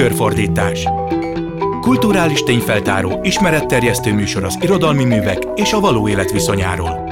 Tükörfordítás 0.00 0.84
Kulturális 1.80 2.42
tényfeltáró, 2.42 3.20
ismeretterjesztő 3.22 4.12
műsor 4.12 4.44
az 4.44 4.58
irodalmi 4.60 5.04
művek 5.04 5.38
és 5.54 5.72
a 5.72 5.80
való 5.80 6.08
élet 6.08 6.30
viszonyáról. 6.30 7.04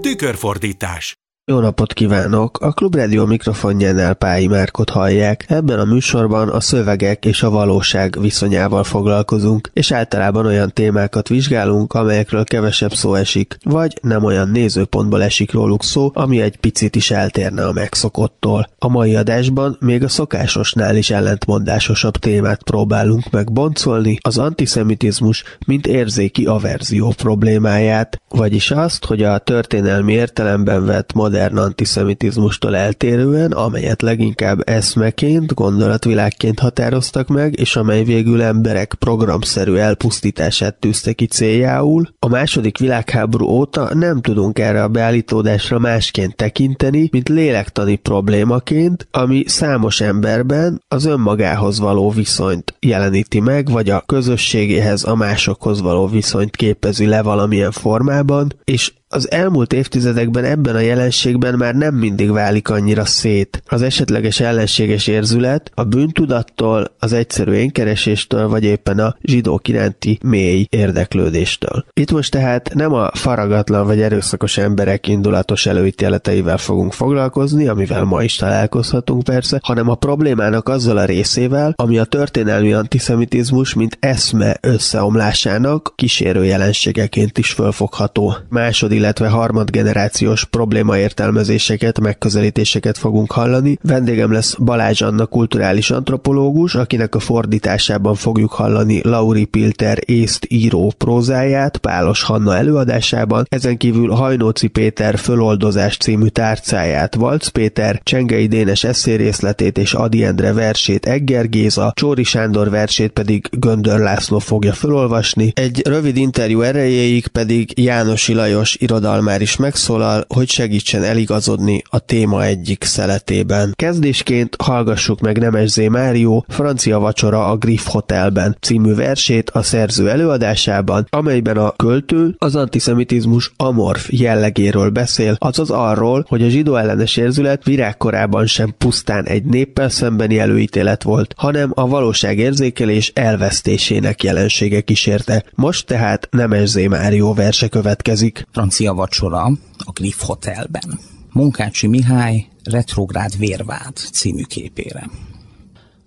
Tükörfordítás 0.00 1.15
jó 1.48 1.60
napot 1.60 1.92
kívánok! 1.92 2.58
A 2.60 2.72
Klubrádió 2.72 3.24
mikrofonjánál 3.26 4.14
Pályi 4.14 4.46
Márkot 4.46 4.90
hallják. 4.90 5.44
Ebben 5.48 5.78
a 5.78 5.84
műsorban 5.84 6.48
a 6.48 6.60
szövegek 6.60 7.24
és 7.24 7.42
a 7.42 7.50
valóság 7.50 8.20
viszonyával 8.20 8.84
foglalkozunk, 8.84 9.70
és 9.72 9.92
általában 9.92 10.46
olyan 10.46 10.70
témákat 10.72 11.28
vizsgálunk, 11.28 11.92
amelyekről 11.92 12.44
kevesebb 12.44 12.92
szó 12.92 13.14
esik, 13.14 13.56
vagy 13.62 13.98
nem 14.02 14.24
olyan 14.24 14.48
nézőpontból 14.48 15.22
esik 15.22 15.52
róluk 15.52 15.82
szó, 15.82 16.10
ami 16.14 16.40
egy 16.40 16.56
picit 16.56 16.96
is 16.96 17.10
eltérne 17.10 17.66
a 17.66 17.72
megszokottól. 17.72 18.68
A 18.78 18.88
mai 18.88 19.16
adásban 19.16 19.76
még 19.80 20.02
a 20.02 20.08
szokásosnál 20.08 20.96
is 20.96 21.10
ellentmondásosabb 21.10 22.16
témát 22.16 22.62
próbálunk 22.62 23.30
megboncolni, 23.30 24.18
az 24.20 24.38
antiszemitizmus, 24.38 25.44
mint 25.66 25.86
érzéki 25.86 26.44
averzió 26.44 27.12
problémáját, 27.16 28.22
vagyis 28.28 28.70
azt, 28.70 29.04
hogy 29.04 29.22
a 29.22 29.38
történelmi 29.38 30.12
értelemben 30.12 30.84
vett 30.84 31.12
modern 31.12 31.34
modern 31.36 31.58
antiszemitizmustól 31.58 32.76
eltérően, 32.76 33.52
amelyet 33.52 34.02
leginkább 34.02 34.68
eszmeként, 34.68 35.54
gondolatvilágként 35.54 36.58
határoztak 36.58 37.28
meg, 37.28 37.58
és 37.58 37.76
amely 37.76 38.04
végül 38.04 38.42
emberek 38.42 38.94
programszerű 38.98 39.74
elpusztítását 39.74 40.74
tűzte 40.74 41.12
ki 41.12 41.26
céljául, 41.26 42.08
a 42.18 42.28
második 42.28 42.78
világháború 42.78 43.46
óta 43.46 43.94
nem 43.94 44.20
tudunk 44.20 44.58
erre 44.58 44.82
a 44.82 44.88
beállítódásra 44.88 45.78
másként 45.78 46.36
tekinteni, 46.36 47.08
mint 47.12 47.28
lélektani 47.28 47.96
problémaként, 47.96 49.08
ami 49.10 49.42
számos 49.46 50.00
emberben 50.00 50.82
az 50.88 51.04
önmagához 51.04 51.78
való 51.78 52.10
viszonyt 52.10 52.74
jeleníti 52.80 53.40
meg, 53.40 53.70
vagy 53.70 53.90
a 53.90 54.02
közösségéhez, 54.06 55.04
a 55.04 55.14
másokhoz 55.14 55.80
való 55.80 56.06
viszonyt 56.06 56.56
képezi 56.56 57.06
le 57.06 57.22
valamilyen 57.22 57.70
formában, 57.72 58.52
és 58.64 58.92
az 59.08 59.30
elmúlt 59.30 59.72
évtizedekben 59.72 60.44
ebben 60.44 60.74
a 60.74 60.80
jelenségben 60.80 61.54
már 61.54 61.74
nem 61.74 61.94
mindig 61.94 62.30
válik 62.30 62.68
annyira 62.68 63.04
szét. 63.04 63.62
Az 63.66 63.82
esetleges 63.82 64.40
ellenséges 64.40 65.06
érzület 65.06 65.70
a 65.74 65.84
bűntudattól, 65.84 66.94
az 66.98 67.12
egyszerű 67.12 67.52
énkereséstől, 67.52 68.48
vagy 68.48 68.64
éppen 68.64 68.98
a 68.98 69.16
zsidók 69.22 69.68
iránti 69.68 70.18
mély 70.22 70.66
érdeklődéstől. 70.70 71.84
Itt 71.92 72.10
most 72.10 72.30
tehát 72.30 72.74
nem 72.74 72.92
a 72.92 73.10
faragatlan 73.14 73.86
vagy 73.86 74.00
erőszakos 74.00 74.58
emberek 74.58 75.08
indulatos 75.08 75.66
előítéleteivel 75.66 76.58
fogunk 76.58 76.92
foglalkozni, 76.92 77.68
amivel 77.68 78.04
ma 78.04 78.22
is 78.22 78.36
találkozhatunk 78.36 79.22
persze, 79.22 79.60
hanem 79.62 79.88
a 79.88 79.94
problémának 79.94 80.68
azzal 80.68 80.96
a 80.96 81.04
részével, 81.04 81.72
ami 81.76 81.98
a 81.98 82.04
történelmi 82.04 82.72
antiszemitizmus, 82.72 83.74
mint 83.74 83.96
eszme 84.00 84.56
összeomlásának 84.60 85.92
kísérő 85.96 86.44
jelenségeként 86.44 87.38
is 87.38 87.52
fölfogható. 87.52 88.36
Második 88.48 88.95
illetve 88.96 89.28
harmadgenerációs 89.28 90.44
problémaértelmezéseket, 90.44 92.00
megközelítéseket 92.00 92.98
fogunk 92.98 93.32
hallani. 93.32 93.78
Vendégem 93.82 94.32
lesz 94.32 94.54
Balázs 94.54 95.02
Anna 95.02 95.26
kulturális 95.26 95.90
antropológus, 95.90 96.74
akinek 96.74 97.14
a 97.14 97.18
fordításában 97.18 98.14
fogjuk 98.14 98.52
hallani 98.52 99.00
Lauri 99.02 99.44
Pilter 99.44 99.98
észt 100.04 100.46
író 100.48 100.92
prózáját 100.98 101.76
Pálos 101.76 102.22
Hanna 102.22 102.56
előadásában, 102.56 103.46
ezen 103.48 103.76
kívül 103.76 104.10
Hajnóci 104.10 104.66
Péter 104.66 105.18
föloldozás 105.18 105.96
című 105.96 106.26
tárcáját, 106.26 107.14
Valc 107.14 107.48
Péter, 107.48 108.00
Csengei 108.02 108.46
Dénes 108.46 108.84
eszérészletét 108.84 109.78
és 109.78 109.94
Adi 109.94 110.24
Endre 110.24 110.52
versét 110.52 111.06
Egger 111.06 111.48
Géza, 111.48 111.92
Csóri 111.94 112.24
Sándor 112.24 112.70
versét 112.70 113.10
pedig 113.10 113.48
Göndör 113.50 113.98
László 113.98 114.38
fogja 114.38 114.72
felolvasni. 114.72 115.52
Egy 115.54 115.82
rövid 115.86 116.16
interjú 116.16 116.60
erejéig 116.60 117.26
pedig 117.26 117.80
Jánosi 117.80 118.34
Lajos 118.34 118.76
irodalmár 118.86 119.40
is 119.40 119.56
megszólal, 119.56 120.24
hogy 120.28 120.48
segítsen 120.48 121.02
eligazodni 121.02 121.82
a 121.90 121.98
téma 121.98 122.44
egyik 122.44 122.84
szeletében. 122.84 123.72
Kezdésként 123.74 124.56
hallgassuk 124.62 125.20
meg 125.20 125.38
Nemes 125.38 125.70
Zé 125.70 125.88
Márió 125.88 126.44
Francia 126.48 126.98
vacsora 126.98 127.46
a 127.46 127.56
Griff 127.56 127.86
Hotelben 127.86 128.56
című 128.60 128.94
versét 128.94 129.50
a 129.50 129.62
szerző 129.62 130.10
előadásában, 130.10 131.06
amelyben 131.10 131.56
a 131.56 131.70
költő 131.70 132.34
az 132.38 132.56
antiszemitizmus 132.56 133.52
amorf 133.56 134.08
jellegéről 134.10 134.90
beszél, 134.90 135.36
azaz 135.38 135.70
arról, 135.70 136.24
hogy 136.28 136.42
a 136.42 136.48
zsidó 136.48 136.76
ellenes 136.76 137.16
érzület 137.16 137.64
virágkorában 137.64 138.46
sem 138.46 138.74
pusztán 138.78 139.24
egy 139.24 139.44
néppel 139.44 139.88
szembeni 139.88 140.38
előítélet 140.38 141.02
volt, 141.02 141.34
hanem 141.36 141.70
a 141.74 141.88
valóságérzékelés 141.88 143.10
elvesztésének 143.14 144.22
jelensége 144.22 144.80
kísérte. 144.80 145.44
Most 145.54 145.86
tehát 145.86 146.28
Nemes 146.30 146.68
Zé 146.68 146.86
Márió 146.86 147.34
verse 147.34 147.68
következik. 147.68 148.46
Francia 148.52 148.75
francia 148.76 148.94
vacsora 148.94 149.44
a 149.84 149.90
Griff 149.92 150.22
Hotelben. 150.22 150.98
Munkácsi 151.32 151.86
Mihály 151.86 152.46
Retrográd 152.64 153.38
vérvád 153.38 153.96
című 153.96 154.42
képére. 154.42 155.10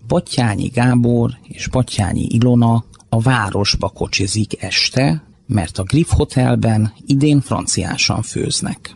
Batyányi 0.07 0.67
Gábor 0.67 1.37
és 1.43 1.67
Batyányi 1.67 2.27
Ilona 2.29 2.85
a 3.09 3.21
városba 3.21 3.89
kocsizik 3.89 4.61
este, 4.61 5.23
mert 5.47 5.77
a 5.77 5.83
Griff 5.83 6.09
Hotelben 6.11 6.93
idén 7.05 7.41
franciásan 7.41 8.21
főznek. 8.21 8.95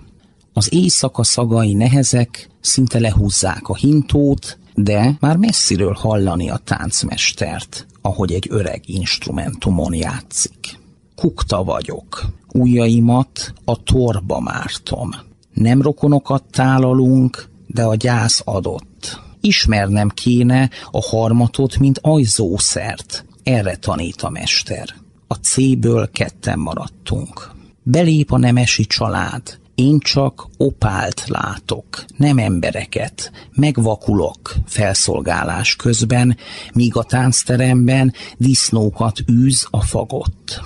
Az 0.54 0.74
éjszaka 0.74 1.24
szagai 1.24 1.74
nehezek 1.74 2.50
szinte 2.62 3.00
lehúzzák 3.00 3.68
a 3.68 3.76
hintót, 3.76 4.58
de 4.76 5.18
már 5.20 5.38
messziről 5.38 5.94
hallani 5.94 6.50
a 6.50 6.58
táncmestert, 6.58 7.88
ahogy 8.02 8.34
egy 8.34 8.48
öreg 8.50 8.82
instrumentumon 8.86 9.94
játszik. 9.94 10.82
Kukta 11.16 11.64
vagyok, 11.64 12.26
ujjaimat 12.54 13.54
a 13.66 13.84
torba 13.84 14.40
mártom. 14.40 15.10
Nem 15.54 15.82
rokonokat 15.82 16.44
tálalunk, 16.52 17.50
de 17.68 17.84
a 17.84 17.96
gyász 17.96 18.42
adott. 18.46 19.22
Ismernem 19.42 20.10
kéne 20.10 20.70
a 20.92 21.02
harmatot, 21.02 21.78
mint 21.78 22.00
ajzószert. 22.02 23.26
Erre 23.44 23.76
tanít 23.76 24.22
a 24.22 24.30
mester. 24.30 24.90
A 25.28 25.34
C-ből 25.34 26.10
ketten 26.12 26.60
maradtunk. 26.60 27.52
Belép 27.84 28.32
a 28.32 28.38
nemesi 28.38 28.86
család. 28.86 29.62
Én 29.76 30.00
csak 30.00 30.48
opált 30.58 31.24
látok, 31.28 32.06
nem 32.18 32.38
embereket, 32.38 33.32
megvakulok 33.52 34.54
felszolgálás 34.66 35.76
közben, 35.76 36.38
míg 36.74 36.96
a 36.96 37.04
táncteremben 37.04 38.14
disznókat 38.38 39.20
űz 39.32 39.68
a 39.70 39.82
fagott 39.82 40.62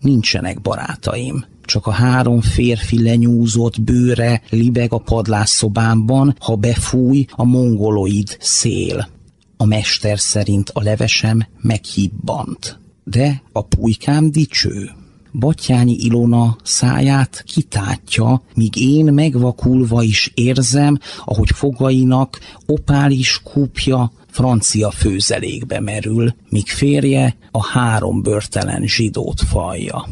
nincsenek 0.00 0.60
barátaim. 0.60 1.44
Csak 1.64 1.86
a 1.86 1.90
három 1.90 2.40
férfi 2.40 3.02
lenyúzott 3.02 3.80
bőre 3.80 4.42
libeg 4.50 4.92
a 4.92 4.98
padlásszobámban, 4.98 6.36
ha 6.38 6.54
befúj 6.54 7.24
a 7.30 7.44
mongoloid 7.44 8.36
szél. 8.40 9.08
A 9.56 9.64
mester 9.64 10.18
szerint 10.18 10.70
a 10.70 10.82
levesem 10.82 11.46
meghibbant. 11.60 12.78
De 13.04 13.42
a 13.52 13.62
pulykám 13.62 14.30
dicső. 14.30 14.90
Batyányi 15.32 15.96
Ilona 15.98 16.56
száját 16.62 17.42
kitátja, 17.46 18.42
míg 18.54 18.76
én 18.76 19.04
megvakulva 19.04 20.02
is 20.02 20.32
érzem, 20.34 20.98
ahogy 21.24 21.50
fogainak 21.54 22.38
opális 22.66 23.42
kúpja 23.42 24.12
francia 24.30 24.90
főzelékbe 24.90 25.80
merül, 25.80 26.34
míg 26.48 26.68
férje 26.68 27.36
a 27.50 27.66
három 27.66 28.22
börtelen 28.22 28.86
zsidót 28.86 29.40
falja. 29.40 30.08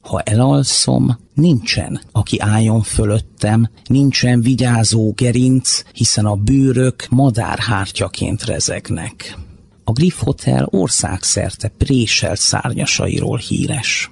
Ha 0.00 0.20
elalszom, 0.20 1.18
nincsen, 1.34 2.00
aki 2.12 2.38
álljon 2.40 2.82
fölöttem, 2.82 3.70
nincsen 3.84 4.40
vigyázó 4.40 5.12
gerinc, 5.12 5.82
hiszen 5.92 6.26
a 6.26 6.34
bőrök 6.34 7.06
madárhártyaként 7.10 8.44
rezegnek. 8.44 9.38
A 9.84 9.92
Griff 9.92 10.22
Hotel 10.22 10.68
országszerte 10.70 11.68
préselt 11.68 12.38
szárnyasairól 12.38 13.38
híres. 13.38 14.10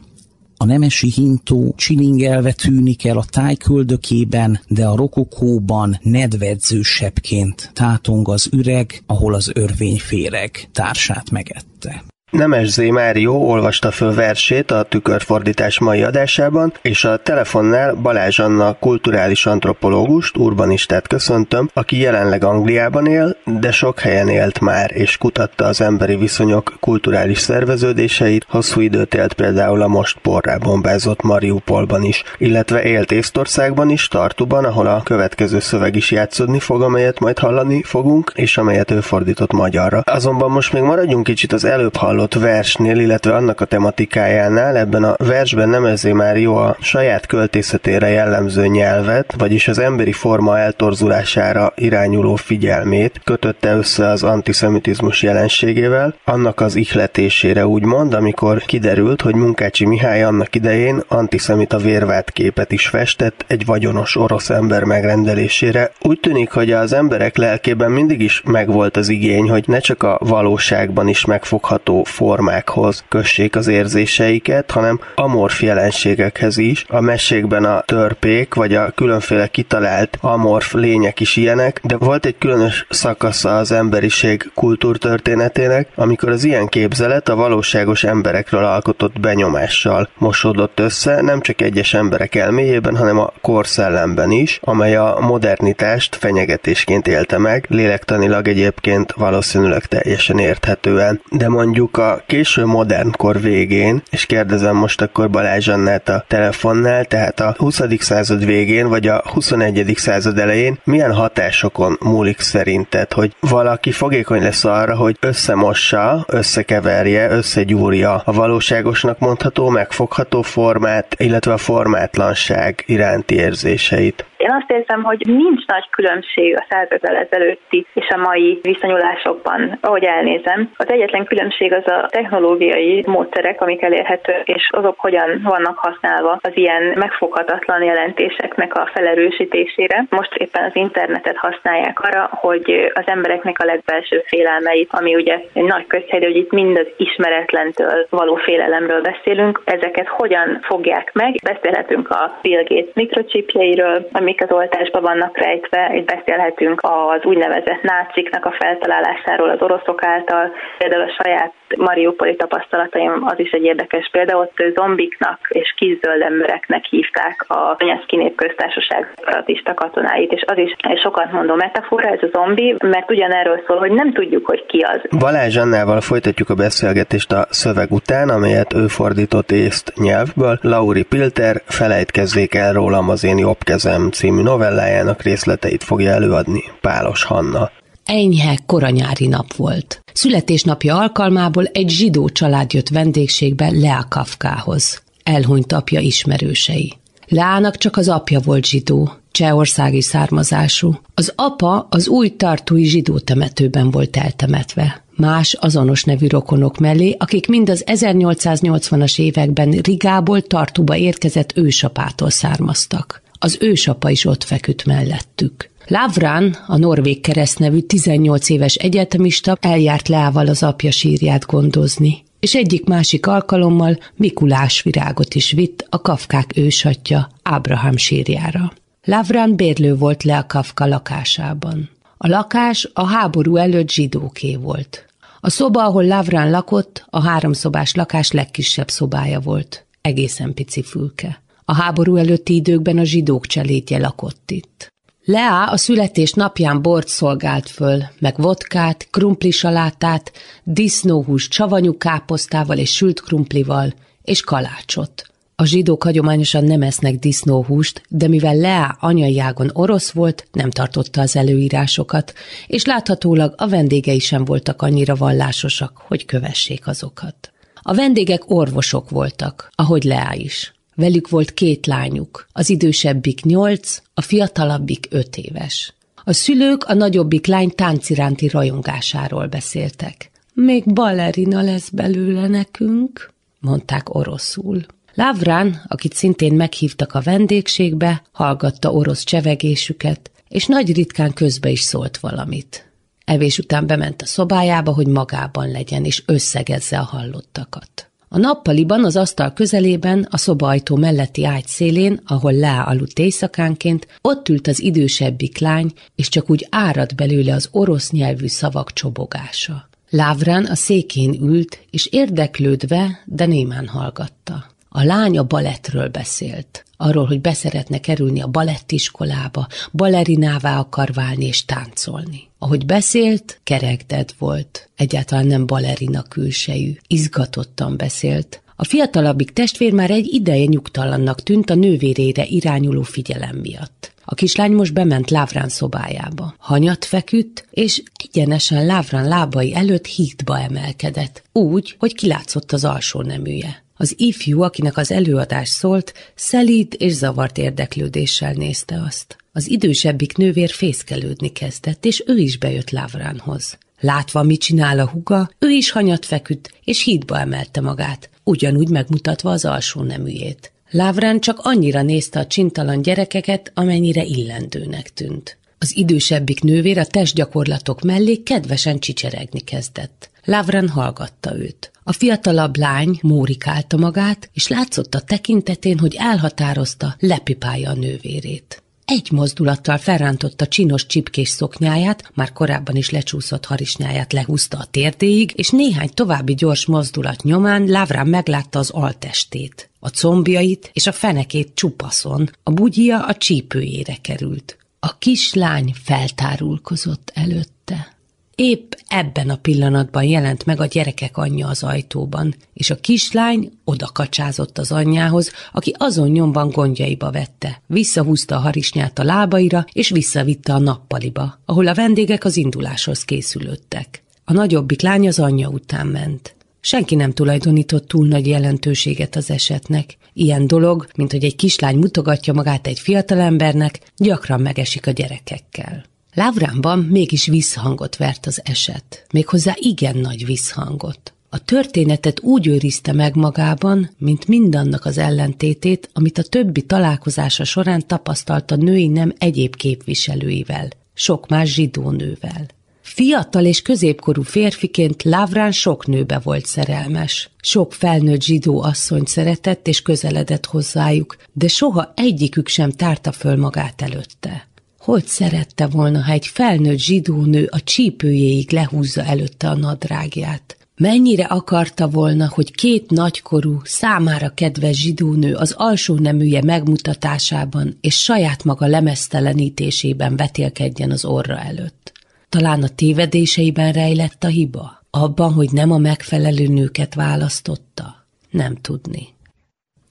A 0.57 0.65
nemesi 0.65 1.11
hintó 1.11 1.75
csilingelve 1.77 2.53
tűnik 2.53 3.05
el 3.05 3.19
a 3.19 3.25
tájköldökében, 3.31 4.61
de 4.69 4.87
a 4.87 4.97
rokokóban 4.97 5.99
nedvedző 6.03 6.83
sepként 6.83 7.71
tátong 7.75 8.29
az 8.29 8.49
üreg, 8.53 9.03
ahol 9.07 9.35
az 9.35 9.51
örvény 9.55 9.99
féreg 9.99 10.69
társát 10.73 11.31
megette. 11.31 12.05
Nemes 12.31 12.69
Zé 12.69 12.91
Márió 12.91 13.49
olvasta 13.49 13.91
föl 13.91 14.15
versét 14.15 14.71
a 14.71 14.83
tükörfordítás 14.83 15.79
mai 15.79 16.03
adásában, 16.03 16.73
és 16.83 17.05
a 17.05 17.17
telefonnál 17.17 17.95
Balázs 17.95 18.39
Anna 18.39 18.73
kulturális 18.73 19.47
antropológust, 19.47 20.37
urbanistát 20.37 21.07
köszöntöm, 21.07 21.71
aki 21.73 21.99
jelenleg 21.99 22.45
Angliában 22.45 23.07
él, 23.07 23.37
de 23.45 23.71
sok 23.71 24.01
helyen 24.01 24.29
élt 24.29 24.61
már, 24.61 24.91
és 24.95 25.17
kutatta 25.17 25.65
az 25.65 25.81
emberi 25.81 26.17
viszonyok 26.17 26.77
kulturális 26.81 27.39
szerveződéseit, 27.39 28.47
hosszú 28.49 28.81
időt 28.81 29.15
élt 29.15 29.33
például 29.33 29.83
a 29.83 29.89
most 29.89 30.19
porrá 30.19 30.57
bombázott 30.57 31.23
Mariupolban 31.23 32.03
is, 32.03 32.23
illetve 32.39 32.83
élt 32.83 33.13
Észtországban 33.13 33.91
is, 33.91 34.09
Tartuban, 34.09 34.65
ahol 34.65 34.87
a 34.87 35.03
következő 35.03 35.59
szöveg 35.59 35.97
is 35.97 36.11
játszódni 36.11 36.59
fog, 36.59 36.83
amelyet 36.83 37.21
majd 37.21 37.39
hallani 37.39 37.83
fogunk, 37.83 38.33
és 38.35 38.59
amelyet 38.59 38.91
ő 38.91 39.01
fordított 39.01 39.53
magyarra. 39.53 40.01
Azonban 40.05 40.51
most 40.51 40.73
még 40.73 40.83
maradjunk 40.83 41.25
kicsit 41.25 41.53
az 41.53 41.65
előbb 41.65 41.97
hallott 42.17 42.35
versnél, 42.35 42.99
illetve 42.99 43.35
annak 43.35 43.61
a 43.61 43.65
tematikájánál, 43.65 44.77
ebben 44.77 45.05
a 45.05 45.15
versben 45.19 45.69
nem 45.69 45.85
ezé 45.85 46.13
már 46.13 46.37
jó 46.37 46.57
a 46.57 46.77
saját 46.81 47.27
költészetére 47.27 48.09
jellemző 48.09 48.67
nyelvet, 48.67 49.35
vagyis 49.39 49.69
az 49.69 49.79
emberi 49.79 50.13
forma 50.13 50.59
eltorzulására 50.59 51.73
irányuló 51.77 52.35
figyelmét 52.35 53.21
kötötte 53.25 53.75
össze 53.75 54.07
az 54.07 54.23
antiszemitizmus 54.23 55.23
jelenségével, 55.23 56.15
annak 56.25 56.61
az 56.61 56.75
ihletésére 56.77 57.67
úgymond, 57.67 58.15
amikor 58.15 58.59
kiderült, 58.59 59.21
hogy 59.21 59.35
Munkácsi 59.35 59.87
Mihály 59.87 60.23
annak 60.23 60.55
idején 60.55 61.03
antiszemita 61.09 61.79
vérvált 61.79 62.31
képet 62.31 62.73
is 62.73 62.87
festett 62.87 63.45
egy 63.47 63.65
vagyonos 63.67 64.17
orosz 64.17 64.51
ember 64.51 64.85
megrendelésére. 64.85 65.91
Úgy 66.03 66.21
tűnik, 66.21 66.51
hogy 66.51 66.73
az 66.73 66.93
emberek 66.93 67.37
lelkében 67.37 67.91
mindig 67.91 68.21
is 68.21 68.43
megvolt 68.45 68.97
az 68.97 69.09
igény, 69.09 69.51
hogy 69.51 69.65
ne 69.67 69.79
csak 69.79 70.03
a 70.03 70.19
valóságban 70.21 71.09
is 71.09 71.25
megfogható 71.25 72.05
formákhoz 72.07 73.05
kössék 73.09 73.57
az 73.57 73.67
érzéseiket, 73.67 74.71
hanem 74.71 75.01
amorf 75.15 75.63
jelenségekhez 75.63 76.57
is. 76.57 76.85
A 76.89 77.01
mesékben 77.01 77.65
a 77.65 77.81
törpék, 77.81 78.55
vagy 78.55 78.75
a 78.75 78.91
különféle 78.91 79.47
kitalált 79.47 80.19
amorf 80.21 80.73
lények 80.73 81.21
is 81.21 81.37
ilyenek, 81.37 81.81
de 81.83 81.97
volt 81.97 82.27
egy 82.27 82.39
különös 82.39 82.87
szakasza 82.91 83.57
az 83.57 83.73
emberiség 83.73 84.51
kultúrtörténetének, 84.55 85.89
amikor 85.95 86.29
az 86.29 86.45
ilyen 86.45 86.67
képzelet 86.67 87.29
a 87.29 87.37
valóságos 87.37 88.05
emberekről 88.05 88.65
alkotott 88.65 89.21
benyomással 89.21 90.09
mosódott 90.19 90.81
össze, 90.81 91.21
nem 91.21 91.41
csak 91.41 91.61
egyes 91.61 91.95
emberek 91.95 92.35
elméjében, 92.35 92.97
hanem 92.97 93.19
a 93.19 93.33
korszellemben 93.41 94.31
is, 94.31 94.59
amely 94.63 94.97
a 94.97 95.19
modernitást 95.21 96.17
fenyegetésként 96.17 97.07
élte 97.07 97.39
meg, 97.39 97.67
lélektanilag 97.69 98.49
egyébként 98.49 99.13
valószínűleg 99.13 99.87
teljesen 99.87 100.39
érthetően. 100.39 101.21
De 101.31 101.49
mondjuk 101.49 101.96
a 101.99 102.07
a 102.07 102.23
késő 102.27 102.65
modern 102.65 103.11
kor 103.11 103.41
végén, 103.41 104.03
és 104.11 104.27
kérdezem 104.27 104.77
most 104.77 105.01
akkor 105.01 105.31
Balázs 105.31 105.69
Annát 105.69 106.09
a 106.09 106.25
telefonnál, 106.29 107.05
tehát 107.05 107.41
a 107.41 107.55
20. 107.59 107.81
század 107.99 108.45
végén, 108.45 108.89
vagy 108.89 109.07
a 109.07 109.23
21. 109.33 109.93
század 109.97 110.39
elején 110.39 110.79
milyen 110.85 111.13
hatásokon 111.13 111.97
múlik 112.01 112.41
szerinted, 112.41 113.13
hogy 113.13 113.35
valaki 113.41 113.91
fogékony 113.91 114.43
lesz 114.43 114.65
arra, 114.65 114.97
hogy 114.97 115.17
összemossa, 115.21 116.25
összekeverje, 116.29 117.31
összegyúrja 117.31 118.23
a 118.25 118.33
valóságosnak 118.33 119.19
mondható, 119.19 119.69
megfogható 119.69 120.43
formát, 120.43 121.15
illetve 121.19 121.53
a 121.53 121.57
formátlanság 121.57 122.85
iránti 122.87 123.35
érzéseit? 123.35 124.25
Én 124.37 124.51
azt 124.51 124.71
érzem, 124.71 125.03
hogy 125.03 125.23
nincs 125.27 125.67
nagy 125.67 125.89
különbség 125.91 126.57
a 126.57 126.67
századal 126.69 127.17
ezelőtti 127.17 127.87
és 127.93 128.09
a 128.09 128.17
mai 128.17 128.59
viszonyulásokban, 128.63 129.79
ahogy 129.81 130.05
elnézem. 130.05 130.71
Az 130.77 130.89
egyetlen 130.89 131.25
különbség 131.25 131.73
az 131.73 131.87
a 131.87 132.07
technológiai 132.11 133.05
módszerek, 133.07 133.61
amik 133.61 133.83
elérhetők, 133.83 134.49
és 134.49 134.69
azok 134.71 134.99
hogyan 134.99 135.41
vannak 135.43 135.79
használva 135.79 136.39
az 136.43 136.51
ilyen 136.55 136.83
megfoghatatlan 136.95 137.83
jelentéseknek 137.83 138.75
a 138.75 138.91
felerősítésére. 138.95 140.05
Most 140.11 140.35
éppen 140.35 140.65
az 140.65 140.77
internetet 140.77 141.37
használják 141.37 142.01
arra, 142.01 142.29
hogy 142.33 142.93
az 142.95 143.05
embereknek 143.07 143.59
a 143.59 143.65
legbelső 143.65 144.23
félelmeit, 144.27 144.89
ami 144.93 145.15
ugye 145.15 145.41
egy 145.53 145.65
nagy 145.65 145.87
közhely, 145.87 146.21
hogy 146.21 146.37
itt 146.37 146.53
mind 146.53 146.79
az 146.79 146.87
ismeretlentől 146.97 148.07
való 148.11 148.35
félelemről 148.35 149.01
beszélünk, 149.01 149.63
ezeket 149.65 150.09
hogyan 150.09 150.59
fogják 150.63 151.11
meg. 151.13 151.35
Beszélhetünk 151.43 152.11
a 152.11 152.39
Bill 152.43 152.63
Gates 152.63 152.95
mikrocsipjeiről, 152.95 154.09
amik 154.27 154.43
az 154.43 154.51
oltásban 154.51 155.03
vannak 155.03 155.39
rejtve. 155.39 155.91
Itt 155.95 156.15
beszélhetünk 156.15 156.81
az 156.83 157.25
úgynevezett 157.25 157.83
náciknak 157.83 158.45
a 158.45 158.57
feltalálásáról 158.59 159.51
az 159.51 159.63
oroszok 159.63 160.05
által, 160.05 160.53
például 160.79 161.03
a 161.03 161.23
saját 161.23 161.53
mariupoli 161.77 162.37
tapasztalataim 162.37 163.23
az 163.25 163.39
is 163.39 163.51
egy 163.51 163.63
érdekes 163.63 164.09
példa, 164.13 164.39
ott 164.39 164.63
zombiknak 164.75 165.39
és 165.49 165.75
kiszöld 165.77 166.23
embereknek 166.23 166.85
hívták 166.85 167.45
a 167.49 167.77
Donetszki 167.79 168.17
népköztársaság 168.17 169.13
separatista 169.17 169.75
katonáit, 169.75 170.33
és 170.33 170.43
az 170.47 170.59
is 170.59 170.75
egy 170.79 171.01
sokat 171.01 171.33
mondó 171.33 171.55
metafora, 171.55 172.09
ez 172.09 172.23
a 172.23 172.29
zombi, 172.33 172.77
mert 172.79 173.11
ugyanerről 173.11 173.63
szól, 173.67 173.79
hogy 173.79 173.93
nem 173.93 174.13
tudjuk, 174.13 174.47
hogy 174.47 174.67
ki 174.67 174.81
az. 174.81 175.01
Balázs 175.19 175.57
Annával 175.57 176.01
folytatjuk 176.01 176.51
a 176.51 176.55
beszélgetést 176.55 177.33
a 177.33 177.47
szöveg 177.51 177.91
után, 177.91 178.29
amelyet 178.29 178.75
ő 178.75 178.87
fordított 178.87 179.51
észt 179.51 179.93
nyelvből. 179.97 180.59
Lauri 180.63 181.05
Pilter 181.05 181.57
Felejtkezzék 181.67 182.55
el 182.55 182.73
rólam 182.73 183.09
az 183.09 183.25
én 183.25 183.39
jobb 183.39 183.59
kezem 183.65 184.11
című 184.17 184.43
novellájának 184.43 185.23
részleteit 185.23 185.85
fogja 185.85 186.11
előadni 186.11 186.63
Pálos 186.81 187.25
Hanna. 187.25 187.71
Enyhe 188.05 188.59
koranyári 188.67 189.27
nap 189.27 189.55
volt. 189.55 190.01
Születésnapja 190.13 190.99
alkalmából 190.99 191.65
egy 191.65 191.89
zsidó 191.89 192.29
család 192.29 192.73
jött 192.73 192.89
vendégségbe 192.89 193.71
Lea 193.71 194.07
Kafkához. 194.09 195.03
Elhunyt 195.23 195.73
apja 195.73 196.01
ismerősei. 196.01 196.95
Leának 197.29 197.77
csak 197.77 197.97
az 197.97 198.09
apja 198.09 198.41
volt 198.41 198.67
zsidó, 198.67 199.13
csehországi 199.31 200.03
származású. 200.03 201.01
Az 201.15 201.33
apa 201.37 201.87
az 201.91 202.09
új 202.09 202.37
tartói 202.37 202.85
zsidó 202.85 203.19
temetőben 203.19 203.91
volt 203.91 204.17
eltemetve. 204.17 205.05
Más 205.17 205.55
azonos 205.55 206.05
nevű 206.05 206.27
rokonok 206.27 206.79
mellé, 206.79 207.17
akik 207.19 207.49
mind 207.49 207.71
az 207.71 207.85
1880-as 207.87 209.21
években 209.21 209.71
Rigából 209.71 210.43
Tartuba 210.43 210.97
érkezett 210.97 211.53
ősapától 211.57 212.31
származtak. 212.31 213.25
Az 213.39 213.57
ősapa 213.61 214.11
is 214.11 214.25
ott 214.25 214.45
feküdt 214.45 214.85
mellettük. 214.85 215.71
Lavrán, 215.87 216.57
a 216.67 216.77
norvég 216.77 217.21
keresztnevű 217.21 217.81
18 217.81 218.49
éves 218.49 218.75
egyetemista 218.75 219.57
eljárt 219.61 220.09
Leával 220.09 220.47
az 220.47 220.63
apja 220.63 220.91
sírját 220.91 221.47
gondozni, 221.47 222.25
és 222.41 222.55
egyik-másik 222.55 223.27
alkalommal 223.27 223.99
Mikulás 224.15 224.83
virágot 224.83 225.35
is 225.35 225.51
vitt 225.53 225.87
a 225.91 226.01
Kafkák 226.01 226.51
ősatja 226.57 227.29
Ábrahám 227.43 227.97
sírjára. 227.97 228.73
Lavrán 229.05 229.57
bérlő 229.57 229.97
volt 229.97 230.23
le 230.23 230.39
a 230.39 230.47
Kafka 230.47 230.87
lakásában. 230.87 231.91
A 232.17 232.29
lakás 232.29 232.89
a 232.93 233.07
háború 233.07 233.57
előtt 233.57 233.91
zsidóké 233.91 234.57
volt. 234.57 235.07
A 235.41 235.51
szoba, 235.51 235.85
ahol 235.85 236.07
Lavrán 236.07 236.51
lakott, 236.51 237.05
a 237.11 237.23
háromszobás 237.23 237.95
lakás 237.95 238.31
legkisebb 238.31 238.89
szobája 238.89 239.41
volt. 239.41 239.85
Egészen 240.01 240.55
pici 240.55 240.83
fülke. 240.83 241.41
A 241.69 241.75
háború 241.75 242.17
előtti 242.17 242.55
időkben 242.55 242.99
a 242.99 243.05
zsidók 243.05 243.47
cselédje 243.47 243.99
lakott 243.99 244.51
itt. 244.51 244.89
Lea 245.25 245.71
a 245.71 245.77
születés 245.77 246.33
napján 246.33 246.83
bort 246.83 247.09
szolgált 247.09 247.69
föl, 247.69 248.03
meg 248.19 248.37
vodkát, 248.37 249.07
krumpli-salátát, 249.11 250.33
disznóhús 250.65 251.49
csavanyú 251.49 251.97
káposztával 251.97 252.79
és 252.79 252.95
sült 252.95 253.21
krumplival, 253.21 253.95
és 254.23 254.41
kalácsot. 254.41 255.27
A 255.57 255.65
zsidók 255.65 256.03
hagyományosan 256.03 256.65
nem 256.65 256.83
esznek 256.83 257.19
disznóhúst, 257.19 258.03
de 258.09 258.29
mivel 258.29 258.57
Lea 258.57 258.97
anyai 259.01 259.41
ágon 259.41 259.71
orosz 259.73 260.11
volt, 260.11 260.49
nem 260.53 260.71
tartotta 260.71 261.21
az 261.21 261.37
előírásokat, 261.37 262.33
és 262.67 262.85
láthatólag 262.85 263.55
a 263.57 263.69
vendégei 263.69 264.19
sem 264.19 264.45
voltak 264.45 264.83
annyira 264.83 265.15
vallásosak, 265.15 265.97
hogy 265.97 266.25
kövessék 266.25 266.87
azokat. 266.87 267.53
A 267.75 267.95
vendégek 267.95 268.51
orvosok 268.51 269.11
voltak, 269.11 269.71
ahogy 269.75 270.03
Lea 270.05 270.33
is. 270.33 270.76
Velük 270.99 271.29
volt 271.29 271.55
két 271.55 271.87
lányuk, 271.87 272.47
az 272.53 272.71
idősebbik 272.71 273.45
nyolc, 273.45 274.03
a 274.15 274.21
fiatalabbik 274.21 275.07
öt 275.11 275.37
éves. 275.37 275.95
A 276.25 276.33
szülők 276.33 276.85
a 276.85 276.95
nagyobbik 276.95 277.47
lány 277.47 277.71
tánciránti 277.71 278.49
rajongásáról 278.49 279.47
beszéltek. 279.47 280.31
Még 280.53 280.93
balerina 280.93 281.63
lesz 281.63 281.89
belőle 281.89 282.47
nekünk, 282.47 283.33
mondták 283.61 284.15
oroszul. 284.15 284.87
Lavrán, 285.15 285.83
akit 285.87 286.15
szintén 286.15 286.55
meghívtak 286.55 287.15
a 287.15 287.21
vendégségbe, 287.21 288.23
hallgatta 288.33 288.93
orosz 288.93 289.25
csevegésüket, 289.25 290.31
és 290.49 290.67
nagy 290.67 290.95
ritkán 290.95 291.33
közbe 291.33 291.69
is 291.69 291.81
szólt 291.81 292.19
valamit. 292.19 292.93
Evés 293.25 293.59
után 293.59 293.87
bement 293.87 294.23
a 294.23 294.27
szobájába, 294.27 294.93
hogy 294.93 295.07
magában 295.07 295.71
legyen, 295.71 296.05
és 296.05 296.23
összegezze 296.27 296.99
a 296.99 297.05
hallottakat. 297.05 298.06
A 298.37 298.39
nappaliban 298.39 299.05
az 299.05 299.17
asztal 299.17 299.53
közelében, 299.53 300.27
a 300.31 300.37
szobaajtó 300.37 300.97
melletti 300.97 301.45
ágy 301.45 301.67
szélén, 301.67 302.21
ahol 302.27 302.53
Lá 302.53 302.83
aludt 302.83 303.19
éjszakánként, 303.19 304.07
ott 304.21 304.49
ült 304.49 304.67
az 304.67 304.81
idősebbik 304.81 305.59
lány, 305.59 305.93
és 306.15 306.29
csak 306.29 306.51
úgy 306.51 306.67
árad 306.71 307.15
belőle 307.15 307.55
az 307.55 307.69
orosz 307.71 308.11
nyelvű 308.11 308.47
szavak 308.47 308.93
csobogása. 308.93 309.89
Lávrán 310.11 310.65
a 310.65 310.75
székén 310.75 311.43
ült, 311.43 311.79
és 311.91 312.07
érdeklődve, 312.07 313.23
de 313.25 313.47
némán 313.47 313.87
hallgatta. 313.87 314.67
A 314.89 315.03
lány 315.03 315.39
a 315.39 315.43
balettről 315.43 316.09
beszélt. 316.09 316.85
Arról, 316.97 317.27
hogy 317.27 317.41
beszeretne 317.41 317.99
kerülni 317.99 318.41
a 318.41 318.47
balettiskolába, 318.47 319.67
balerinává 319.93 320.79
akar 320.79 321.13
válni 321.13 321.47
és 321.47 321.65
táncolni. 321.65 322.46
Ahogy 322.59 322.87
beszélt, 322.87 323.61
kerekded 323.65 324.35
volt. 324.39 324.89
Egyáltalán 324.97 325.47
nem 325.47 325.67
balerina 325.67 326.23
külsejű. 326.23 326.97
Izgatottan 327.07 327.97
beszélt. 327.97 328.63
A 328.77 328.85
fiatalabbik 328.85 329.51
testvér 329.51 329.93
már 329.93 330.11
egy 330.11 330.27
ideje 330.27 330.65
nyugtalannak 330.65 331.43
tűnt 331.43 331.71
a 331.71 331.75
nővérére 331.75 332.45
irányuló 332.45 333.03
figyelem 333.03 333.57
miatt. 333.57 334.13
A 334.25 334.35
kislány 334.35 334.73
most 334.73 334.93
bement 334.93 335.31
Lávrán 335.31 335.69
szobájába. 335.69 336.55
Hanyat 336.59 337.05
feküdt, 337.05 337.67
és 337.71 338.03
egyenesen 338.25 338.87
Lávrán 338.87 339.29
lábai 339.29 339.75
előtt 339.75 340.07
hídba 340.07 340.61
emelkedett, 340.61 341.43
úgy, 341.53 341.95
hogy 341.99 342.15
kilátszott 342.15 342.73
az 342.73 342.85
alsó 342.85 343.23
neműje. 343.23 343.85
Az 343.97 344.15
ifjú, 344.17 344.63
akinek 344.63 344.97
az 344.97 345.11
előadás 345.11 345.69
szólt, 345.69 346.13
szelíd 346.35 346.95
és 346.99 347.13
zavart 347.13 347.59
érdeklődéssel 347.59 348.53
nézte 348.53 349.03
azt. 349.07 349.37
Az 349.57 349.71
idősebbik 349.71 350.37
nővér 350.37 350.71
fészkelődni 350.71 351.53
kezdett, 351.53 352.05
és 352.05 352.23
ő 352.27 352.37
is 352.37 352.59
bejött 352.59 352.91
Lávránhoz. 352.91 353.79
Látva, 354.01 354.43
mit 354.43 354.61
csinál 354.61 354.99
a 354.99 355.09
huga, 355.09 355.51
ő 355.59 355.71
is 355.71 355.91
hanyat 355.91 356.27
feküdt, 356.27 356.73
és 356.85 357.05
hídba 357.05 357.39
emelte 357.39 357.81
magát, 357.81 358.31
ugyanúgy 358.45 358.89
megmutatva 358.89 359.51
az 359.51 359.65
alsó 359.65 360.03
neműjét. 360.03 360.73
Lávrán 360.91 361.41
csak 361.41 361.59
annyira 361.63 362.03
nézte 362.03 362.39
a 362.39 362.47
csintalan 362.47 363.03
gyerekeket, 363.03 363.71
amennyire 363.75 364.25
illendőnek 364.25 365.13
tűnt. 365.13 365.59
Az 365.79 365.97
idősebbik 365.97 366.61
nővér 366.61 366.99
a 366.99 367.07
testgyakorlatok 367.07 368.01
mellé 368.03 368.37
kedvesen 368.37 368.99
csicseregni 368.99 369.61
kezdett. 369.61 370.31
Lávrán 370.45 370.89
hallgatta 370.89 371.59
őt. 371.59 371.91
A 372.03 372.13
fiatalabb 372.13 372.77
lány 372.77 373.19
mórikálta 373.23 373.97
magát, 373.97 374.51
és 374.53 374.69
látszott 374.69 375.15
a 375.15 375.21
tekintetén, 375.21 375.99
hogy 375.99 376.15
elhatározta, 376.19 377.17
lepipálja 377.19 377.91
a 377.91 377.95
nővérét. 377.95 378.81
Egy 379.13 379.31
mozdulattal 379.31 379.99
felrántotta 379.99 380.67
csinos 380.67 381.07
csipkés 381.07 381.49
szoknyáját, 381.49 382.31
már 382.35 382.53
korábban 382.53 382.97
is 382.97 383.11
lecsúszott 383.11 383.65
harisnyáját 383.65 384.33
lehúzta 384.33 384.79
a 384.79 384.85
térdéig, 384.85 385.53
és 385.55 385.71
néhány 385.71 386.11
további 386.15 386.55
gyors 386.55 386.87
mozdulat 386.87 387.43
nyomán 387.43 387.87
Lávrán 387.87 388.27
meglátta 388.27 388.79
az 388.79 388.91
altestét. 388.91 389.91
A 390.01 390.09
combjait 390.09 390.91
és 390.93 391.07
a 391.07 391.13
fenekét 391.13 391.75
csupaszon, 391.75 392.51
a 392.63 392.71
bugyia 392.71 393.27
a 393.27 393.35
csípőjére 393.35 394.17
került. 394.21 394.79
A 395.01 395.19
kislány 395.19 395.95
feltárulkozott 396.05 397.33
előtte. 397.35 398.16
Épp 398.59 398.93
ebben 399.09 399.51
a 399.51 399.57
pillanatban 399.57 400.25
jelent 400.25 400.65
meg 400.65 400.81
a 400.81 400.87
gyerekek 400.87 401.37
anyja 401.37 401.69
az 401.69 401.83
ajtóban, 401.83 402.55
és 402.73 402.91
a 402.91 403.01
kislány 403.01 403.71
odakacsázott 403.85 404.79
az 404.79 404.93
anyjához, 404.93 405.51
aki 405.73 405.95
azon 405.99 406.29
nyomban 406.29 406.71
gondjaiba 406.71 407.31
vette. 407.31 407.83
Visszahúzta 407.87 408.57
a 408.57 408.61
harisnyát 408.61 409.19
a 409.19 409.25
lábaira, 409.25 409.85
és 409.93 410.09
visszavitte 410.09 410.75
a 410.75 410.79
nappaliba, 410.79 411.61
ahol 411.65 411.87
a 411.87 411.95
vendégek 411.95 412.45
az 412.45 412.57
induláshoz 412.57 413.25
készülődtek. 413.25 414.23
A 414.45 414.53
nagyobbik 414.53 415.03
lány 415.03 415.27
az 415.27 415.39
anyja 415.39 415.69
után 415.69 416.07
ment. 416.07 416.55
Senki 416.81 417.15
nem 417.15 417.33
tulajdonított 417.33 418.09
túl 418.09 418.27
nagy 418.27 418.47
jelentőséget 418.47 419.37
az 419.37 419.51
esetnek. 419.51 420.17
Ilyen 420.33 420.67
dolog, 420.67 421.07
mint 421.17 421.31
hogy 421.31 421.45
egy 421.45 421.57
kislány 421.57 421.97
mutogatja 421.97 422.53
magát 422.53 422.87
egy 422.87 423.01
fiatalembernek, 423.01 424.01
gyakran 424.17 424.61
megesik 424.61 425.07
a 425.07 425.11
gyerekekkel. 425.11 426.05
Lávránban 426.37 426.99
mégis 426.99 427.47
visszhangot 427.47 428.17
vert 428.17 428.47
az 428.47 428.61
eset, 428.65 429.27
méghozzá 429.33 429.75
igen 429.79 430.17
nagy 430.17 430.47
visszhangot. 430.47 431.35
A 431.49 431.65
történetet 431.65 432.41
úgy 432.41 432.67
őrizte 432.67 433.13
meg 433.13 433.35
magában, 433.35 434.11
mint 434.19 434.47
mindannak 434.47 435.05
az 435.05 435.19
ellentétét, 435.19 436.11
amit 436.13 436.39
a 436.39 436.43
többi 436.43 436.83
találkozása 436.83 437.65
során 437.65 438.07
tapasztalt 438.07 438.71
a 438.71 438.77
női 438.77 439.07
nem 439.07 439.33
egyéb 439.39 439.77
képviselőivel, 439.77 440.89
sok 441.15 441.49
más 441.49 441.75
zsidó 441.75 442.11
nővel. 442.11 442.67
Fiatal 443.01 443.65
és 443.65 443.83
középkorú 443.83 444.43
férfiként 444.43 445.23
Lávrán 445.23 445.73
sok 445.73 446.07
nőbe 446.07 446.39
volt 446.39 446.67
szerelmes. 446.67 447.51
Sok 447.61 447.93
felnőtt 447.93 448.43
zsidó 448.43 448.83
asszonyt 448.83 449.29
szeretett 449.29 449.89
és 449.89 450.03
közeledett 450.03 450.67
hozzájuk, 450.67 451.37
de 451.53 451.69
soha 451.69 452.13
egyikük 452.17 452.69
sem 452.69 452.91
tárta 452.91 453.33
föl 453.33 453.57
magát 453.57 454.03
előtte. 454.03 454.67
Hogy 455.07 455.27
szerette 455.27 455.87
volna, 455.87 456.23
ha 456.23 456.33
egy 456.33 456.47
felnőtt 456.47 456.99
zsidó 456.99 457.45
nő 457.45 457.69
a 457.71 457.81
csípőjéig 457.81 458.73
lehúzza 458.73 459.23
előtte 459.25 459.69
a 459.69 459.75
nadrágját? 459.75 460.77
Mennyire 460.97 461.45
akarta 461.45 462.09
volna, 462.09 462.49
hogy 462.49 462.75
két 462.75 463.11
nagykorú, 463.11 463.81
számára 463.85 464.49
kedves 464.49 464.97
zsidónő 464.97 465.55
az 465.55 465.75
alsó 465.77 466.15
neműje 466.15 466.63
megmutatásában 466.63 467.99
és 468.01 468.23
saját 468.23 468.65
maga 468.65 468.87
lemesztelenítésében 468.87 470.37
vetélkedjen 470.37 471.11
az 471.11 471.25
orra 471.25 471.59
előtt. 471.59 472.13
Talán 472.49 472.83
a 472.83 472.89
tévedéseiben 472.89 473.93
rejlett 473.93 474.45
a 474.45 474.49
hiba? 474.49 475.05
Abban, 475.11 475.53
hogy 475.53 475.73
nem 475.73 475.91
a 475.91 475.99
megfelelő 475.99 476.67
nőket 476.67 477.15
választotta? 477.15 478.27
Nem 478.51 478.75
tudni. 478.75 479.36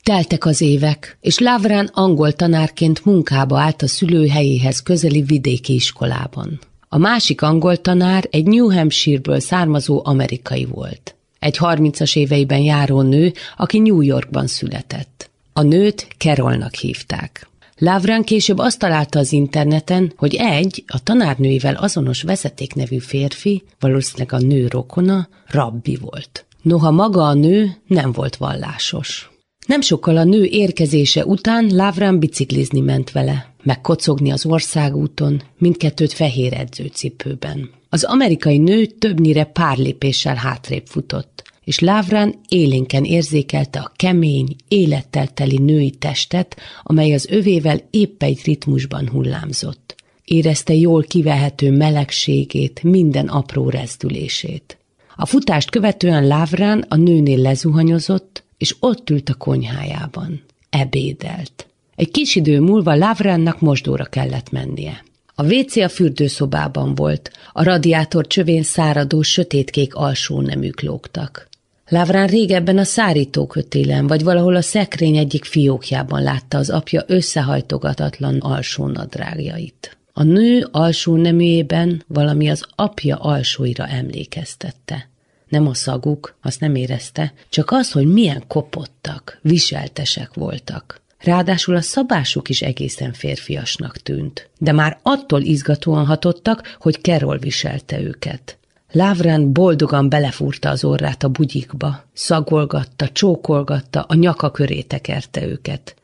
Teltek 0.06 0.46
az 0.46 0.62
évek, 0.62 1.18
és 1.22 1.40
Lavrán 1.40 1.90
angol 1.94 2.32
tanárként 2.32 3.06
munkába 3.06 3.60
állt 3.60 3.82
a 3.82 3.88
szülőhelyéhez 3.88 4.84
közeli 4.84 5.22
vidéki 5.22 5.74
iskolában. 5.74 6.60
A 6.90 6.98
másik 6.98 7.42
angol 7.42 7.78
tanár 7.78 8.28
egy 8.30 8.46
New 8.46 8.72
Hampshire-ből 8.72 9.40
származó 9.40 10.02
amerikai 10.04 10.66
volt. 10.66 11.16
Egy 11.40 11.58
harmincas 11.58 12.16
éveiben 12.16 12.60
járó 12.60 13.02
nő, 13.02 13.34
aki 13.58 13.80
New 13.80 14.02
Yorkban 14.02 14.48
született. 14.48 15.30
A 15.54 15.62
nőt 15.62 16.08
Carolnak 16.18 16.74
hívták. 16.74 17.50
Lavrán 17.78 18.24
később 18.24 18.58
azt 18.58 18.80
találta 18.80 19.20
az 19.20 19.32
interneten, 19.32 20.14
hogy 20.16 20.36
egy, 20.36 20.84
a 20.88 21.04
tanárnőivel 21.04 21.76
azonos 21.76 22.22
vezeték 22.22 22.74
nevű 22.74 22.98
férfi, 22.98 23.64
valószínűleg 23.80 24.34
a 24.34 24.46
nő 24.46 24.68
rokona, 24.68 25.28
rabbi 25.48 25.98
volt. 26.02 26.46
Noha 26.62 26.92
maga 26.92 27.28
a 27.28 27.34
nő 27.34 27.76
nem 27.88 28.12
volt 28.12 28.36
vallásos. 28.36 29.30
Nem 29.66 29.82
sokkal 29.82 30.18
a 30.18 30.24
nő 30.24 30.44
érkezése 30.44 31.26
után 31.26 31.70
Lávrán 31.70 32.20
biciklizni 32.20 32.80
ment 32.80 33.12
vele, 33.12 33.54
meg 33.64 33.82
kocogni 33.82 34.32
az 34.32 34.46
országúton, 34.46 35.42
mindkettőt 35.58 36.14
fehér 36.14 36.54
edzőcipőben. 36.54 37.70
Az 37.90 38.04
amerikai 38.04 38.58
nő 38.58 38.86
többnyire 38.86 39.44
pár 39.44 39.78
lépéssel 39.78 40.36
hátrébb 40.36 40.86
futott, 40.86 41.44
és 41.64 41.80
Lávrán 41.80 42.36
élénken 42.50 43.04
érzékelte 43.04 43.80
a 43.80 43.92
kemény, 43.96 44.56
élettel 44.68 45.28
teli 45.28 45.58
női 45.58 45.92
testet, 45.92 46.56
amely 46.84 47.14
az 47.14 47.28
övével 47.30 47.82
épp 47.90 48.24
egy 48.24 48.42
ritmusban 48.44 49.10
hullámzott. 49.10 49.96
Érezte 50.26 50.74
jól 50.74 51.04
kivehető 51.04 51.72
melegségét, 51.72 52.84
minden 52.84 53.28
apró 53.28 53.70
rezdülését. 53.70 54.78
A 55.16 55.26
futást 55.26 55.70
követően 55.70 56.28
Lávrán 56.28 56.86
a 56.90 56.96
nőnél 56.96 57.38
lezuhanyozott, 57.38 58.44
és 58.58 58.76
ott 58.80 59.10
ült 59.10 59.30
a 59.30 59.34
konyhájában. 59.34 60.44
Ebédelt. 60.70 61.68
Egy 61.96 62.12
kis 62.12 62.36
idő 62.36 62.60
múlva 62.60 62.96
Lavránnak 62.96 63.60
mosdóra 63.60 64.06
kellett 64.06 64.52
mennie. 64.52 65.04
A 65.36 65.54
WC 65.54 65.76
a 65.76 65.90
fürdőszobában 65.90 66.96
volt, 66.96 67.32
a 67.54 67.64
radiátor 67.64 68.28
csövén 68.28 68.64
száradó, 68.64 69.22
sötétkék 69.22 69.96
alsó 69.96 70.42
neműk 70.42 70.82
lógtak. 70.82 71.48
Lávrán 71.88 72.28
régebben 72.28 72.78
a 72.78 72.84
szárítókötélen, 72.84 74.08
vagy 74.08 74.24
valahol 74.24 74.56
a 74.56 74.62
szekrény 74.62 75.18
egyik 75.18 75.44
fiókjában 75.44 76.24
látta 76.24 76.58
az 76.58 76.70
apja 76.70 77.04
összehajtogatatlan 77.08 78.38
alsó 78.38 78.88
nadrágjait. 78.88 79.98
A 80.14 80.24
nő 80.24 80.68
alsó 80.72 81.16
neműjében 81.16 82.04
valami 82.08 82.50
az 82.50 82.66
apja 82.76 83.18
alsóira 83.18 83.88
emlékeztette 83.88 85.10
nem 85.56 85.68
a 85.68 85.74
szaguk, 85.74 86.36
azt 86.42 86.60
nem 86.60 86.76
érezte, 86.76 87.34
csak 87.50 87.72
az, 87.72 87.92
hogy 87.92 88.06
milyen 88.08 88.44
kopottak, 88.48 89.40
viseltesek 89.42 90.34
voltak. 90.34 91.02
Ráadásul 91.20 91.76
a 91.76 91.82
szabásuk 91.82 92.50
is 92.50 92.62
egészen 92.62 93.14
férfiasnak 93.14 93.98
tűnt, 93.98 94.50
de 94.58 94.72
már 94.72 95.00
attól 95.02 95.42
izgatóan 95.42 96.06
hatottak, 96.06 96.76
hogy 96.80 97.02
Kerol 97.02 97.38
viselte 97.38 98.00
őket. 98.00 98.58
Lávrán 98.92 99.54
boldogan 99.54 100.10
belefúrta 100.10 100.70
az 100.70 100.84
orrát 100.84 101.24
a 101.24 101.30
bugyikba, 101.30 102.04
szagolgatta, 102.14 103.10
csókolgatta, 103.10 104.02
a 104.08 104.16
nyaka 104.16 104.52
köré 104.52 104.82
tekerte 104.82 105.48
őket. 105.48 105.96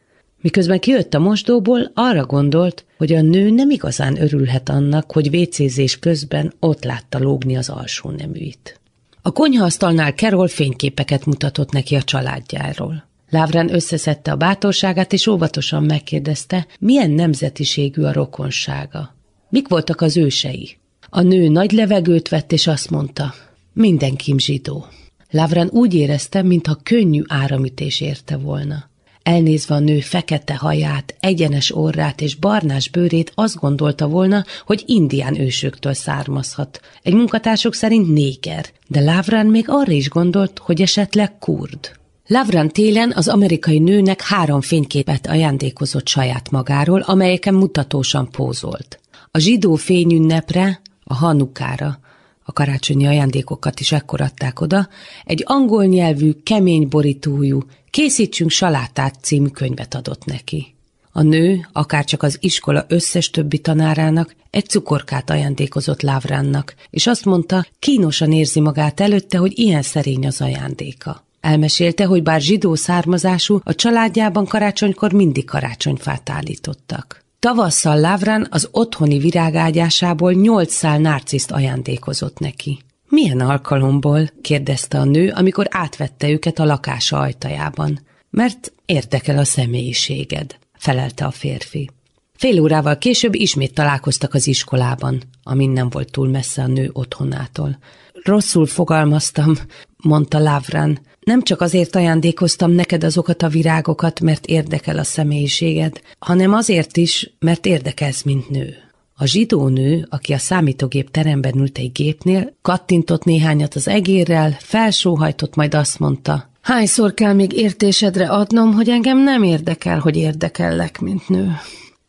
Miközben 0.42 0.80
kijött 0.80 1.14
a 1.14 1.20
mosdóból, 1.20 1.92
arra 1.94 2.26
gondolt, 2.26 2.86
hogy 2.98 3.14
a 3.14 3.22
nő 3.22 3.50
nem 3.50 3.70
igazán 3.70 4.22
örülhet 4.22 4.70
annak, 4.70 5.12
hogy 5.12 5.30
vécézés 5.30 6.00
közben 6.00 6.54
ott 6.60 6.84
látta 6.84 7.20
lógni 7.20 7.58
az 7.58 7.70
alsó 7.70 8.10
neműit. 8.10 8.81
A 9.22 9.32
konyhaasztalnál 9.32 10.14
Kerol 10.14 10.48
fényképeket 10.48 11.26
mutatott 11.26 11.72
neki 11.72 11.96
a 11.96 12.04
családjáról. 12.04 13.10
Lávrán 13.30 13.74
összeszedte 13.74 14.32
a 14.32 14.36
bátorságát, 14.36 15.14
és 15.14 15.28
óvatosan 15.28 15.84
megkérdezte, 15.84 16.68
milyen 16.80 17.12
nemzetiségű 17.12 18.02
a 18.02 18.14
rokonsága. 18.14 19.16
Mik 19.50 19.68
voltak 19.68 20.02
az 20.02 20.18
ősei? 20.18 20.78
A 21.10 21.22
nő 21.22 21.48
nagy 21.48 21.72
levegőt 21.72 22.30
vett, 22.30 22.52
és 22.52 22.68
azt 22.68 22.90
mondta, 22.90 23.34
Mindenki 23.74 24.36
zsidó. 24.38 24.86
Lavran 25.30 25.70
úgy 25.72 25.94
érezte, 25.94 26.42
mintha 26.42 26.80
könnyű 26.84 27.22
áramütés 27.28 28.02
érte 28.02 28.38
volna. 28.38 28.90
Elnézve 29.24 29.76
a 29.76 29.80
nő 29.80 30.00
fekete 30.00 30.56
haját, 30.56 31.16
egyenes 31.20 31.76
orrát 31.76 32.22
és 32.22 32.36
barnás 32.36 32.90
bőrét 32.90 33.32
azt 33.36 33.56
gondolta 33.56 34.08
volna, 34.08 34.46
hogy 34.66 34.84
indián 34.86 35.40
ősöktől 35.40 35.94
származhat. 35.94 36.80
Egy 37.02 37.14
munkatársok 37.14 37.74
szerint 37.74 38.14
néger, 38.14 38.66
de 38.88 39.00
Lavran 39.00 39.46
még 39.46 39.66
arra 39.68 39.92
is 39.92 40.10
gondolt, 40.10 40.60
hogy 40.60 40.82
esetleg 40.82 41.38
kurd. 41.38 41.92
Lavran 42.28 42.70
télen 42.70 43.12
az 43.16 43.28
amerikai 43.28 43.80
nőnek 43.80 44.22
három 44.22 44.62
fényképet 44.62 45.28
ajándékozott 45.28 46.08
saját 46.08 46.52
magáról, 46.52 47.00
amelyeken 47.00 47.54
mutatósan 47.54 48.30
pózolt. 48.30 49.00
A 49.32 49.40
zsidó 49.40 49.76
fényünnepre, 49.76 50.82
a 51.04 51.14
hanukára, 51.14 52.00
a 52.44 52.54
karácsonyi 52.54 53.06
ajándékokat 53.06 53.80
is 53.80 53.92
ekkor 53.92 54.22
adták 54.22 54.62
oda, 54.62 54.88
egy 55.24 55.44
angol 55.46 55.86
nyelvű, 55.86 56.32
kemény 56.44 56.88
borítójú, 56.88 57.60
Készítsünk 57.92 58.50
salátát 58.50 59.16
című 59.22 59.48
könyvet 59.48 59.96
adott 59.96 60.26
neki. 60.26 60.76
A 61.12 61.22
nő, 61.22 61.68
akárcsak 61.72 62.24
az 62.24 62.38
iskola 62.40 62.86
összes 62.88 63.30
többi 63.30 63.60
tanárának, 63.60 64.36
egy 64.50 64.66
cukorkát 64.66 65.30
ajándékozott 65.30 66.02
Lávránnak, 66.02 66.76
és 66.90 67.08
azt 67.08 67.26
mondta, 67.26 67.66
kínosan 67.80 68.32
érzi 68.32 68.60
magát 68.60 69.00
előtte, 69.00 69.38
hogy 69.38 69.60
ilyen 69.60 69.82
szerény 69.82 70.26
az 70.28 70.42
ajándéka. 70.42 71.26
Elmesélte, 71.42 72.06
hogy 72.06 72.24
bár 72.24 72.42
zsidó 72.42 72.76
származású, 72.76 73.60
a 73.64 73.76
családjában 73.76 74.46
karácsonykor 74.46 75.14
mindig 75.14 75.46
karácsonyfát 75.46 76.30
állítottak. 76.30 77.24
Tavasszal 77.40 78.00
Lávrán 78.00 78.48
az 78.50 78.68
otthoni 78.72 79.20
virágágyásából 79.20 80.34
nyolc 80.34 80.74
szál 80.74 81.00
narciszt 81.00 81.52
ajándékozott 81.52 82.40
neki. 82.40 82.80
Milyen 83.12 83.40
alkalomból? 83.40 84.30
kérdezte 84.42 85.00
a 85.00 85.04
nő, 85.04 85.32
amikor 85.36 85.68
átvette 85.70 86.30
őket 86.30 86.60
a 86.60 86.66
lakása 86.66 87.20
ajtajában. 87.20 88.00
Mert 88.30 88.74
érdekel 88.86 89.38
a 89.38 89.44
személyiséged, 89.44 90.58
felelte 90.78 91.26
a 91.26 91.32
férfi. 91.32 91.90
Fél 92.34 92.62
órával 92.62 92.98
később 92.98 93.36
ismét 93.36 93.74
találkoztak 93.74 94.34
az 94.34 94.48
iskolában, 94.48 95.22
amin 95.44 95.70
nem 95.70 95.90
volt 95.90 96.12
túl 96.12 96.28
messze 96.28 96.62
a 96.62 96.68
nő 96.68 96.90
otthonától. 96.94 97.78
Rosszul 98.24 98.66
fogalmaztam, 98.66 99.56
mondta 99.98 100.40
Lavran. 100.40 101.00
Nem 101.20 101.42
csak 101.42 101.62
azért 101.62 101.96
ajándékoztam 101.96 102.72
neked 102.72 103.04
azokat 103.04 103.42
a 103.42 103.48
virágokat, 103.48 104.20
mert 104.20 104.46
érdekel 104.46 104.98
a 104.98 105.04
személyiséged, 105.04 106.02
hanem 106.20 106.54
azért 106.54 106.98
is, 106.98 107.34
mert 107.40 107.66
érdekelsz, 107.66 108.24
mint 108.24 108.50
nő. 108.50 108.91
A 109.22 109.26
zsidó 109.26 109.68
nő, 109.68 110.08
aki 110.10 110.34
a 110.34 110.38
számítógép 110.38 111.12
teremben 111.12 111.58
ült 111.58 111.78
egy 111.78 111.92
gépnél, 111.92 112.54
kattintott 112.62 113.24
néhányat 113.24 113.74
az 113.74 113.88
egérrel, 113.88 114.56
felsóhajtott, 114.60 115.56
majd 115.56 115.74
azt 115.74 116.00
mondta, 116.00 116.50
Hányszor 116.62 117.14
kell 117.14 117.34
még 117.34 117.54
értésedre 117.54 118.30
adnom, 118.30 118.74
hogy 118.74 118.90
engem 118.90 119.24
nem 119.24 119.44
érdekel, 119.44 120.00
hogy 120.00 120.16
érdekellek, 120.16 121.00
mint 121.00 121.30
nő? 121.30 121.52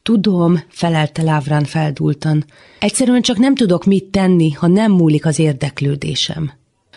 Tudom, 0.02 0.62
felelte 0.68 1.22
Lávrán 1.22 1.64
feldultan. 1.64 2.44
Egyszerűen 2.78 3.22
csak 3.22 3.38
nem 3.38 3.54
tudok 3.54 3.84
mit 3.84 4.04
tenni, 4.04 4.50
ha 4.50 4.66
nem 4.66 4.92
múlik 4.92 5.26
az 5.26 5.38
érdeklődésem. 5.38 6.52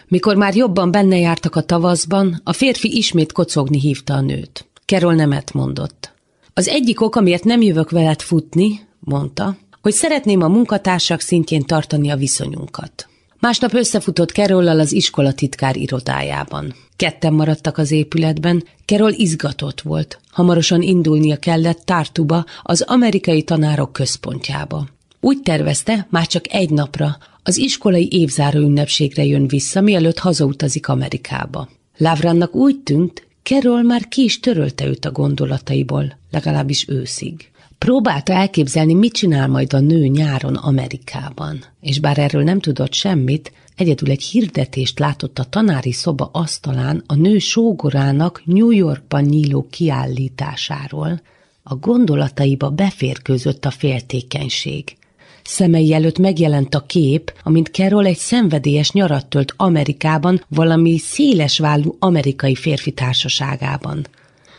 Mikor 0.08 0.36
már 0.36 0.56
jobban 0.56 0.92
benne 0.92 1.18
jártak 1.18 1.56
a 1.56 1.62
tavaszban, 1.62 2.42
a 2.44 2.54
férfi 2.54 2.98
ismét 2.98 3.32
kocogni 3.32 3.80
hívta 3.80 4.14
a 4.14 4.22
nőt. 4.22 4.68
Kerol 4.86 5.14
nemet 5.14 5.54
mondott. 5.54 6.14
Az 6.54 6.68
egyik 6.68 7.02
ok, 7.02 7.16
amiért 7.16 7.44
nem 7.44 7.62
jövök 7.62 7.90
veled 7.90 8.22
futni, 8.22 8.80
mondta, 9.00 9.58
hogy 9.86 9.94
szeretném 9.94 10.42
a 10.42 10.48
munkatársak 10.48 11.22
szintjén 11.22 11.62
tartani 11.62 12.10
a 12.10 12.16
viszonyunkat. 12.16 13.08
Másnap 13.40 13.74
összefutott 13.74 14.32
Kerollal 14.32 14.80
az 14.80 14.92
iskola 14.92 15.34
titkár 15.34 15.76
irodájában. 15.76 16.74
Ketten 16.96 17.34
maradtak 17.34 17.78
az 17.78 17.92
épületben, 17.92 18.64
Kerol 18.86 19.12
izgatott 19.12 19.82
volt. 19.82 20.20
Hamarosan 20.32 20.82
indulnia 20.82 21.38
kellett 21.38 21.86
Tartuba, 21.86 22.46
az 22.62 22.82
amerikai 22.82 23.44
tanárok 23.44 23.94
központjába. 23.94 24.88
Úgy 25.20 25.42
tervezte, 25.42 26.08
már 26.10 26.28
csak 26.28 26.54
egy 26.54 26.70
napra, 26.70 27.18
az 27.44 27.58
iskolai 27.58 28.08
évzáró 28.12 28.60
ünnepségre 28.60 29.26
jön 29.26 29.48
vissza, 29.48 29.82
mielőtt 29.82 30.20
hazautazik 30.20 30.88
Amerikába. 30.88 31.70
Lavrannak 31.98 32.56
úgy 32.56 32.80
tűnt, 32.80 33.28
Kerol 33.44 33.84
már 33.84 34.08
ki 34.08 34.24
is 34.24 34.40
törölte 34.40 34.86
őt 34.86 35.06
a 35.06 35.12
gondolataiból, 35.12 36.18
legalábbis 36.32 36.86
őszig. 36.88 37.50
Próbálta 37.78 38.34
elképzelni, 38.34 38.94
mit 38.94 39.14
csinál 39.14 39.48
majd 39.48 39.74
a 39.74 39.80
nő 39.80 40.06
nyáron 40.06 40.56
Amerikában, 40.56 41.64
és 41.82 42.00
bár 42.00 42.18
erről 42.18 42.44
nem 42.44 42.60
tudott 42.60 42.94
semmit, 42.94 43.52
egyedül 43.76 44.10
egy 44.10 44.24
hirdetést 44.24 45.00
látott 45.00 45.40
a 45.40 45.44
tanári 45.44 45.92
szoba 45.92 46.30
asztalán 46.34 47.04
a 47.06 47.16
nő 47.16 47.38
sógorának 47.38 48.42
New 48.46 48.70
Yorkban 48.70 49.24
nyíló 49.24 49.68
kiállításáról, 49.70 51.22
a 51.64 51.76
gondolataiba 51.76 52.70
beférkőzött 52.70 53.66
a 53.66 53.72
féltékenység. 53.72 54.96
Szemei 55.44 55.94
előtt 55.94 56.18
megjelent 56.18 56.76
a 56.76 56.86
kép, 56.86 57.34
amint 57.44 57.68
Carol 57.68 58.06
egy 58.06 58.18
szenvedélyes 58.18 58.92
nyarat 58.92 59.26
tölt 59.26 59.54
Amerikában 59.58 60.44
valami 60.48 60.98
szélesvállú 60.98 61.96
amerikai 62.00 62.56
férfi 62.56 62.92
társaságában– 62.92 64.06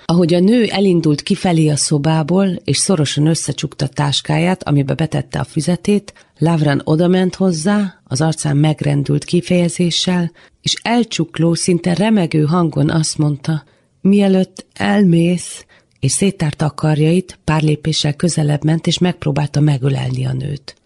ahogy 0.09 0.35
a 0.35 0.41
nő 0.41 0.65
elindult 0.65 1.23
kifelé 1.23 1.69
a 1.69 1.77
szobából, 1.77 2.47
és 2.65 2.77
szorosan 2.77 3.27
összecsukta 3.27 3.87
táskáját, 3.87 4.63
amibe 4.63 4.95
betette 4.95 5.39
a 5.39 5.45
füzetét, 5.45 6.13
Lavran 6.39 6.81
odament 6.85 7.35
hozzá, 7.35 8.01
az 8.05 8.21
arcán 8.21 8.57
megrendült 8.57 9.25
kifejezéssel, 9.25 10.33
és 10.63 10.75
elcsukló, 10.83 11.55
szinte 11.55 11.95
remegő 11.95 12.45
hangon 12.45 12.91
azt 12.91 13.19
mondta, 13.19 13.65
mielőtt 14.01 14.67
elmész, 14.73 15.65
és 16.01 16.13
széttárta 16.13 16.65
a 16.65 16.71
karjait, 16.71 17.39
pár 17.45 17.63
lépéssel 17.63 18.15
közelebb 18.15 18.65
ment, 18.65 18.87
és 18.87 18.99
megpróbálta 18.99 19.61
megölelni 19.61 20.27
a 20.27 20.33
nőt. 20.33 20.77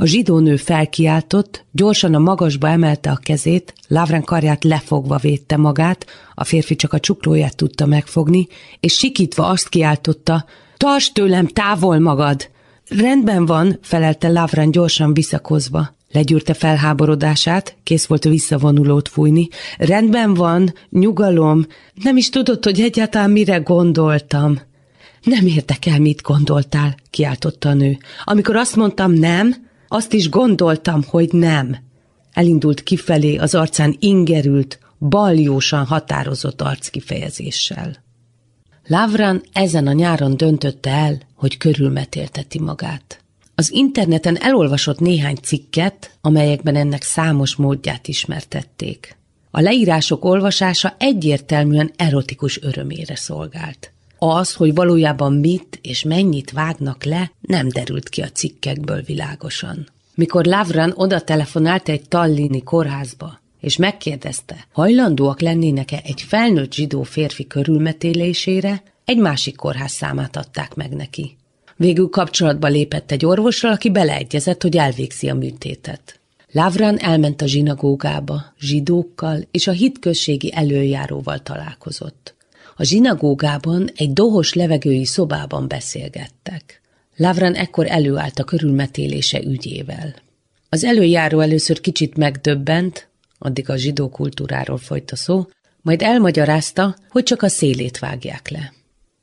A 0.00 0.06
zsidó 0.06 0.38
nő 0.38 0.56
felkiáltott, 0.56 1.64
gyorsan 1.72 2.14
a 2.14 2.18
magasba 2.18 2.68
emelte 2.68 3.10
a 3.10 3.16
kezét, 3.22 3.74
Lavren 3.88 4.22
karját 4.22 4.64
lefogva 4.64 5.16
védte 5.16 5.56
magát, 5.56 6.06
a 6.34 6.44
férfi 6.44 6.76
csak 6.76 6.92
a 6.92 7.00
csuklóját 7.00 7.56
tudta 7.56 7.86
megfogni, 7.86 8.46
és 8.80 8.94
sikítva 8.94 9.46
azt 9.48 9.68
kiáltotta, 9.68 10.44
tarts 10.76 11.12
tőlem 11.12 11.46
távol 11.46 11.98
magad! 11.98 12.48
Rendben 12.88 13.46
van, 13.46 13.78
felelte 13.82 14.28
Lavren 14.28 14.70
gyorsan 14.70 15.14
visszakozva. 15.14 15.94
Legyűrte 16.12 16.54
felháborodását, 16.54 17.76
kész 17.82 18.06
volt 18.06 18.24
visszavonulót 18.24 19.08
fújni. 19.08 19.48
Rendben 19.78 20.34
van, 20.34 20.74
nyugalom, 20.90 21.66
nem 21.94 22.16
is 22.16 22.28
tudod, 22.28 22.64
hogy 22.64 22.80
egyáltalán 22.80 23.30
mire 23.30 23.56
gondoltam. 23.56 24.60
Nem 25.22 25.46
érdekel, 25.46 25.98
mit 25.98 26.22
gondoltál, 26.22 26.94
kiáltotta 27.10 27.68
a 27.68 27.74
nő. 27.74 27.98
Amikor 28.24 28.56
azt 28.56 28.76
mondtam 28.76 29.12
nem, 29.12 29.68
azt 29.92 30.12
is 30.12 30.28
gondoltam, 30.28 31.02
hogy 31.06 31.32
nem. 31.32 31.76
Elindult 32.32 32.82
kifelé, 32.82 33.36
az 33.36 33.54
arcán 33.54 33.96
ingerült, 33.98 34.78
baljósan 34.98 35.86
határozott 35.86 36.60
arckifejezéssel. 36.62 37.96
Lavran 38.86 39.42
ezen 39.52 39.86
a 39.86 39.92
nyáron 39.92 40.36
döntötte 40.36 40.90
el, 40.90 41.20
hogy 41.34 41.56
körülmetélteti 41.56 42.60
magát. 42.60 43.24
Az 43.54 43.72
interneten 43.72 44.36
elolvasott 44.36 44.98
néhány 44.98 45.36
cikket, 45.42 46.18
amelyekben 46.20 46.76
ennek 46.76 47.02
számos 47.02 47.56
módját 47.56 48.08
ismertették. 48.08 49.16
A 49.50 49.60
leírások 49.60 50.24
olvasása 50.24 50.94
egyértelműen 50.98 51.92
erotikus 51.96 52.62
örömére 52.62 53.16
szolgált. 53.16 53.92
Az, 54.22 54.54
hogy 54.54 54.74
valójában 54.74 55.32
mit 55.32 55.78
és 55.82 56.02
mennyit 56.02 56.50
vágnak 56.50 57.04
le, 57.04 57.32
nem 57.40 57.68
derült 57.68 58.08
ki 58.08 58.22
a 58.22 58.28
cikkekből 58.28 59.02
világosan. 59.02 59.88
Mikor 60.14 60.44
Lavran 60.44 60.92
oda 60.96 61.20
telefonált 61.20 61.88
egy 61.88 62.08
tallini 62.08 62.62
kórházba, 62.62 63.40
és 63.60 63.76
megkérdezte, 63.76 64.66
hajlandóak 64.72 65.40
lennének-e 65.40 66.00
egy 66.04 66.22
felnőtt 66.22 66.72
zsidó 66.72 67.02
férfi 67.02 67.46
körülmetélésére, 67.46 68.82
egy 69.04 69.18
másik 69.18 69.56
kórház 69.56 69.92
számát 69.92 70.36
adták 70.36 70.74
meg 70.74 70.90
neki. 70.90 71.36
Végül 71.76 72.08
kapcsolatba 72.08 72.68
lépett 72.68 73.10
egy 73.10 73.26
orvossal, 73.26 73.72
aki 73.72 73.90
beleegyezett, 73.90 74.62
hogy 74.62 74.76
elvégzi 74.76 75.28
a 75.28 75.34
műtétet. 75.34 76.20
Lavran 76.52 76.98
elment 76.98 77.42
a 77.42 77.46
zsinagógába, 77.46 78.54
zsidókkal 78.58 79.46
és 79.50 79.66
a 79.66 79.72
hitközségi 79.72 80.54
előjáróval 80.54 81.38
találkozott. 81.38 82.34
A 82.80 82.84
zsinagógában 82.84 83.90
egy 83.96 84.12
dohos 84.12 84.52
levegői 84.52 85.04
szobában 85.04 85.68
beszélgettek. 85.68 86.80
Lavran 87.16 87.54
ekkor 87.54 87.86
előállt 87.88 88.38
a 88.38 88.44
körülmetélése 88.44 89.42
ügyével. 89.42 90.14
Az 90.68 90.84
előjáró 90.84 91.40
először 91.40 91.80
kicsit 91.80 92.16
megdöbbent, 92.16 93.08
addig 93.38 93.70
a 93.70 93.76
zsidó 93.76 94.08
kultúráról 94.08 94.78
folyt 94.78 95.10
a 95.10 95.16
szó, 95.16 95.46
majd 95.82 96.02
elmagyarázta, 96.02 96.96
hogy 97.08 97.22
csak 97.22 97.42
a 97.42 97.48
szélét 97.48 97.98
vágják 97.98 98.48
le. 98.48 98.72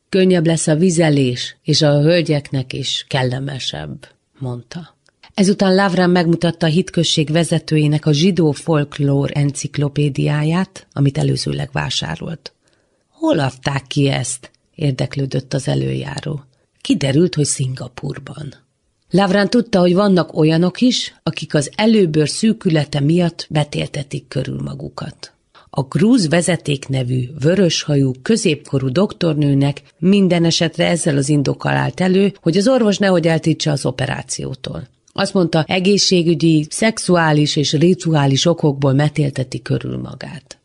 Könnyebb 0.09 0.45
lesz 0.45 0.67
a 0.67 0.75
vizelés, 0.75 1.55
és 1.63 1.81
a 1.81 2.01
hölgyeknek 2.01 2.73
is 2.73 3.05
kellemesebb, 3.07 4.07
mondta. 4.39 4.97
Ezután 5.33 5.75
Lavran 5.75 6.09
megmutatta 6.09 6.65
a 6.65 6.69
hitközség 6.69 7.31
vezetőjének 7.31 8.05
a 8.05 8.13
zsidó 8.13 8.51
folklór 8.51 9.29
enciklopédiáját, 9.33 10.87
amit 10.91 11.17
előzőleg 11.17 11.69
vásárolt. 11.71 12.51
Hol 13.27 13.39
adták 13.39 13.83
ki 13.87 14.07
ezt? 14.07 14.51
érdeklődött 14.75 15.53
az 15.53 15.67
előjáró. 15.67 16.43
Kiderült, 16.81 17.35
hogy 17.35 17.45
Szingapurban. 17.45 18.53
Lavrán 19.09 19.49
tudta, 19.49 19.79
hogy 19.79 19.93
vannak 19.93 20.37
olyanok 20.37 20.81
is, 20.81 21.15
akik 21.23 21.53
az 21.53 21.71
előbőr 21.75 22.29
szűkülete 22.29 22.99
miatt 22.99 23.47
betéltetik 23.49 24.27
körül 24.27 24.61
magukat. 24.61 25.33
A 25.69 25.81
grúz 25.81 26.29
vezeték 26.29 26.87
nevű, 26.87 27.29
vöröshajú, 27.39 28.11
középkorú 28.21 28.89
doktornőnek 28.91 29.81
minden 29.99 30.45
esetre 30.45 30.87
ezzel 30.87 31.17
az 31.17 31.29
indokkal 31.29 31.73
állt 31.73 31.99
elő, 31.99 32.33
hogy 32.41 32.57
az 32.57 32.67
orvos 32.67 32.97
nehogy 32.97 33.27
eltítsa 33.27 33.71
az 33.71 33.85
operációtól. 33.85 34.87
Azt 35.13 35.33
mondta, 35.33 35.63
egészségügyi, 35.67 36.67
szexuális 36.69 37.55
és 37.55 37.73
rituális 37.73 38.45
okokból 38.45 38.93
metélteti 38.93 39.61
körül 39.61 39.97
magát. 39.97 40.56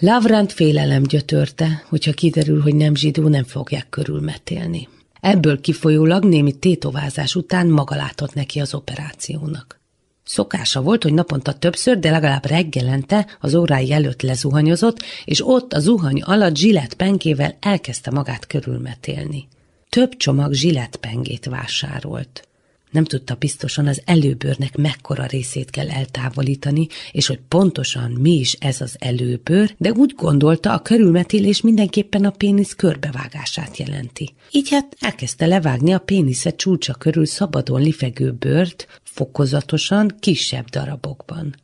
Lavrant 0.00 0.52
félelem 0.52 1.02
gyötörte, 1.02 1.84
hogyha 1.88 2.12
kiderül, 2.12 2.60
hogy 2.60 2.74
nem 2.74 2.94
zsidó, 2.94 3.28
nem 3.28 3.44
fogják 3.44 3.88
körülmetélni. 3.88 4.88
Ebből 5.20 5.60
kifolyólag 5.60 6.24
némi 6.24 6.52
tétovázás 6.52 7.34
után 7.34 7.66
maga 7.66 7.96
látott 7.96 8.34
neki 8.34 8.60
az 8.60 8.74
operációnak. 8.74 9.80
Szokása 10.24 10.82
volt, 10.82 11.02
hogy 11.02 11.12
naponta 11.12 11.52
többször, 11.52 11.98
de 11.98 12.10
legalább 12.10 12.46
reggelente 12.46 13.26
az 13.40 13.54
órái 13.54 13.92
előtt 13.92 14.22
lezuhanyozott, 14.22 15.02
és 15.24 15.46
ott 15.46 15.72
a 15.72 15.80
zuhany 15.80 16.22
alatt 16.22 16.56
zsilett 16.56 16.94
penkével 16.94 17.56
elkezdte 17.60 18.10
magát 18.10 18.46
körülmetélni. 18.46 19.48
Több 19.88 20.16
csomag 20.16 20.52
zsilettpengét 20.52 21.44
vásárolt. 21.44 22.47
Nem 22.90 23.04
tudta 23.04 23.34
biztosan 23.34 23.86
az 23.86 24.02
előbőrnek 24.04 24.76
mekkora 24.76 25.26
részét 25.26 25.70
kell 25.70 25.90
eltávolítani, 25.90 26.86
és 27.12 27.26
hogy 27.26 27.40
pontosan 27.48 28.10
mi 28.10 28.30
is 28.30 28.52
ez 28.52 28.80
az 28.80 28.96
előbőr, 28.98 29.74
de 29.78 29.92
úgy 29.92 30.14
gondolta, 30.16 30.72
a 30.72 30.82
körülmetélés 30.82 31.60
mindenképpen 31.60 32.24
a 32.24 32.30
pénisz 32.30 32.74
körbevágását 32.74 33.76
jelenti. 33.76 34.34
Így 34.50 34.68
hát 34.70 34.96
elkezdte 35.00 35.46
levágni 35.46 35.92
a 35.92 35.98
pénisze 35.98 36.54
csúcsa 36.54 36.94
körül 36.94 37.26
szabadon 37.26 37.80
lifegő 37.80 38.32
bőrt, 38.32 39.00
fokozatosan, 39.02 40.14
kisebb 40.20 40.68
darabokban. 40.68 41.54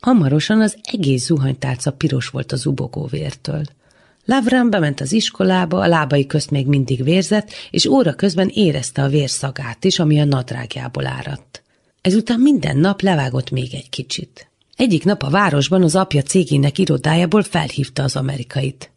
Hamarosan 0.00 0.60
az 0.60 0.78
egész 0.82 1.24
zuhanytálca 1.24 1.92
piros 1.92 2.28
volt 2.28 2.52
az 2.52 2.66
ubogóvértől. 2.66 3.62
Lavran 4.30 4.70
bement 4.70 5.00
az 5.00 5.12
iskolába, 5.12 5.80
a 5.80 5.86
lábai 5.86 6.26
közt 6.26 6.50
még 6.50 6.66
mindig 6.66 7.04
vérzett, 7.04 7.50
és 7.70 7.86
óra 7.86 8.14
közben 8.14 8.48
érezte 8.52 9.02
a 9.02 9.08
vérszagát 9.08 9.84
is, 9.84 9.98
ami 9.98 10.20
a 10.20 10.24
nadrágjából 10.24 11.06
áradt. 11.06 11.62
Ezután 12.00 12.40
minden 12.40 12.76
nap 12.76 13.00
levágott 13.00 13.50
még 13.50 13.74
egy 13.74 13.88
kicsit. 13.88 14.50
Egyik 14.76 15.04
nap 15.04 15.22
a 15.22 15.30
városban 15.30 15.82
az 15.82 15.94
apja 15.94 16.22
cégének 16.22 16.78
irodájából 16.78 17.42
felhívta 17.42 18.02
az 18.02 18.16
amerikait. 18.16 18.90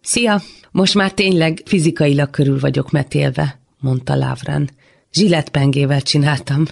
Szia, 0.00 0.42
most 0.70 0.94
már 0.94 1.12
tényleg 1.12 1.62
fizikailag 1.64 2.30
körül 2.30 2.60
vagyok 2.60 2.90
metélve, 2.90 3.60
mondta 3.78 4.14
Lavran. 4.14 4.70
Zsiletpengével 5.12 6.02
csináltam. 6.02 6.64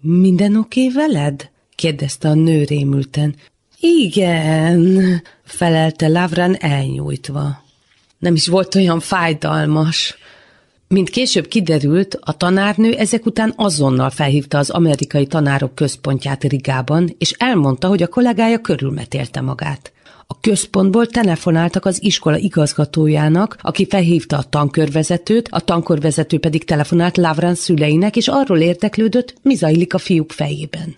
Minden 0.00 0.56
oké 0.56 0.88
veled? 0.88 1.50
kérdezte 1.74 2.28
a 2.28 2.34
nő 2.34 2.64
rémülten. 2.64 3.34
Igen, 3.80 5.22
felelte 5.44 6.08
Lavran 6.08 6.56
elnyújtva. 6.58 7.62
Nem 8.18 8.34
is 8.34 8.46
volt 8.46 8.74
olyan 8.74 9.00
fájdalmas. 9.00 10.16
Mint 10.88 11.10
később 11.10 11.46
kiderült, 11.46 12.18
a 12.20 12.36
tanárnő 12.36 12.92
ezek 12.92 13.26
után 13.26 13.52
azonnal 13.56 14.10
felhívta 14.10 14.58
az 14.58 14.70
amerikai 14.70 15.26
tanárok 15.26 15.74
központját 15.74 16.44
Rigában, 16.44 17.14
és 17.18 17.30
elmondta, 17.30 17.88
hogy 17.88 18.02
a 18.02 18.08
kollégája 18.08 18.60
körülmetélte 18.60 19.40
magát. 19.40 19.92
A 20.26 20.40
központból 20.40 21.06
telefonáltak 21.06 21.84
az 21.84 22.02
iskola 22.02 22.36
igazgatójának, 22.36 23.58
aki 23.60 23.86
felhívta 23.86 24.36
a 24.36 24.42
tankörvezetőt, 24.42 25.48
a 25.50 25.60
tankörvezető 25.60 26.38
pedig 26.38 26.64
telefonált 26.64 27.16
Lavran 27.16 27.54
szüleinek, 27.54 28.16
és 28.16 28.28
arról 28.28 28.60
érteklődött, 28.60 29.34
mi 29.42 29.54
zajlik 29.54 29.94
a 29.94 29.98
fiúk 29.98 30.32
fejében. 30.32 30.96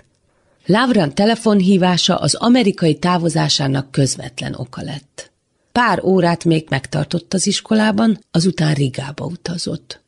Lavran 0.71 1.15
telefonhívása 1.15 2.17
az 2.17 2.35
amerikai 2.35 2.99
távozásának 2.99 3.91
közvetlen 3.91 4.55
oka 4.57 4.83
lett. 4.83 5.31
Pár 5.73 6.05
órát 6.05 6.45
még 6.45 6.67
megtartott 6.69 7.35
az 7.35 7.47
iskolában, 7.47 8.19
azután 8.31 8.75
Rigába 8.75 9.25
utazott. 9.25 10.01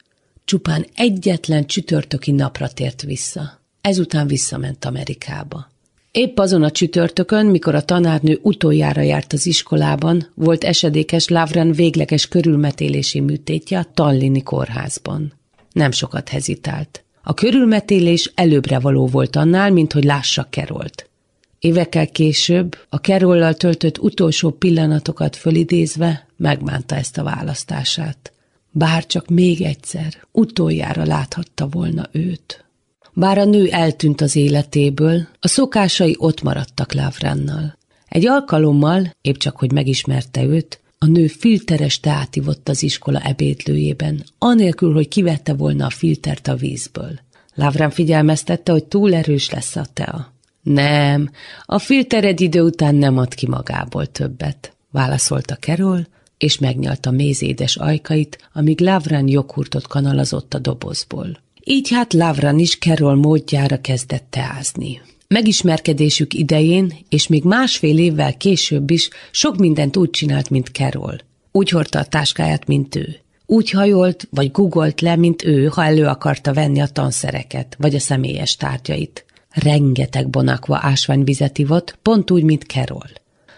Csupán 0.45 0.87
egyetlen 0.95 1.67
csütörtöki 1.67 2.31
napra 2.31 2.69
tért 2.69 3.03
vissza. 3.03 3.61
Ezután 3.81 4.27
visszament 4.27 4.85
Amerikába. 4.85 5.71
Épp 6.11 6.39
azon 6.39 6.63
a 6.63 6.71
csütörtökön, 6.71 7.47
mikor 7.47 7.75
a 7.75 7.85
tanárnő 7.85 8.39
utoljára 8.43 9.01
járt 9.01 9.33
az 9.33 9.47
iskolában, 9.47 10.33
volt 10.35 10.65
esedékes 10.65 11.29
Lavran 11.29 11.73
végleges 11.73 12.29
körülmetélési 12.29 13.21
műtétje 13.21 13.79
a 13.79 13.87
Tallini 13.95 14.43
kórházban. 14.43 15.33
Nem 15.73 15.91
sokat 15.91 16.29
hezitált. 16.29 17.02
A 17.23 17.35
körülmetélés 17.35 18.33
előbbre 18.35 18.79
való 18.79 19.07
volt 19.07 19.37
annál, 19.37 19.71
mint 19.71 19.93
hogy 19.93 20.05
lássa 20.05 20.47
Kerolt. 20.51 21.11
Évekkel 21.59 22.09
később, 22.09 22.77
a 22.89 23.01
Kerollal 23.01 23.55
töltött 23.55 23.99
utolsó 23.99 24.51
pillanatokat 24.51 25.37
fölidézve, 25.37 26.27
megmánta 26.37 26.95
ezt 26.97 27.19
a 27.19 27.23
választását. 27.23 28.33
Bár 28.71 29.07
csak 29.07 29.29
még 29.29 29.61
egyszer, 29.61 30.15
utoljára 30.33 31.05
láthatta 31.05 31.69
volna 31.69 32.09
őt. 32.13 32.65
Bár 33.13 33.39
a 33.39 33.45
nő 33.45 33.69
eltűnt 33.69 34.21
az 34.21 34.37
életéből, 34.37 35.29
a 35.41 35.49
szokásai 35.49 36.17
ott 36.19 36.43
maradtak 36.43 36.93
Lávrannal. 36.93 37.79
Egy 38.09 38.27
alkalommal, 38.27 39.17
épp 39.21 39.37
csak 39.37 39.57
hogy 39.57 39.73
megismerte 39.73 40.43
őt, 40.45 40.81
a 41.03 41.07
nő 41.07 41.27
filteres 41.27 42.01
teát 42.01 42.37
ivott 42.37 42.69
az 42.69 42.83
iskola 42.83 43.21
ebédlőjében, 43.21 44.25
anélkül, 44.39 44.93
hogy 44.93 45.09
kivette 45.09 45.55
volna 45.55 45.87
a 45.87 45.91
filtert 45.91 46.49
a 46.49 46.55
vízből. 46.55 47.21
Lavran 47.55 47.91
figyelmeztette, 47.91 48.73
hogy 48.73 48.85
túl 48.85 49.15
erős 49.15 49.51
lesz 49.51 49.77
a 49.77 49.87
tea. 49.93 50.33
Nem, 50.63 51.31
a 51.65 51.79
filtered 51.79 52.41
idő 52.41 52.63
után 52.63 52.95
nem 52.95 53.19
ad 53.19 53.35
ki 53.35 53.47
magából 53.49 54.07
többet, 54.07 54.77
válaszolta 54.91 55.57
Kerol, 55.57 56.07
és 56.39 56.59
megnyalta 56.59 57.11
mézédes 57.11 57.77
ajkait, 57.77 58.51
amíg 58.53 58.81
Lavran 58.81 59.29
joghurtot 59.29 59.87
kanalazott 59.87 60.55
a 60.55 60.59
dobozból. 60.59 61.39
Így 61.65 61.91
hát 61.91 62.13
Lavran 62.13 62.59
is 62.59 62.79
Kerol 62.79 63.15
módjára 63.15 63.81
kezdett 63.81 64.27
teázni. 64.31 65.01
Megismerkedésük 65.33 66.35
idején, 66.35 66.93
és 67.09 67.27
még 67.27 67.45
másfél 67.45 67.99
évvel 67.99 68.37
később 68.37 68.91
is 68.91 69.09
sok 69.31 69.57
mindent 69.57 69.97
úgy 69.97 70.11
csinált, 70.11 70.51
mint 70.51 70.69
Carol. 70.69 71.19
Úgy 71.53 71.71
hordta 71.71 71.99
a 71.99 72.05
táskáját, 72.05 72.67
mint 72.67 72.95
ő. 72.95 73.17
Úgy 73.47 73.71
hajolt, 73.71 74.29
vagy 74.31 74.51
googolt 74.51 75.01
le, 75.01 75.17
mint 75.17 75.45
ő, 75.45 75.67
ha 75.67 75.85
elő 75.85 76.07
akarta 76.07 76.53
venni 76.53 76.81
a 76.81 76.87
tanszereket, 76.87 77.77
vagy 77.79 77.95
a 77.95 77.99
személyes 77.99 78.57
tárgyait. 78.57 79.25
Rengeteg 79.51 80.31
bonakva 80.31 80.79
ásványvizet 80.83 81.59
ivott, 81.59 81.99
pont 82.03 82.31
úgy, 82.31 82.43
mint 82.43 82.63
Carol. 82.63 83.11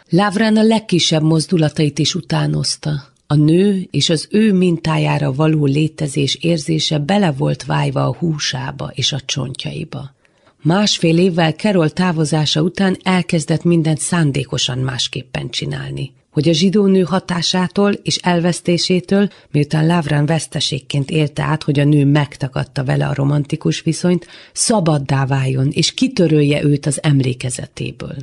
Lávrán 0.09 0.57
a 0.57 0.63
legkisebb 0.63 1.23
mozdulatait 1.23 1.99
is 1.99 2.15
utánozta. 2.15 3.13
A 3.27 3.35
nő 3.35 3.89
és 3.91 4.11
az 4.11 4.29
ő 4.31 4.53
mintájára 4.53 5.33
való 5.33 5.65
létezés 5.65 6.35
érzése 6.35 6.99
bele 6.99 7.33
volt 7.33 7.65
vájva 7.65 8.05
a 8.07 8.15
húsába 8.15 8.91
és 8.95 9.13
a 9.13 9.21
csontjaiba. 9.21 10.15
Másfél 10.65 11.19
évvel 11.19 11.55
Kerol 11.55 11.91
távozása 11.91 12.61
után 12.61 12.97
elkezdett 13.03 13.65
mindent 13.65 13.99
szándékosan 13.99 14.79
másképpen 14.79 15.51
csinálni 15.51 16.13
hogy 16.31 16.49
a 16.49 16.53
zsidó 16.53 16.87
nő 16.87 17.03
hatásától 17.03 17.93
és 17.93 18.17
elvesztésétől, 18.17 19.29
miután 19.51 19.87
Lavran 19.87 20.27
veszteségként 20.27 21.11
élte 21.11 21.43
át, 21.43 21.63
hogy 21.63 21.81
a 21.81 21.85
nő 21.85 22.05
megtagadta 22.05 22.85
vele 22.85 23.07
a 23.07 23.15
romantikus 23.15 23.81
viszonyt, 23.81 24.27
szabaddá 24.53 25.27
váljon 25.27 25.69
és 25.71 25.95
kitörölje 25.95 26.65
őt 26.65 26.87
az 26.87 27.03
emlékezetéből. 27.03 28.17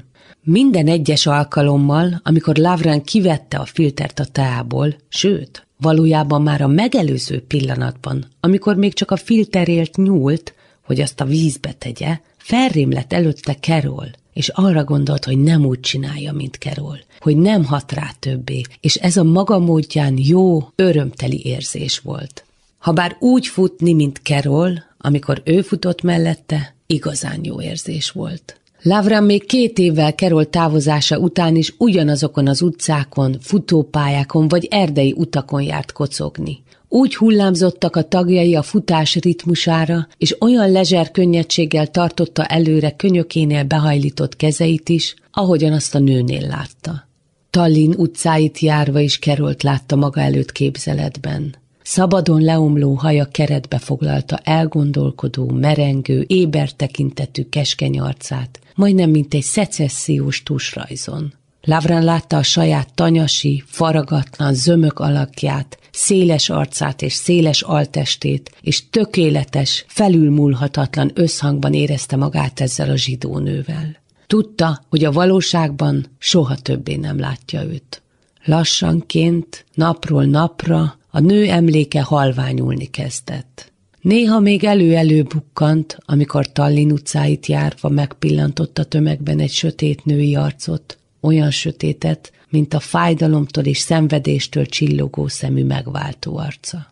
Minden 0.43 0.87
egyes 0.87 1.25
alkalommal, 1.25 2.21
amikor 2.23 2.55
Lavran 2.55 3.03
kivette 3.03 3.57
a 3.57 3.65
filtert 3.65 4.19
a 4.19 4.25
teából, 4.25 4.95
sőt, 5.09 5.67
valójában 5.77 6.41
már 6.41 6.61
a 6.61 6.67
megelőző 6.67 7.41
pillanatban, 7.41 8.25
amikor 8.39 8.75
még 8.75 8.93
csak 8.93 9.11
a 9.11 9.15
filterélt 9.15 9.95
nyúlt, 9.97 10.53
hogy 10.85 11.01
azt 11.01 11.21
a 11.21 11.25
vízbe 11.25 11.71
tegye, 11.71 12.17
Felrém 12.51 12.91
lett 12.91 13.13
előtte 13.13 13.53
Kerol, 13.53 14.11
és 14.33 14.49
arra 14.49 14.83
gondolt, 14.83 15.25
hogy 15.25 15.37
nem 15.37 15.65
úgy 15.65 15.79
csinálja, 15.79 16.33
mint 16.33 16.57
Kerol, 16.57 16.99
hogy 17.19 17.37
nem 17.37 17.65
hat 17.65 17.91
rá 17.91 18.11
többé, 18.19 18.61
és 18.81 18.95
ez 18.95 19.17
a 19.17 19.23
maga 19.23 19.59
módján 19.59 20.17
jó, 20.17 20.67
örömteli 20.75 21.41
érzés 21.45 21.99
volt. 21.99 22.45
Habár 22.77 23.15
úgy 23.19 23.47
futni, 23.47 23.93
mint 23.93 24.21
Kerol, 24.21 24.83
amikor 24.97 25.41
ő 25.45 25.61
futott 25.61 26.01
mellette, 26.01 26.75
igazán 26.85 27.39
jó 27.43 27.61
érzés 27.61 28.11
volt. 28.11 28.59
Lavran 28.81 29.23
még 29.23 29.45
két 29.45 29.77
évvel 29.77 30.15
Kerol 30.15 30.49
távozása 30.49 31.17
után 31.17 31.55
is 31.55 31.73
ugyanazokon 31.77 32.47
az 32.47 32.61
utcákon, 32.61 33.37
futópályákon 33.41 34.47
vagy 34.47 34.67
erdei 34.71 35.13
utakon 35.17 35.61
járt 35.61 35.91
kocogni. 35.91 36.63
Úgy 36.93 37.15
hullámzottak 37.15 37.95
a 37.95 38.07
tagjai 38.07 38.55
a 38.55 38.61
futás 38.61 39.15
ritmusára, 39.15 40.07
és 40.17 40.35
olyan 40.41 40.71
lezser 40.71 41.11
könnyedséggel 41.11 41.87
tartotta 41.87 42.45
előre 42.45 42.91
könyökénél 42.91 43.63
behajlított 43.63 44.35
kezeit 44.35 44.89
is, 44.89 45.15
ahogyan 45.31 45.73
azt 45.73 45.95
a 45.95 45.99
nőnél 45.99 46.47
látta. 46.47 47.07
Tallinn 47.49 47.93
utcáit 47.97 48.59
járva 48.59 48.99
is 48.99 49.19
Kerolt 49.19 49.63
látta 49.63 49.95
maga 49.95 50.21
előtt 50.21 50.51
képzeletben. 50.51 51.55
Szabadon 51.81 52.41
leomló 52.41 52.93
haja 52.93 53.25
keretbe 53.25 53.77
foglalta 53.77 54.37
elgondolkodó, 54.37 55.49
merengő, 55.49 56.23
éber 56.27 56.71
tekintetű 56.71 57.43
keskeny 57.43 57.99
arcát, 57.99 58.59
majdnem 58.75 59.09
mint 59.09 59.33
egy 59.33 59.43
szecessziós 59.43 60.43
tusrajzon. 60.43 61.33
Lavran 61.63 62.03
látta 62.03 62.37
a 62.37 62.43
saját 62.43 62.93
tanyasi, 62.93 63.63
faragatlan, 63.65 64.53
zömök 64.53 64.99
alakját, 64.99 65.77
széles 65.91 66.49
arcát 66.49 67.01
és 67.01 67.13
széles 67.13 67.61
altestét, 67.61 68.51
és 68.61 68.89
tökéletes, 68.89 69.85
felülmúlhatatlan 69.87 71.11
összhangban 71.13 71.73
érezte 71.73 72.15
magát 72.15 72.59
ezzel 72.59 72.89
a 72.89 72.97
zsidónővel. 72.97 73.99
Tudta, 74.27 74.83
hogy 74.89 75.03
a 75.03 75.11
valóságban 75.11 76.05
soha 76.17 76.55
többé 76.55 76.95
nem 76.95 77.19
látja 77.19 77.63
őt. 77.63 78.01
Lassanként, 78.45 79.65
napról 79.73 80.23
napra 80.23 80.97
a 81.09 81.19
nő 81.19 81.49
emléke 81.49 82.01
halványulni 82.01 82.85
kezdett. 82.85 83.71
Néha 84.01 84.39
még 84.39 84.63
elő-elő 84.63 85.23
bukkant, 85.23 85.97
amikor 86.05 86.51
Tallinn 86.51 86.91
utcáit 86.91 87.45
járva 87.45 87.89
megpillantott 87.89 88.77
a 88.77 88.83
tömegben 88.83 89.39
egy 89.39 89.51
sötét 89.51 90.05
női 90.05 90.35
arcot, 90.35 90.97
olyan 91.21 91.51
sötétet, 91.51 92.31
mint 92.49 92.73
a 92.73 92.79
fájdalomtól 92.79 93.63
és 93.63 93.77
szenvedéstől 93.77 94.65
csillogó 94.65 95.27
szemű 95.27 95.65
megváltó 95.65 96.37
arca. 96.37 96.91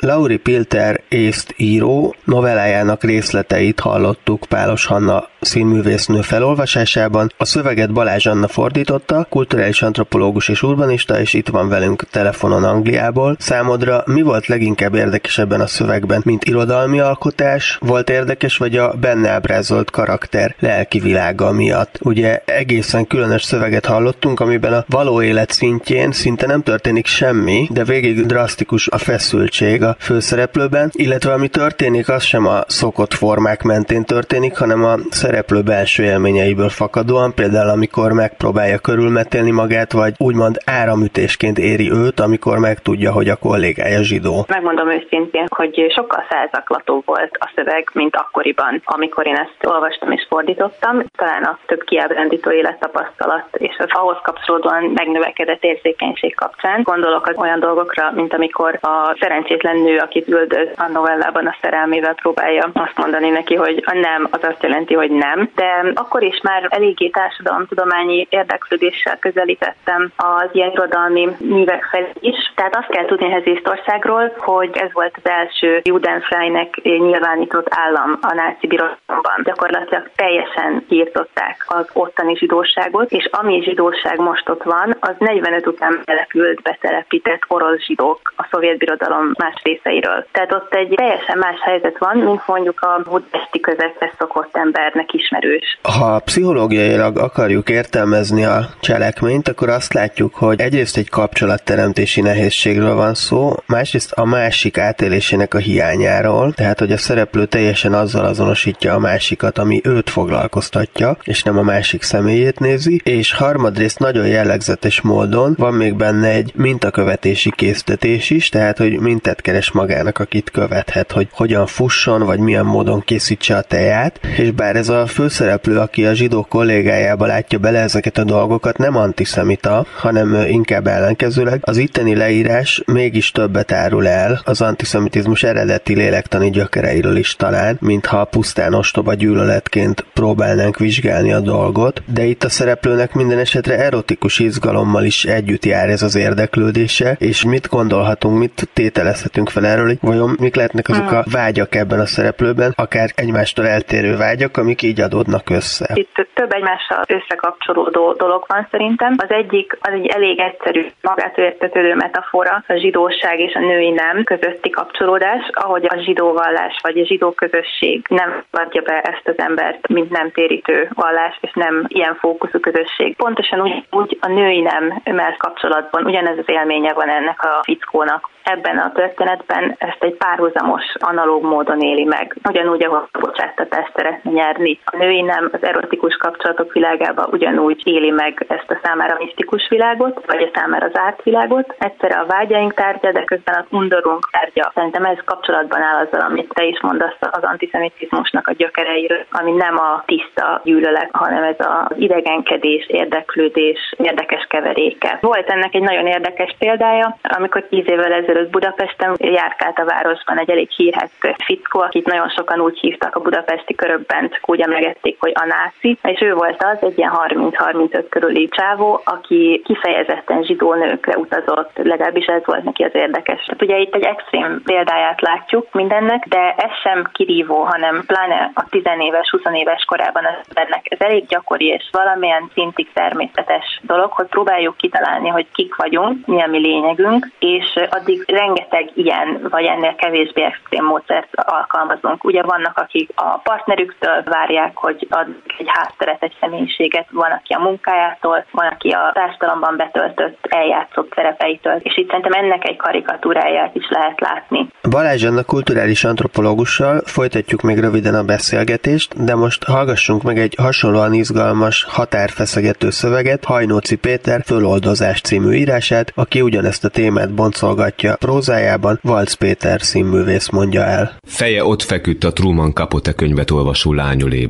Lauri 0.00 0.36
Pilter 0.36 1.02
észt 1.08 1.54
író 1.56 2.14
novellájának 2.24 3.02
részleteit 3.02 3.80
hallottuk 3.80 4.46
Pálos 4.48 4.86
Hanna 4.86 5.28
színművésznő 5.40 6.20
felolvasásában. 6.20 7.32
A 7.36 7.44
szöveget 7.44 7.92
Balázs 7.92 8.26
Anna 8.26 8.48
fordította, 8.48 9.26
kulturális 9.30 9.82
antropológus 9.82 10.48
és 10.48 10.62
urbanista, 10.62 11.20
és 11.20 11.34
itt 11.34 11.48
van 11.48 11.68
velünk 11.68 12.04
telefonon 12.10 12.64
Angliából. 12.64 13.36
Számodra 13.38 14.02
mi 14.06 14.22
volt 14.22 14.46
leginkább 14.46 14.94
érdekes 14.94 15.38
ebben 15.38 15.60
a 15.60 15.66
szövegben, 15.66 16.22
mint 16.24 16.44
irodalmi 16.44 17.00
alkotás? 17.00 17.78
Volt 17.80 18.10
érdekes, 18.10 18.56
vagy 18.56 18.76
a 18.76 18.92
benne 19.00 19.30
ábrázolt 19.30 19.90
karakter 19.90 20.54
lelki 20.58 20.98
világa 20.98 21.52
miatt? 21.52 21.98
Ugye 22.00 22.42
egészen 22.44 23.06
különös 23.06 23.42
szöveget 23.42 23.86
hallottunk, 23.86 24.40
amiben 24.40 24.72
a 24.72 24.84
való 24.88 25.22
élet 25.22 25.50
szintjén 25.50 26.12
szinte 26.12 26.46
nem 26.46 26.62
történik 26.62 27.06
semmi, 27.06 27.68
de 27.70 27.84
végig 27.84 28.26
drasztikus 28.26 28.88
a 28.88 28.98
feszültség, 28.98 29.82
a 29.82 29.96
főszereplőben, 29.98 30.90
illetve 30.92 31.32
ami 31.32 31.48
történik, 31.48 32.08
az 32.08 32.22
sem 32.22 32.46
a 32.46 32.64
szokott 32.66 33.14
formák 33.14 33.62
mentén 33.62 34.04
történik, 34.04 34.56
hanem 34.56 34.84
a 34.84 34.96
szereplő 35.28 35.60
belső 35.62 36.02
élményeiből 36.02 36.68
fakadóan, 36.68 37.34
például 37.34 37.70
amikor 37.70 38.12
megpróbálja 38.12 38.78
körülmetélni 38.78 39.50
magát, 39.50 39.92
vagy 39.92 40.12
úgymond 40.18 40.56
áramütésként 40.80 41.58
éri 41.58 41.90
őt, 41.90 42.20
amikor 42.20 42.58
megtudja, 42.58 43.10
hogy 43.12 43.28
a 43.28 43.36
kollégája 43.36 44.02
zsidó. 44.02 44.44
Megmondom 44.48 44.90
őszintén, 44.90 45.46
hogy 45.48 45.92
sokkal 45.96 46.24
felzaklató 46.28 47.02
volt 47.06 47.36
a 47.38 47.50
szöveg, 47.54 47.90
mint 47.92 48.16
akkoriban, 48.16 48.82
amikor 48.84 49.26
én 49.26 49.36
ezt 49.36 49.72
olvastam 49.72 50.10
és 50.10 50.26
fordítottam. 50.28 51.04
Talán 51.16 51.42
a 51.42 51.58
több 51.66 51.82
kiábrándító 51.84 52.50
élettapasztalat 52.50 53.48
és 53.52 53.76
az 53.78 53.88
ahhoz 53.88 54.18
kapcsolódóan 54.22 54.84
megnövekedett 54.94 55.64
érzékenység 55.64 56.34
kapcsán. 56.34 56.82
Gondolok 56.82 57.26
az 57.26 57.36
olyan 57.36 57.60
dolgokra, 57.60 58.12
mint 58.14 58.34
amikor 58.34 58.78
a 58.80 59.16
szerencsétlen 59.20 59.76
nő, 59.76 59.96
akit 59.96 60.28
üldöz 60.28 60.68
a 60.76 60.88
novellában 60.92 61.46
a 61.46 61.56
szerelmével 61.60 62.14
próbálja 62.14 62.70
azt 62.72 62.96
mondani 62.96 63.28
neki, 63.28 63.54
hogy 63.54 63.82
a 63.86 63.94
nem 63.94 64.28
az 64.30 64.42
azt 64.42 64.62
jelenti, 64.62 64.94
hogy 64.94 65.10
nem. 65.18 65.50
De 65.54 65.92
akkor 65.94 66.22
is 66.22 66.40
már 66.42 66.66
eléggé 66.68 67.08
társadalomtudományi 67.08 68.26
érdeklődéssel 68.30 69.18
közelítettem 69.18 70.12
az 70.16 70.48
ilyen 70.52 70.70
irodalmi 70.70 71.28
művek 71.38 71.84
felé 71.90 72.10
is. 72.20 72.52
Tehát 72.54 72.76
azt 72.76 72.88
kell 72.90 73.04
tudni 73.04 73.26
ehhez 73.26 73.46
Észtországról, 73.46 74.32
hogy 74.36 74.76
ez 74.76 74.92
volt 74.92 75.18
az 75.22 75.30
első 75.30 75.80
Judenfreinek 75.84 76.80
nyilvánított 76.82 77.66
állam 77.70 78.18
a 78.20 78.34
náci 78.34 78.66
birodalomban. 78.66 79.42
Gyakorlatilag 79.44 80.10
teljesen 80.16 80.84
írtották 80.88 81.64
az 81.66 81.86
ottani 81.92 82.36
zsidóságot, 82.36 83.10
és 83.10 83.28
ami 83.30 83.62
zsidóság 83.62 84.18
most 84.18 84.48
ott 84.48 84.62
van, 84.62 84.96
az 85.00 85.14
45 85.18 85.66
után 85.66 86.00
települt, 86.04 86.62
betelepített 86.62 87.42
orosz 87.48 87.84
zsidók 87.86 88.32
a 88.36 88.46
szovjet 88.50 88.78
birodalom 88.78 89.32
más 89.38 89.54
részeiről. 89.62 90.26
Tehát 90.32 90.52
ott 90.52 90.74
egy 90.74 90.92
teljesen 90.94 91.38
más 91.38 91.60
helyzet 91.60 91.98
van, 91.98 92.16
mint 92.16 92.46
mondjuk 92.46 92.80
a 92.80 93.00
budapesti 93.04 93.60
közepes 93.60 94.10
szokott 94.18 94.56
embernek 94.56 95.07
ismerős. 95.12 95.78
Ha 95.82 96.18
pszichológiailag 96.18 97.18
akarjuk 97.18 97.68
értelmezni 97.68 98.44
a 98.44 98.68
cselekményt, 98.80 99.48
akkor 99.48 99.68
azt 99.68 99.92
látjuk, 99.92 100.34
hogy 100.34 100.60
egyrészt 100.60 100.96
egy 100.96 101.08
kapcsolatteremtési 101.08 102.20
nehézségről 102.20 102.94
van 102.94 103.14
szó, 103.14 103.54
másrészt 103.66 104.12
a 104.12 104.24
másik 104.24 104.78
átélésének 104.78 105.54
a 105.54 105.58
hiányáról, 105.58 106.52
tehát 106.52 106.78
hogy 106.78 106.92
a 106.92 106.96
szereplő 106.96 107.44
teljesen 107.44 107.92
azzal 107.92 108.24
azonosítja 108.24 108.94
a 108.94 108.98
másikat, 108.98 109.58
ami 109.58 109.80
őt 109.84 110.10
foglalkoztatja, 110.10 111.16
és 111.22 111.42
nem 111.42 111.58
a 111.58 111.62
másik 111.62 112.02
személyét 112.02 112.58
nézi, 112.58 113.00
és 113.04 113.32
harmadrészt 113.32 113.98
nagyon 113.98 114.26
jellegzetes 114.26 115.00
módon 115.00 115.54
van 115.58 115.74
még 115.74 115.94
benne 115.94 116.28
egy 116.28 116.52
mintakövetési 116.54 117.52
késztetés 117.56 118.30
is, 118.30 118.48
tehát 118.48 118.78
hogy 118.78 118.98
mintet 118.98 119.40
keres 119.40 119.70
magának, 119.70 120.18
akit 120.18 120.50
követhet, 120.50 121.12
hogy 121.12 121.28
hogyan 121.32 121.66
fusson, 121.66 122.22
vagy 122.22 122.38
milyen 122.38 122.64
módon 122.64 123.00
készítse 123.00 123.56
a 123.56 123.62
teját, 123.62 124.20
és 124.36 124.50
bár 124.50 124.76
ez 124.76 124.88
a 124.88 124.97
főszereplő, 125.06 125.78
aki 125.78 126.06
a 126.06 126.14
zsidó 126.14 126.46
kollégájába 126.48 127.26
látja 127.26 127.58
bele 127.58 127.78
ezeket 127.78 128.18
a 128.18 128.24
dolgokat, 128.24 128.78
nem 128.78 128.96
antiszemita, 128.96 129.86
hanem 129.96 130.44
inkább 130.48 130.86
ellenkezőleg, 130.86 131.60
az 131.62 131.76
itteni 131.76 132.14
leírás 132.14 132.82
mégis 132.86 133.30
többet 133.30 133.72
árul 133.72 134.08
el 134.08 134.40
az 134.44 134.60
antiszemitizmus 134.60 135.42
eredeti 135.42 135.94
lélektani 135.94 136.50
gyökereiről 136.50 137.16
is 137.16 137.36
talán, 137.36 137.76
mintha 137.80 138.24
pusztán 138.24 138.74
ostoba 138.74 139.14
gyűlöletként 139.14 140.04
próbálnánk 140.14 140.78
vizsgálni 140.78 141.32
a 141.32 141.40
dolgot, 141.40 142.02
de 142.12 142.24
itt 142.24 142.44
a 142.44 142.48
szereplőnek 142.48 143.14
minden 143.14 143.38
esetre 143.38 143.78
erotikus 143.78 144.38
izgalommal 144.38 145.04
is 145.04 145.24
együtt 145.24 145.64
jár 145.64 145.88
ez 145.88 146.02
az 146.02 146.14
érdeklődése, 146.14 147.16
és 147.18 147.44
mit 147.44 147.68
gondolhatunk, 147.68 148.38
mit 148.38 148.68
tételezhetünk 148.72 149.50
fel 149.50 149.66
erről, 149.66 149.96
vajon 150.00 150.36
mik 150.40 150.54
lehetnek 150.54 150.88
azok 150.88 151.12
a 151.12 151.24
vágyak 151.30 151.74
ebben 151.74 152.00
a 152.00 152.06
szereplőben, 152.06 152.72
akár 152.76 153.12
egymástól 153.14 153.66
eltérő 153.66 154.16
vágyak, 154.16 154.56
amik 154.56 154.82
így 154.88 155.00
adódnak 155.00 155.50
össze. 155.50 155.90
Itt 155.94 156.26
több 156.34 156.52
egymással 156.52 157.02
összekapcsolódó 157.08 158.12
dolog 158.12 158.44
van 158.46 158.66
szerintem. 158.70 159.14
Az 159.16 159.30
egyik 159.30 159.78
az 159.80 159.92
egy 159.92 160.06
elég 160.06 160.38
egyszerű, 160.38 160.86
magától 161.02 161.44
értetődő 161.44 161.94
metafora, 161.94 162.64
a 162.68 162.74
zsidóság 162.74 163.40
és 163.40 163.54
a 163.54 163.60
női 163.60 163.90
nem 163.90 164.24
közötti 164.24 164.70
kapcsolódás, 164.70 165.50
ahogy 165.52 165.84
a 165.88 165.96
zsidó 166.04 166.32
vallás 166.32 166.78
vagy 166.82 166.98
a 166.98 167.04
zsidó 167.04 167.30
közösség 167.30 168.06
nem 168.08 168.44
adja 168.50 168.82
be 168.82 169.00
ezt 169.00 169.28
az 169.28 169.38
embert, 169.38 169.88
mint 169.88 170.10
nem 170.10 170.30
térítő 170.30 170.88
vallás, 170.94 171.38
és 171.40 171.50
nem 171.54 171.84
ilyen 171.88 172.14
fókuszú 172.14 172.60
közösség. 172.60 173.16
Pontosan 173.16 173.60
úgy, 173.60 173.86
úgy 173.90 174.18
a 174.20 174.28
női 174.28 174.60
nem 174.60 175.02
kapcsolatban 175.38 176.04
ugyanez 176.04 176.38
az 176.38 176.48
élménye 176.48 176.92
van 176.92 177.08
ennek 177.08 177.42
a 177.42 177.60
fickónak. 177.62 178.30
Ebben 178.42 178.78
a 178.78 178.92
történetben 178.92 179.74
ezt 179.78 180.02
egy 180.02 180.14
párhuzamos, 180.14 180.84
analóg 180.98 181.42
módon 181.42 181.80
éli 181.80 182.04
meg. 182.04 182.36
Ugyanúgy, 182.48 182.84
ahol 182.84 183.08
a 183.12 183.18
bocsáttatást 183.18 183.92
szeretne 183.94 184.30
nyerni. 184.30 184.77
A 184.84 184.96
női 184.96 185.22
nem 185.22 185.48
az 185.52 185.62
erotikus 185.62 186.16
kapcsolatok 186.16 186.72
világába 186.72 187.28
ugyanúgy 187.30 187.80
éli 187.84 188.10
meg 188.10 188.44
ezt 188.48 188.70
a 188.70 188.80
számára 188.82 189.16
misztikus 189.18 189.68
világot, 189.68 190.26
vagy 190.26 190.42
a 190.42 190.58
számára 190.58 190.88
zárt 190.92 191.22
világot. 191.22 191.74
Egyszerre 191.78 192.18
a 192.18 192.26
vágyaink 192.26 192.74
tárgya, 192.74 193.12
de 193.12 193.24
közben 193.24 193.54
az 193.54 193.64
undorunk 193.70 194.28
tárgya. 194.30 194.72
Szerintem 194.74 195.04
ez 195.04 195.18
kapcsolatban 195.24 195.82
áll 195.82 196.06
azzal, 196.06 196.20
amit 196.20 196.52
te 196.54 196.64
is 196.64 196.80
mondasz 196.80 197.16
az 197.20 197.42
antiszemitizmusnak 197.42 198.48
a 198.48 198.52
gyökereiről, 198.52 199.24
ami 199.30 199.52
nem 199.52 199.78
a 199.78 200.02
tiszta 200.06 200.60
gyűlölet, 200.64 201.08
hanem 201.12 201.42
ez 201.42 201.56
az 201.58 201.96
idegenkedés, 201.98 202.86
érdeklődés, 202.88 203.94
érdekes 203.96 204.46
keveréke. 204.48 205.18
Volt 205.20 205.50
ennek 205.50 205.74
egy 205.74 205.82
nagyon 205.82 206.06
érdekes 206.06 206.54
példája, 206.58 207.18
amikor 207.22 207.62
tíz 207.62 207.90
évvel 207.90 208.12
ezelőtt 208.12 208.50
Budapesten 208.50 209.16
járkált 209.18 209.78
a 209.78 209.84
városban 209.84 210.38
egy 210.38 210.50
elég 210.50 210.70
hírhet 210.70 211.10
fickó, 211.44 211.80
akit 211.80 212.06
nagyon 212.06 212.28
sokan 212.28 212.60
úgy 212.60 212.78
hívtak 212.78 213.16
a 213.16 213.20
budapesti 213.20 213.74
körökben, 213.74 214.30
úgy 214.42 214.62
a 214.62 214.67
emlegették, 214.68 215.16
hogy 215.20 215.32
a 215.34 215.46
náci, 215.46 215.98
és 216.02 216.20
ő 216.20 216.34
volt 216.34 216.62
az, 216.62 216.78
egy 216.80 216.98
ilyen 216.98 217.12
30-35 217.14 218.04
körüli 218.08 218.48
csávó, 218.48 219.00
aki 219.04 219.62
kifejezetten 219.64 220.42
zsidó 220.42 220.74
nőkre 220.74 221.16
utazott, 221.16 221.70
legalábbis 221.74 222.26
ez 222.26 222.44
volt 222.44 222.64
neki 222.64 222.82
az 222.82 222.94
érdekes. 222.94 223.44
Tehát 223.44 223.62
ugye 223.62 223.78
itt 223.78 223.94
egy 223.94 224.04
extrém 224.04 224.62
példáját 224.64 225.20
látjuk 225.20 225.66
mindennek, 225.72 226.24
de 226.28 226.54
ez 226.56 226.72
sem 226.82 227.08
kirívó, 227.12 227.62
hanem 227.62 228.04
pláne 228.06 228.50
a 228.54 228.64
10 228.70 228.82
éves, 228.98 229.30
20 229.30 229.42
éves 229.52 229.84
korában 229.84 230.24
az 230.24 230.46
embernek 230.48 230.86
ez 230.90 231.00
elég 231.00 231.26
gyakori 231.26 231.66
és 231.66 231.88
valamilyen 231.92 232.50
szintig 232.54 232.92
természetes 232.92 233.80
dolog, 233.82 234.12
hogy 234.12 234.26
próbáljuk 234.26 234.76
kitalálni, 234.76 235.28
hogy 235.28 235.46
kik 235.52 235.76
vagyunk, 235.76 236.26
mi 236.26 236.42
a 236.42 236.46
mi 236.46 236.58
lényegünk, 236.58 237.26
és 237.38 237.78
addig 237.90 238.24
rengeteg 238.26 238.90
ilyen 238.94 239.46
vagy 239.50 239.64
ennél 239.64 239.94
kevésbé 239.94 240.42
extrém 240.42 240.84
módszert 240.84 241.28
alkalmazunk. 241.34 242.24
Ugye 242.24 242.42
vannak, 242.42 242.78
akik 242.78 243.10
a 243.14 243.38
partnerüktől 243.42 244.22
várják, 244.24 244.57
hogy 244.74 245.06
ad 245.10 245.26
egy 245.58 245.70
hátteret, 245.70 246.22
egy 246.22 246.36
személyiséget, 246.40 247.06
van, 247.10 247.30
aki 247.30 247.52
a 247.52 247.58
munkájától, 247.58 248.44
van, 248.50 248.66
aki 248.66 248.88
a 248.88 249.10
társadalomban 249.14 249.76
betöltött, 249.76 250.38
eljátszott 250.48 251.12
szerepeitől, 251.14 251.78
és 251.82 251.96
itt 251.96 252.08
szerintem 252.08 252.32
ennek 252.32 252.68
egy 252.68 252.76
karikatúráját 252.76 253.74
is 253.74 253.88
lehet 253.90 254.20
látni. 254.20 254.68
Balázs 254.90 255.24
Anna 255.24 255.44
kulturális 255.44 256.04
antropológussal 256.04 257.00
folytatjuk 257.04 257.60
még 257.62 257.78
röviden 257.78 258.14
a 258.14 258.22
beszélgetést, 258.22 259.24
de 259.24 259.34
most 259.34 259.64
hallgassunk 259.64 260.22
meg 260.22 260.38
egy 260.38 260.54
hasonlóan 260.58 261.12
izgalmas, 261.12 261.84
határfeszegető 261.84 262.90
szöveget 262.90 263.44
Hajnóci 263.44 263.96
Péter 263.96 264.42
Föloldozás 264.44 265.20
című 265.20 265.52
írását, 265.52 266.12
aki 266.14 266.40
ugyanezt 266.40 266.84
a 266.84 266.88
témát 266.88 267.34
boncolgatja 267.34 268.16
prózájában, 268.16 268.98
Valc 269.02 269.34
Péter 269.34 269.80
színművész 269.80 270.48
mondja 270.50 270.82
el. 270.82 271.16
Feje 271.26 271.64
ott 271.64 271.82
feküdt 271.82 272.24
a 272.24 272.32
Truman 272.32 272.72
Capote 272.72 273.12
könyvet 273.12 273.50
olvasó 273.50 273.92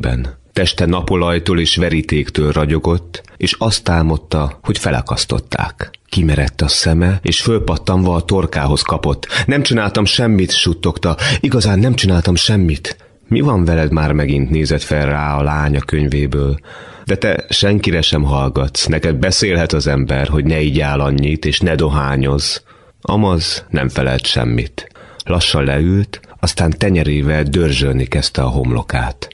lányolében. 0.03 0.37
Teste 0.53 0.87
napolajtól 0.87 1.61
és 1.61 1.77
verítéktől 1.77 2.53
ragyogott, 2.53 3.23
és 3.37 3.55
azt 3.59 3.89
álmodta, 3.89 4.59
hogy 4.63 4.79
felakasztották. 4.79 5.91
Kimerett 6.09 6.61
a 6.61 6.69
szeme, 6.69 7.19
és 7.23 7.41
fölpattanva 7.41 8.15
a 8.15 8.23
torkához 8.23 8.83
kapott. 8.83 9.27
Nem 9.47 9.63
csináltam 9.63 10.05
semmit, 10.05 10.51
suttogta. 10.51 11.17
Igazán 11.41 11.79
nem 11.79 11.95
csináltam 11.95 12.35
semmit. 12.35 12.97
Mi 13.29 13.41
van 13.41 13.65
veled 13.65 13.93
már 13.93 14.13
megint 14.13 14.51
nézett 14.51 14.83
fel 14.83 15.07
rá 15.07 15.37
a 15.37 15.43
lánya 15.43 15.81
könyvéből? 15.81 16.59
De 17.05 17.17
te 17.17 17.45
senkire 17.49 18.01
sem 18.01 18.23
hallgatsz, 18.23 18.87
neked 18.87 19.17
beszélhet 19.17 19.73
az 19.73 19.87
ember, 19.87 20.29
hogy 20.29 20.45
ne 20.45 20.61
így 20.61 20.81
áll 20.81 21.01
annyit, 21.01 21.45
és 21.45 21.61
ne 21.61 21.75
dohányoz. 21.75 22.63
Amaz 23.01 23.65
nem 23.71 23.89
felelt 23.89 24.27
semmit. 24.27 24.89
Lassan 25.25 25.65
leült, 25.65 26.21
aztán 26.41 26.75
tenyerével 26.79 27.43
dörzsölni 27.43 28.05
kezdte 28.05 28.43
a 28.43 28.49
homlokát. 28.49 29.29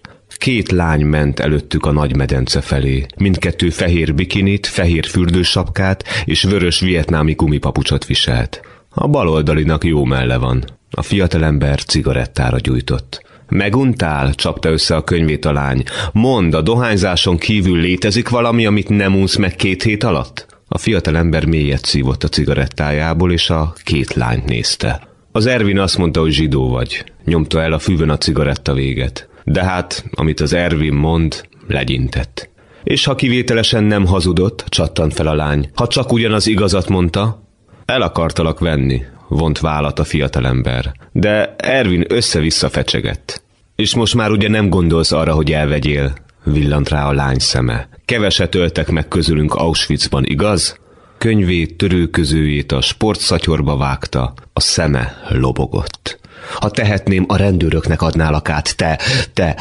Két 0.44 0.70
lány 0.70 1.04
ment 1.04 1.40
előttük 1.40 1.86
a 1.86 1.92
nagy 1.92 2.16
medence 2.16 2.60
felé. 2.60 3.06
Mindkettő 3.16 3.70
fehér 3.70 4.14
bikinit, 4.14 4.66
fehér 4.66 5.06
fürdősapkát 5.06 6.04
és 6.24 6.42
vörös 6.42 6.80
vietnámi 6.80 7.32
gumipapucsot 7.32 8.06
viselt. 8.06 8.60
A 8.88 9.08
baloldalinak 9.08 9.84
jó 9.84 10.04
melle 10.04 10.36
van. 10.36 10.64
A 10.90 11.02
fiatalember 11.02 11.84
cigarettára 11.84 12.58
gyújtott. 12.58 13.22
Meguntál? 13.48 14.34
csapta 14.34 14.70
össze 14.70 14.96
a 14.96 15.04
könyvét 15.04 15.44
a 15.44 15.52
lány. 15.52 15.82
Mondd, 16.12 16.54
a 16.54 16.60
dohányzáson 16.60 17.36
kívül 17.36 17.80
létezik 17.80 18.28
valami, 18.28 18.66
amit 18.66 18.88
nem 18.88 19.14
unsz 19.14 19.36
meg 19.36 19.56
két 19.56 19.82
hét 19.82 20.04
alatt? 20.04 20.46
A 20.68 20.78
fiatalember 20.78 21.44
mélyet 21.44 21.84
szívott 21.84 22.24
a 22.24 22.28
cigarettájából, 22.28 23.32
és 23.32 23.50
a 23.50 23.74
két 23.84 24.14
lányt 24.14 24.44
nézte. 24.44 25.08
Az 25.32 25.46
Ervin 25.46 25.78
azt 25.78 25.98
mondta, 25.98 26.20
hogy 26.20 26.32
zsidó 26.32 26.68
vagy. 26.68 27.04
Nyomta 27.24 27.62
el 27.62 27.72
a 27.72 27.78
füvön 27.78 28.10
a 28.10 28.18
cigaretta 28.18 28.74
véget. 28.74 29.28
De 29.44 29.64
hát, 29.64 30.04
amit 30.14 30.40
az 30.40 30.52
Ervin 30.52 30.94
mond, 30.94 31.46
legyintett. 31.66 32.48
És 32.84 33.04
ha 33.04 33.14
kivételesen 33.14 33.84
nem 33.84 34.06
hazudott, 34.06 34.64
csattant 34.68 35.14
fel 35.14 35.26
a 35.26 35.34
lány. 35.34 35.70
Ha 35.74 35.86
csak 35.86 36.12
ugyanaz 36.12 36.46
igazat 36.46 36.88
mondta, 36.88 37.42
el 37.84 38.02
akartalak 38.02 38.58
venni, 38.58 39.02
vont 39.28 39.58
vállat 39.60 39.98
a 39.98 40.04
fiatalember. 40.04 40.92
De 41.12 41.54
Ervin 41.56 42.04
össze-vissza 42.08 42.68
fecsegett. 42.68 43.42
És 43.76 43.94
most 43.94 44.14
már 44.14 44.30
ugye 44.30 44.48
nem 44.48 44.68
gondolsz 44.68 45.12
arra, 45.12 45.34
hogy 45.34 45.52
elvegyél, 45.52 46.12
villant 46.44 46.88
rá 46.88 47.06
a 47.08 47.12
lány 47.12 47.38
szeme. 47.38 47.88
Keveset 48.04 48.54
öltek 48.54 48.90
meg 48.90 49.08
közülünk 49.08 49.54
Auschwitzban, 49.54 50.24
igaz? 50.24 50.78
Könyvét, 51.18 51.76
törőközőjét 51.76 52.72
a 52.72 52.80
sportszatyorba 52.80 53.76
vágta, 53.76 54.34
a 54.52 54.60
szeme 54.60 55.16
lobogott. 55.28 56.18
Ha 56.52 56.70
tehetném, 56.70 57.24
a 57.28 57.36
rendőröknek 57.36 58.02
adnálak 58.02 58.48
át, 58.48 58.76
te, 58.76 58.98
te, 59.32 59.56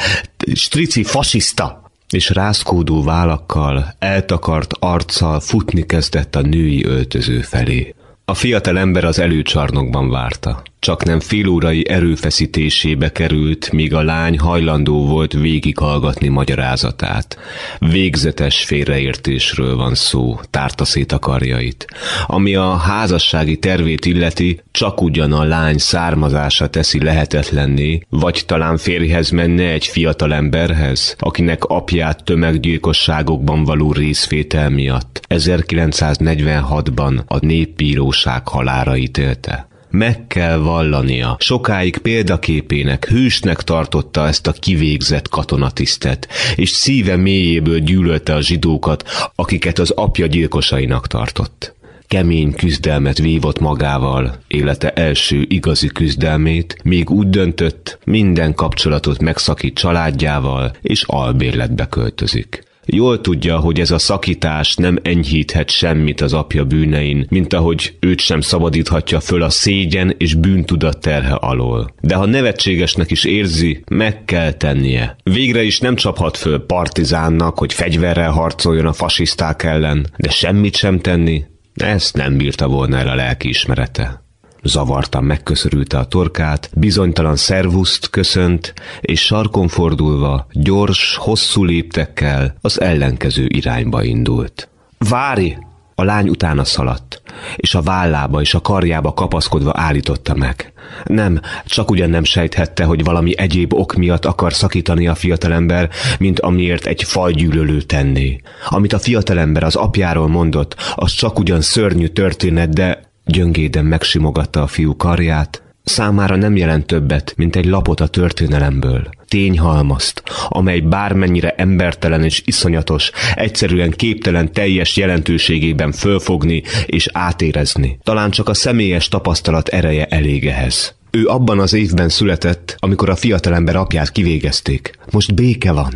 strici 0.54 1.04
fasiszta! 1.04 1.82
És 2.10 2.30
rászkódó 2.30 3.04
vállakkal, 3.04 3.96
eltakart 4.00 4.74
arccal 4.80 5.40
futni 5.40 5.86
kezdett 5.86 6.36
a 6.36 6.42
női 6.42 6.86
öltöző 6.86 7.42
felé. 7.42 7.96
A 8.26 8.34
fiatal 8.34 8.78
ember 8.78 9.04
az 9.04 9.20
előcsarnokban 9.20 10.10
várta. 10.10 10.64
Csak 10.84 11.04
nem 11.04 11.20
fél 11.20 11.48
órai 11.48 11.90
erőfeszítésébe 11.90 13.12
került, 13.12 13.72
míg 13.72 13.94
a 13.94 14.04
lány 14.04 14.40
hajlandó 14.40 15.06
volt 15.06 15.34
végighallgatni 15.34 16.28
magyarázatát. 16.28 17.38
Végzetes 17.80 18.64
félreértésről 18.64 19.76
van 19.76 19.96
szó, 19.96 20.40
tárta 20.50 20.86
szét 20.86 21.12
a 21.12 21.20
karjait. 21.20 21.86
Ami 22.26 22.56
a 22.56 22.76
házassági 22.76 23.58
tervét 23.58 24.06
illeti, 24.06 24.62
csak 24.72 25.02
ugyan 25.02 25.32
a 25.32 25.44
lány 25.44 25.78
származása 25.78 26.68
teszi 26.68 27.04
lehetetlenné, 27.04 28.02
vagy 28.10 28.44
talán 28.46 28.78
férjhez 28.78 29.30
menne 29.30 29.72
egy 29.72 29.86
fiatal 29.86 30.34
emberhez, 30.34 31.16
akinek 31.20 31.64
apját 31.64 32.24
tömeggyilkosságokban 32.24 33.64
való 33.64 33.92
részvétel 33.92 34.70
miatt 34.70 35.22
1946-ban 35.30 37.26
a 37.26 37.46
népbíróság 37.46 38.48
halára 38.48 38.96
ítélte 38.98 39.72
meg 39.94 40.28
kell 40.28 40.58
vallania. 40.58 41.36
Sokáig 41.40 41.98
példaképének, 41.98 43.06
hősnek 43.06 43.62
tartotta 43.62 44.28
ezt 44.28 44.48
a 44.48 44.52
kivégzett 44.52 45.30
katonatisztet, 45.30 46.28
és 46.56 46.70
szíve 46.70 47.16
mélyéből 47.16 47.80
gyűlölte 47.80 48.34
a 48.34 48.42
zsidókat, 48.42 49.04
akiket 49.36 49.80
az 49.80 49.90
apja 49.90 50.26
gyilkosainak 50.26 51.08
tartott 51.08 51.74
kemény 52.08 52.54
küzdelmet 52.56 53.18
vívott 53.18 53.60
magával, 53.60 54.36
élete 54.48 54.90
első 54.90 55.46
igazi 55.50 55.88
küzdelmét, 55.88 56.78
még 56.84 57.10
úgy 57.10 57.30
döntött, 57.30 58.00
minden 58.06 58.54
kapcsolatot 58.54 59.22
megszakít 59.22 59.78
családjával, 59.78 60.72
és 60.82 61.04
albérletbe 61.08 61.88
költözik. 61.88 62.64
Jól 62.86 63.22
tudja, 63.22 63.58
hogy 63.58 63.80
ez 63.80 63.92
a 63.92 63.98
szakítás 63.98 64.76
nem 64.76 64.98
enyhíthet 65.02 65.70
semmit 65.70 66.22
az 66.22 66.34
apja 66.34 66.66
bűnein, 66.66 67.26
mint 67.30 67.54
ahogy 67.54 67.96
őt 68.00 68.20
sem 68.20 68.42
szabadíthatja 68.42 69.20
föl 69.20 69.42
a 69.42 69.50
szégyen 69.50 70.16
és 70.18 70.34
bűntudat 70.34 71.00
terhe 71.00 71.34
alól. 71.34 71.94
De 72.02 72.16
ha 72.16 72.26
nevetségesnek 72.26 73.12
is 73.12 73.24
érzi, 73.24 73.84
meg 73.90 74.26
kell 74.26 74.52
tennie. 74.52 75.16
Végre 75.24 75.64
is 75.64 75.80
nem 75.80 75.96
csaphat 75.96 76.38
föl 76.38 76.66
partizánnak, 76.66 77.58
hogy 77.58 77.74
fegyverrel 77.74 78.32
harcoljon 78.32 78.86
a 78.86 78.94
fasiszták 78.94 79.64
ellen, 79.64 80.08
de 80.18 80.30
semmit 80.30 80.76
sem 80.76 81.00
tenni, 81.00 81.44
ezt 81.74 82.16
nem 82.16 82.38
bírta 82.38 82.68
volna 82.68 82.98
el 82.98 83.08
a 83.08 83.16
lelkiismerete. 83.16 84.23
Zavartan 84.64 85.24
megköszörülte 85.24 85.98
a 85.98 86.06
torkát, 86.06 86.70
bizonytalan 86.74 87.36
szervuszt 87.36 88.10
köszönt, 88.10 88.74
és 89.02 89.22
sarkon 89.22 89.68
fordulva, 89.68 90.48
gyors, 90.52 91.16
hosszú 91.16 91.64
léptekkel 91.64 92.56
az 92.62 92.82
ellenkező 92.82 93.46
irányba 93.48 94.04
indult. 94.04 94.70
Várj! 95.10 95.56
A 95.96 96.04
lány 96.04 96.30
utána 96.30 96.64
szaladt, 96.64 97.22
és 97.56 97.76
a 97.76 97.82
vállába 97.82 98.42
és 98.42 98.54
a 98.54 98.62
karjába 98.62 99.14
kapaszkodva 99.14 99.72
állította 99.76 100.36
meg. 100.36 100.74
Nem, 101.04 101.40
csak 101.66 101.92
ugyan 101.92 102.10
nem 102.10 102.24
sejthette, 102.24 102.84
hogy 102.84 103.04
valami 103.04 103.38
egyéb 103.38 103.74
ok 103.74 103.94
miatt 103.94 104.26
akar 104.26 104.54
szakítani 104.54 105.08
a 105.08 105.16
fiatalember, 105.16 105.90
mint 106.20 106.40
amiért 106.40 106.86
egy 106.86 107.04
fajgyűlölő 107.04 107.82
tenné. 107.82 108.42
Amit 108.70 108.94
a 108.94 109.00
fiatalember 109.00 109.64
az 109.64 109.76
apjáról 109.76 110.28
mondott, 110.28 110.76
az 110.96 111.12
csak 111.12 111.40
ugyan 111.40 111.62
szörnyű 111.62 112.08
történet, 112.08 112.74
de 112.74 113.13
Gyöngéden 113.26 113.86
megsimogatta 113.86 114.62
a 114.62 114.68
fiú 114.68 114.96
karját, 114.96 115.64
számára 115.84 116.36
nem 116.36 116.56
jelent 116.56 116.86
többet, 116.86 117.34
mint 117.38 117.56
egy 117.56 117.66
lapot 117.66 118.00
a 118.00 118.08
történelemből. 118.08 119.10
Tényhalmazt, 119.28 120.24
amely 120.48 120.80
bármennyire 120.80 121.54
embertelen 121.58 122.24
és 122.24 122.42
iszonyatos, 122.46 123.12
egyszerűen 123.36 123.92
képtelen 123.92 124.52
teljes 124.52 124.98
jelentőségében 124.98 125.92
fölfogni 125.92 126.64
és 126.86 127.08
átérezni. 127.12 128.00
Talán 128.04 128.32
csak 128.32 128.50
a 128.50 128.54
személyes 128.54 129.08
tapasztalat 129.08 129.68
ereje 129.68 130.06
elég 130.06 130.48
ehhez. 130.48 130.96
Ő 131.12 131.28
abban 131.28 131.60
az 131.60 131.74
évben 131.74 132.10
született, 132.10 132.76
amikor 132.80 133.10
a 133.10 133.16
fiatalember 133.16 133.76
apját 133.76 134.12
kivégezték. 134.12 134.98
Most 135.12 135.34
béke 135.34 135.72
van. 135.72 135.94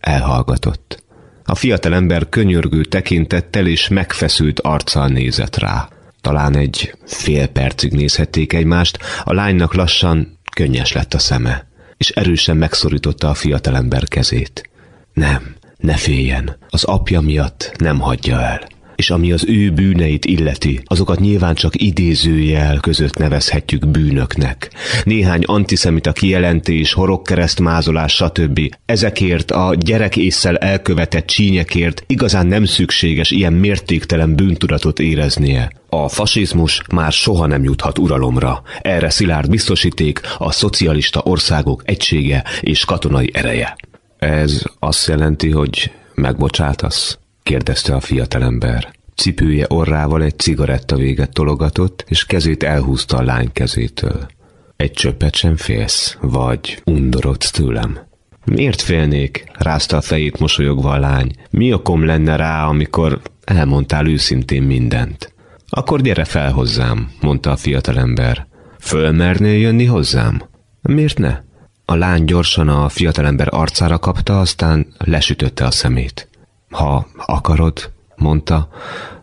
Elhallgatott. 0.00 1.02
A 1.44 1.54
fiatalember 1.54 2.28
könyörgő 2.28 2.84
tekintettel 2.84 3.66
és 3.66 3.88
megfeszült 3.88 4.60
arccal 4.60 5.08
nézett 5.08 5.56
rá. 5.56 5.88
Talán 6.20 6.56
egy 6.56 6.94
fél 7.04 7.46
percig 7.46 7.92
nézhették 7.92 8.52
egymást, 8.52 8.98
a 9.24 9.32
lánynak 9.32 9.74
lassan 9.74 10.38
könnyes 10.54 10.92
lett 10.92 11.14
a 11.14 11.18
szeme. 11.18 11.68
és 11.96 12.10
erősen 12.10 12.56
megszorította 12.56 13.28
a 13.28 13.34
fiatalember 13.34 14.08
kezét. 14.08 14.70
Nem, 15.12 15.54
ne 15.76 15.96
féljen, 15.96 16.56
az 16.68 16.84
apja 16.84 17.20
miatt 17.20 17.72
nem 17.78 18.00
hagyja 18.00 18.40
el 18.40 18.68
és 19.00 19.10
ami 19.10 19.32
az 19.32 19.44
ő 19.48 19.70
bűneit 19.70 20.24
illeti, 20.24 20.80
azokat 20.84 21.20
nyilván 21.20 21.54
csak 21.54 21.82
idézőjel 21.82 22.80
között 22.80 23.16
nevezhetjük 23.16 23.86
bűnöknek. 23.88 24.70
Néhány 25.04 25.42
antiszemita 25.42 26.12
kijelentés, 26.12 26.92
horogkeresztmázolás, 26.92 28.14
stb. 28.14 28.60
Ezekért 28.86 29.50
a 29.50 29.74
gyerek 29.78 30.16
észsel 30.16 30.56
elkövetett 30.56 31.26
csínyekért 31.26 32.04
igazán 32.06 32.46
nem 32.46 32.64
szükséges 32.64 33.30
ilyen 33.30 33.52
mértéktelen 33.52 34.34
bűntudatot 34.34 34.98
éreznie. 34.98 35.72
A 35.88 36.08
fasizmus 36.08 36.82
már 36.92 37.12
soha 37.12 37.46
nem 37.46 37.64
juthat 37.64 37.98
uralomra. 37.98 38.62
Erre 38.80 39.10
szilárd 39.10 39.50
biztosíték 39.50 40.20
a 40.38 40.52
szocialista 40.52 41.20
országok 41.24 41.82
egysége 41.84 42.44
és 42.60 42.84
katonai 42.84 43.30
ereje. 43.32 43.76
Ez 44.18 44.62
azt 44.78 45.06
jelenti, 45.06 45.50
hogy 45.50 45.90
megbocsátasz? 46.14 47.18
Kérdezte 47.50 47.94
a 47.94 48.00
fiatalember. 48.00 48.90
Cipője 49.14 49.66
orrával 49.68 50.22
egy 50.22 50.38
cigaretta 50.38 50.96
véget 50.96 51.32
tologatott, 51.32 52.04
és 52.08 52.24
kezét 52.24 52.62
elhúzta 52.62 53.16
a 53.16 53.22
lány 53.22 53.52
kezétől. 53.52 54.28
Egy 54.76 54.92
csöppet 54.92 55.34
sem 55.34 55.56
félsz, 55.56 56.16
vagy 56.20 56.82
undorodsz 56.84 57.50
tőlem? 57.50 57.98
Miért 58.44 58.80
félnék? 58.80 59.44
rázta 59.58 59.96
a 59.96 60.00
fejét 60.00 60.38
mosolyogva 60.38 60.90
a 60.90 60.98
lány. 60.98 61.30
Mi 61.50 61.72
okom 61.72 62.04
lenne 62.04 62.36
rá, 62.36 62.66
amikor 62.66 63.20
elmondtál 63.44 64.06
őszintén 64.06 64.62
mindent? 64.62 65.34
Akkor 65.68 66.00
gyere 66.00 66.24
fel 66.24 66.52
hozzám, 66.52 67.10
mondta 67.20 67.50
a 67.50 67.56
fiatalember. 67.56 68.46
Fölmernél 68.80 69.58
jönni 69.58 69.84
hozzám? 69.84 70.42
Miért 70.82 71.18
ne? 71.18 71.40
A 71.84 71.94
lány 71.94 72.24
gyorsan 72.24 72.68
a 72.68 72.88
fiatalember 72.88 73.48
arcára 73.50 73.98
kapta, 73.98 74.40
aztán 74.40 74.86
lesütötte 74.98 75.64
a 75.64 75.70
szemét. 75.70 76.29
Ha 76.70 77.06
akarod, 77.26 77.92
mondta, 78.16 78.68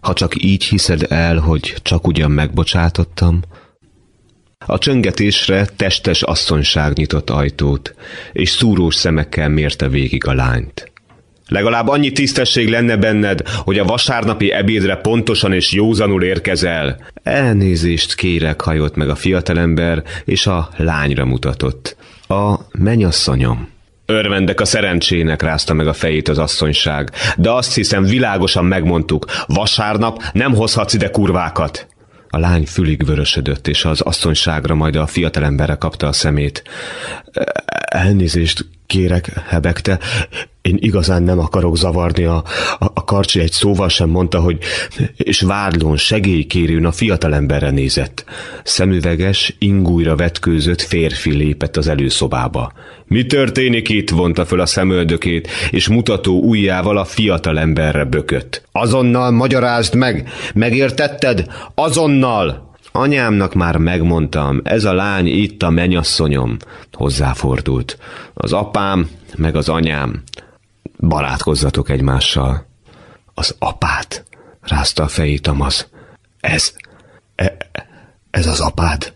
ha 0.02 0.14
csak 0.14 0.44
így 0.44 0.64
hiszed 0.64 1.06
el, 1.10 1.38
hogy 1.38 1.76
csak 1.82 2.08
ugyan 2.08 2.32
megbocsátottam. 2.32 3.42
A 4.66 4.78
csöngetésre 4.78 5.66
testes 5.66 6.22
asszonyság 6.22 6.94
nyitott 6.94 7.30
ajtót, 7.30 7.96
és 8.32 8.50
szúrós 8.50 8.96
szemekkel 8.96 9.50
mérte 9.50 9.88
végig 9.88 10.26
a 10.26 10.34
lányt. 10.34 10.92
Legalább 11.48 11.88
annyi 11.88 12.12
tisztesség 12.12 12.70
lenne 12.70 12.98
benned, 12.98 13.48
hogy 13.50 13.80
a 13.80 13.86
vasárnapi 13.86 14.52
ebédre 14.52 14.96
pontosan 14.96 15.54
és 15.54 15.72
józanul 15.72 16.24
érkezel. 16.24 16.98
Elnézést 17.24 18.16
kérek, 18.16 18.62
hajolt 18.62 18.96
meg 18.96 19.10
a 19.10 19.16
fiatalember, 19.16 20.04
és 20.26 20.48
a 20.48 20.70
lányra 20.78 21.26
mutatott. 21.26 21.96
A 22.28 22.56
menyasszonyom. 22.72 23.76
Örvendek 24.10 24.60
a 24.60 24.66
szerencsének, 24.66 25.42
rázta 25.42 25.74
meg 25.74 25.88
a 25.88 25.94
fejét 25.94 26.28
az 26.28 26.38
asszonyság, 26.38 27.12
de 27.38 27.52
azt 27.52 27.76
hiszem 27.76 28.04
világosan 28.04 28.66
megmondtuk, 28.66 29.26
vasárnap 29.46 30.24
nem 30.34 30.54
hozhatsz 30.54 30.94
ide 30.94 31.10
kurvákat. 31.10 31.88
A 32.30 32.38
lány 32.38 32.66
fülig 32.66 33.06
vörösödött, 33.06 33.68
és 33.68 33.86
az 33.86 34.02
asszonyságra 34.02 34.76
majd 34.76 34.96
a 34.96 35.08
fiatalemberre 35.08 35.76
kapta 35.76 36.08
a 36.08 36.12
szemét. 36.12 36.64
Elnézést 37.86 38.66
kérek, 38.88 39.32
hebegte, 39.48 40.00
én 40.62 40.78
igazán 40.80 41.24
nem 41.24 41.40
akarok 41.40 41.78
zavarni, 41.78 42.24
a, 42.24 42.44
a, 42.80 42.86
a 42.94 43.04
karcsi 43.04 43.40
egy 43.40 43.52
szóval 43.52 43.90
sem 43.90 44.10
mondta, 44.10 44.40
hogy 44.40 44.58
és 45.16 45.42
vádlón, 45.42 45.98
segélykérőn 45.98 46.86
a 46.86 46.92
fiatalemberre 46.92 47.70
nézett. 47.70 48.26
Szemüveges, 48.64 49.56
ingújra 49.60 50.16
vetkőzött 50.16 50.82
férfi 50.82 51.32
lépett 51.32 51.78
az 51.78 51.88
előszobába. 51.88 52.72
Mi 53.06 53.26
történik 53.26 53.90
itt? 53.90 54.10
vonta 54.10 54.46
föl 54.46 54.60
a 54.60 54.66
szemöldökét, 54.66 55.50
és 55.72 55.88
mutató 55.88 56.42
ujjával 56.42 56.98
a 56.98 57.06
fiatalemberre 57.06 58.04
bökött. 58.04 58.68
Azonnal 58.72 59.32
magyarázd 59.32 59.96
meg! 59.96 60.30
Megértetted? 60.54 61.46
Azonnal! 61.76 62.68
Anyámnak 62.92 63.54
már 63.54 63.78
megmondtam, 63.78 64.62
ez 64.64 64.84
a 64.84 64.94
lány 64.94 65.28
itt 65.28 65.64
a 65.64 65.70
menyasszonyom, 65.70 66.58
hozzáfordult. 66.92 67.98
Az 68.34 68.54
apám, 68.54 69.10
meg 69.36 69.56
az 69.56 69.70
anyám. 69.70 70.24
Barátkozzatok 71.00 71.90
egymással. 71.90 72.66
Az 73.34 73.56
apát, 73.60 74.26
rázta 74.62 75.04
a 75.04 75.08
fejét 75.08 75.42
Tamaz. 75.42 75.88
Ez, 76.40 76.74
e, 77.36 77.58
ez 78.30 78.48
az 78.48 78.60
apád? 78.60 79.14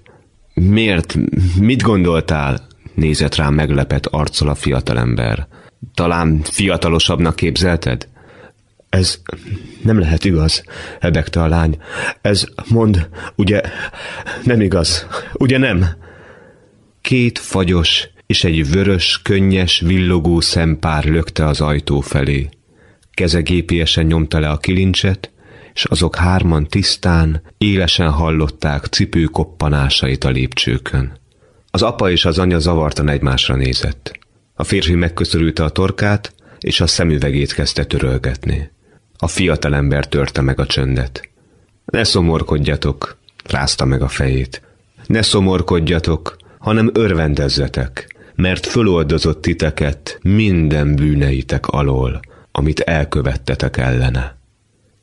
Miért? 0.53 1.17
Mit 1.59 1.81
gondoltál? 1.81 2.67
Nézett 2.93 3.35
rám 3.35 3.53
meglepett 3.53 4.05
arccal 4.05 4.49
a 4.49 4.55
fiatalember. 4.55 5.47
Talán 5.93 6.41
fiatalosabbnak 6.43 7.35
képzelted? 7.35 8.07
Ez 8.91 9.21
nem 9.83 9.99
lehet 9.99 10.25
igaz, 10.25 10.63
hebegte 10.99 11.41
a 11.41 11.47
lány. 11.47 11.77
Ez, 12.21 12.45
mond, 12.69 13.09
ugye, 13.35 13.61
nem 14.43 14.61
igaz, 14.61 15.07
ugye 15.33 15.57
nem? 15.57 15.85
Két 17.01 17.39
fagyos 17.39 18.09
és 18.25 18.43
egy 18.43 18.71
vörös, 18.71 19.19
könnyes, 19.23 19.79
villogó 19.79 20.39
szempár 20.39 21.05
lökte 21.05 21.45
az 21.45 21.61
ajtó 21.61 21.99
felé. 21.99 22.49
Keze 23.11 23.41
gépiesen 23.41 24.05
nyomta 24.05 24.39
le 24.39 24.49
a 24.49 24.57
kilincset, 24.57 25.31
és 25.73 25.83
azok 25.83 26.15
hárman 26.15 26.67
tisztán, 26.67 27.41
élesen 27.57 28.09
hallották 28.09 28.85
cipő 28.85 29.23
koppanásait 29.23 30.23
a 30.23 30.29
lépcsőkön. 30.29 31.19
Az 31.71 31.81
apa 31.81 32.11
és 32.11 32.25
az 32.25 32.39
anya 32.39 32.59
zavartan 32.59 33.09
egymásra 33.09 33.55
nézett. 33.55 34.19
A 34.53 34.63
férfi 34.63 34.95
megköszörülte 34.95 35.63
a 35.63 35.69
torkát, 35.69 36.33
és 36.59 36.81
a 36.81 36.87
szemüvegét 36.87 37.53
kezdte 37.53 37.83
törölgetni. 37.83 38.71
A 39.23 39.27
fiatalember 39.27 40.07
törte 40.07 40.41
meg 40.41 40.59
a 40.59 40.65
csöndet. 40.65 41.29
Ne 41.85 42.03
szomorkodjatok, 42.03 43.17
rázta 43.45 43.85
meg 43.85 44.01
a 44.01 44.07
fejét. 44.07 44.61
Ne 45.05 45.21
szomorkodjatok, 45.21 46.37
hanem 46.57 46.89
örvendezzetek, 46.93 48.15
mert 48.35 48.65
föloldozott 48.65 49.41
titeket 49.41 50.19
minden 50.21 50.95
bűneitek 50.95 51.67
alól, 51.67 52.19
amit 52.51 52.79
elkövettetek 52.79 53.77
ellene. 53.77 54.37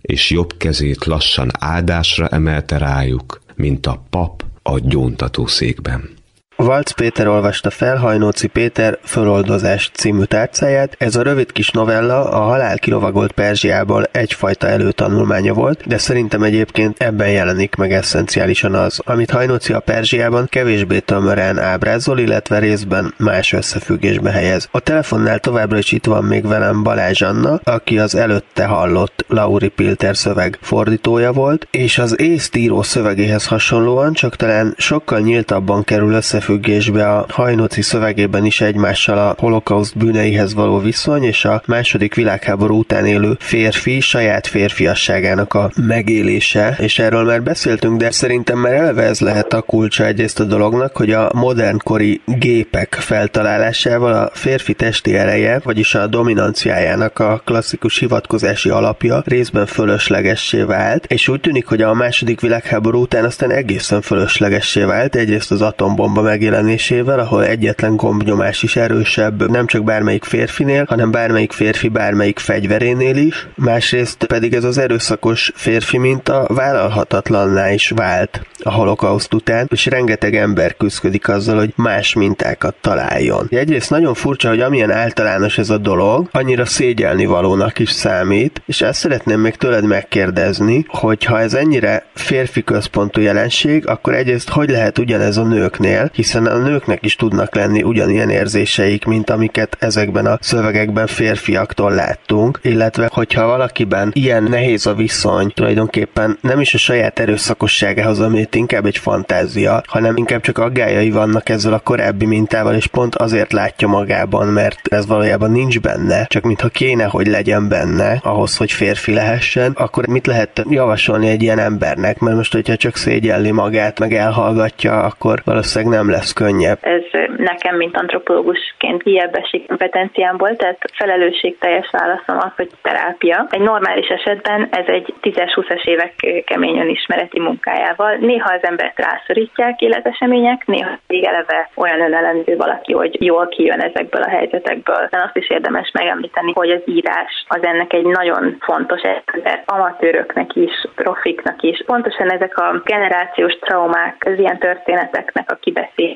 És 0.00 0.30
jobb 0.30 0.56
kezét 0.56 1.04
lassan 1.04 1.50
áldásra 1.58 2.28
emelte 2.28 2.78
rájuk, 2.78 3.40
mint 3.54 3.86
a 3.86 4.04
pap 4.10 4.44
a 4.62 4.78
gyóntató 4.78 5.46
székben. 5.46 6.17
Valc 6.64 6.90
Péter 6.90 7.28
olvasta 7.28 7.70
fel 7.70 7.96
Hajnóci 7.96 8.46
Péter 8.46 8.98
Föloldozás 9.02 9.90
című 9.94 10.22
tárcáját. 10.22 10.94
Ez 10.98 11.16
a 11.16 11.22
rövid 11.22 11.52
kis 11.52 11.70
novella 11.70 12.30
a 12.30 12.40
halál 12.40 12.78
kilovagolt 12.78 13.32
Perzsiából 13.32 14.08
egyfajta 14.12 14.66
előtanulmánya 14.66 15.52
volt, 15.52 15.86
de 15.86 15.98
szerintem 15.98 16.42
egyébként 16.42 17.02
ebben 17.02 17.30
jelenik 17.30 17.74
meg 17.74 17.92
eszenciálisan 17.92 18.74
az, 18.74 19.00
amit 19.04 19.30
Hajnóci 19.30 19.72
a 19.72 19.80
Perzsiában 19.80 20.46
kevésbé 20.46 20.98
tömören 20.98 21.58
ábrázol, 21.58 22.18
illetve 22.18 22.58
részben 22.58 23.14
más 23.16 23.52
összefüggésbe 23.52 24.30
helyez. 24.30 24.68
A 24.70 24.80
telefonnál 24.80 25.38
továbbra 25.38 25.78
is 25.78 25.92
itt 25.92 26.06
van 26.06 26.24
még 26.24 26.46
velem 26.46 26.82
Balázs 26.82 27.22
Anna, 27.22 27.60
aki 27.64 27.98
az 27.98 28.14
előtte 28.14 28.64
hallott 28.64 29.24
Lauri 29.28 29.68
Pilter 29.68 30.16
szöveg 30.16 30.58
fordítója 30.60 31.32
volt, 31.32 31.68
és 31.70 31.98
az 31.98 32.20
észtíró 32.20 32.82
szövegéhez 32.82 33.46
hasonlóan 33.46 34.12
csak 34.12 34.36
talán 34.36 34.74
sokkal 34.76 35.20
nyíltabban 35.20 35.84
kerül 35.84 36.12
összefüggésbe 36.12 36.46
összefüggésbe 36.48 37.08
a 37.08 37.26
hajnoci 37.28 37.82
szövegében 37.82 38.44
is 38.44 38.60
egymással 38.60 39.18
a 39.18 39.34
holokauszt 39.38 39.96
bűneihez 39.96 40.54
való 40.54 40.78
viszony 40.78 41.22
és 41.22 41.44
a 41.44 41.62
második 41.66 42.14
világháború 42.14 42.78
után 42.78 43.06
élő 43.06 43.36
férfi 43.38 44.00
saját 44.00 44.46
férfiasságának 44.46 45.54
a 45.54 45.70
megélése, 45.76 46.76
és 46.80 46.98
erről 46.98 47.24
már 47.24 47.42
beszéltünk, 47.42 47.98
de 47.98 48.10
szerintem 48.10 48.58
már 48.58 48.72
eleve 48.72 49.02
ez 49.02 49.20
lehet 49.20 49.52
a 49.52 49.62
kulcsa 49.62 50.04
egyrészt 50.06 50.40
a 50.40 50.44
dolognak, 50.44 50.96
hogy 50.96 51.10
a 51.10 51.30
modernkori 51.34 52.20
gépek 52.24 52.94
feltalálásával 52.94 54.12
a 54.12 54.30
férfi 54.32 54.74
testi 54.74 55.16
ereje, 55.16 55.60
vagyis 55.64 55.94
a 55.94 56.06
dominanciájának 56.06 57.18
a 57.18 57.42
klasszikus 57.44 57.98
hivatkozási 57.98 58.68
alapja 58.68 59.22
részben 59.26 59.66
fölöslegessé 59.66 60.62
vált, 60.62 61.04
és 61.06 61.28
úgy 61.28 61.40
tűnik, 61.40 61.66
hogy 61.66 61.82
a 61.82 61.94
második 61.94 62.40
világháború 62.40 63.00
után 63.00 63.24
aztán 63.24 63.50
egészen 63.50 64.00
fölöslegessé 64.00 64.82
vált, 64.82 65.14
egyrészt 65.14 65.50
az 65.50 65.62
atombomba 65.62 66.22
meg 66.22 66.37
megjelenésével, 66.38 67.18
ahol 67.18 67.44
egyetlen 67.44 67.96
gombnyomás 67.96 68.62
is 68.62 68.76
erősebb 68.76 69.50
nem 69.50 69.66
csak 69.66 69.84
bármelyik 69.84 70.24
férfinél, 70.24 70.84
hanem 70.88 71.10
bármelyik 71.10 71.52
férfi 71.52 71.88
bármelyik 71.88 72.38
fegyverénél 72.38 73.16
is. 73.16 73.48
Másrészt 73.54 74.24
pedig 74.24 74.54
ez 74.54 74.64
az 74.64 74.78
erőszakos 74.78 75.52
férfi 75.54 75.98
minta 75.98 76.46
vállalhatatlanná 76.48 77.72
is 77.72 77.88
vált 77.88 78.46
a 78.62 78.72
holokauszt 78.72 79.34
után, 79.34 79.68
és 79.70 79.86
rengeteg 79.86 80.36
ember 80.36 80.76
küzdik 80.76 81.28
azzal, 81.28 81.58
hogy 81.58 81.72
más 81.76 82.14
mintákat 82.14 82.74
találjon. 82.80 83.46
Egyrészt 83.50 83.90
nagyon 83.90 84.14
furcsa, 84.14 84.48
hogy 84.48 84.60
amilyen 84.60 84.90
általános 84.90 85.58
ez 85.58 85.70
a 85.70 85.78
dolog, 85.78 86.28
annyira 86.32 86.64
szégyelni 86.64 87.26
valónak 87.26 87.78
is 87.78 87.90
számít, 87.90 88.62
és 88.66 88.80
ezt 88.80 88.98
szeretném 88.98 89.40
még 89.40 89.54
tőled 89.54 89.84
megkérdezni, 89.84 90.84
hogy 90.88 91.24
ha 91.24 91.40
ez 91.40 91.54
ennyire 91.54 92.06
férfi 92.14 92.64
központú 92.64 93.20
jelenség, 93.20 93.88
akkor 93.88 94.14
egyrészt 94.14 94.48
hogy 94.48 94.70
lehet 94.70 94.98
ugyanez 94.98 95.36
a 95.36 95.42
nőknél, 95.42 96.10
hisz 96.12 96.27
hiszen 96.28 96.46
a 96.46 96.58
nőknek 96.58 97.04
is 97.04 97.16
tudnak 97.16 97.54
lenni 97.54 97.82
ugyanilyen 97.82 98.30
érzéseik, 98.30 99.04
mint 99.04 99.30
amiket 99.30 99.76
ezekben 99.80 100.26
a 100.26 100.38
szövegekben 100.40 101.06
férfiaktól 101.06 101.92
láttunk, 101.92 102.58
illetve 102.62 103.08
hogyha 103.12 103.46
valakiben 103.46 104.10
ilyen 104.14 104.42
nehéz 104.42 104.86
a 104.86 104.94
viszony, 104.94 105.52
tulajdonképpen 105.54 106.38
nem 106.40 106.60
is 106.60 106.74
a 106.74 106.78
saját 106.78 107.18
erőszakosságához, 107.18 108.20
amit 108.20 108.54
inkább 108.54 108.86
egy 108.86 108.98
fantázia, 108.98 109.82
hanem 109.86 110.16
inkább 110.16 110.40
csak 110.40 110.58
aggájai 110.58 111.10
vannak 111.10 111.48
ezzel 111.48 111.72
a 111.72 111.78
korábbi 111.78 112.26
mintával, 112.26 112.74
és 112.74 112.86
pont 112.86 113.14
azért 113.14 113.52
látja 113.52 113.88
magában, 113.88 114.46
mert 114.46 114.80
ez 114.88 115.06
valójában 115.06 115.50
nincs 115.50 115.80
benne, 115.80 116.24
csak 116.24 116.42
mintha 116.42 116.68
kéne, 116.68 117.04
hogy 117.04 117.26
legyen 117.26 117.68
benne, 117.68 118.20
ahhoz, 118.22 118.56
hogy 118.56 118.72
férfi 118.72 119.12
lehessen, 119.12 119.72
akkor 119.74 120.06
mit 120.06 120.26
lehet 120.26 120.64
javasolni 120.68 121.28
egy 121.28 121.42
ilyen 121.42 121.58
embernek? 121.58 122.18
Mert 122.18 122.36
most, 122.36 122.52
hogyha 122.52 122.76
csak 122.76 122.96
szégyelli 122.96 123.50
magát, 123.50 123.98
meg 123.98 124.14
elhallgatja, 124.14 125.02
akkor 125.02 125.42
valószínűleg 125.44 125.94
nem 125.94 126.10
lesz 126.10 126.17
könnyebb. 126.34 126.78
Ez 126.80 127.02
nekem, 127.36 127.76
mint 127.76 127.96
antropológusként 127.96 129.02
esik 129.32 129.66
kompetenciámból, 129.66 130.56
tehát 130.56 130.78
felelősségteljes 130.94 131.90
válaszom 131.90 132.36
az, 132.36 132.52
hogy 132.56 132.70
terápia. 132.82 133.46
Egy 133.50 133.60
normális 133.60 134.08
esetben 134.08 134.68
ez 134.70 134.86
egy 134.86 135.14
10-20-as 135.22 135.84
évek 135.84 136.14
kemény 136.44 136.78
önismereti 136.78 137.40
munkájával. 137.40 138.14
Néha 138.14 138.52
az 138.54 138.62
embert 138.62 138.98
rászorítják 138.98 139.80
életesemények, 139.80 140.66
néha 140.66 140.98
pedig 141.06 141.24
eleve 141.24 141.70
olyan 141.74 142.00
önelendő 142.00 142.56
valaki, 142.56 142.92
hogy 142.92 143.22
jól 143.24 143.48
kijön 143.48 143.80
ezekből 143.80 144.22
a 144.22 144.28
helyzetekből. 144.28 145.06
De 145.10 145.22
azt 145.24 145.36
is 145.36 145.50
érdemes 145.50 145.90
megemlíteni, 145.92 146.52
hogy 146.54 146.70
az 146.70 146.82
írás 146.84 147.44
az 147.48 147.62
ennek 147.62 147.92
egy 147.92 148.04
nagyon 148.04 148.56
fontos 148.60 149.00
eszköze 149.00 149.62
amatőröknek 149.66 150.54
is, 150.54 150.72
profiknak 150.94 151.62
is. 151.62 151.82
Pontosan 151.86 152.32
ezek 152.32 152.58
a 152.58 152.82
generációs 152.84 153.58
traumák, 153.60 154.16
az 154.26 154.38
ilyen 154.38 154.58
történeteknek 154.58 155.50
a 155.50 155.58
kibeszélése, 155.60 156.07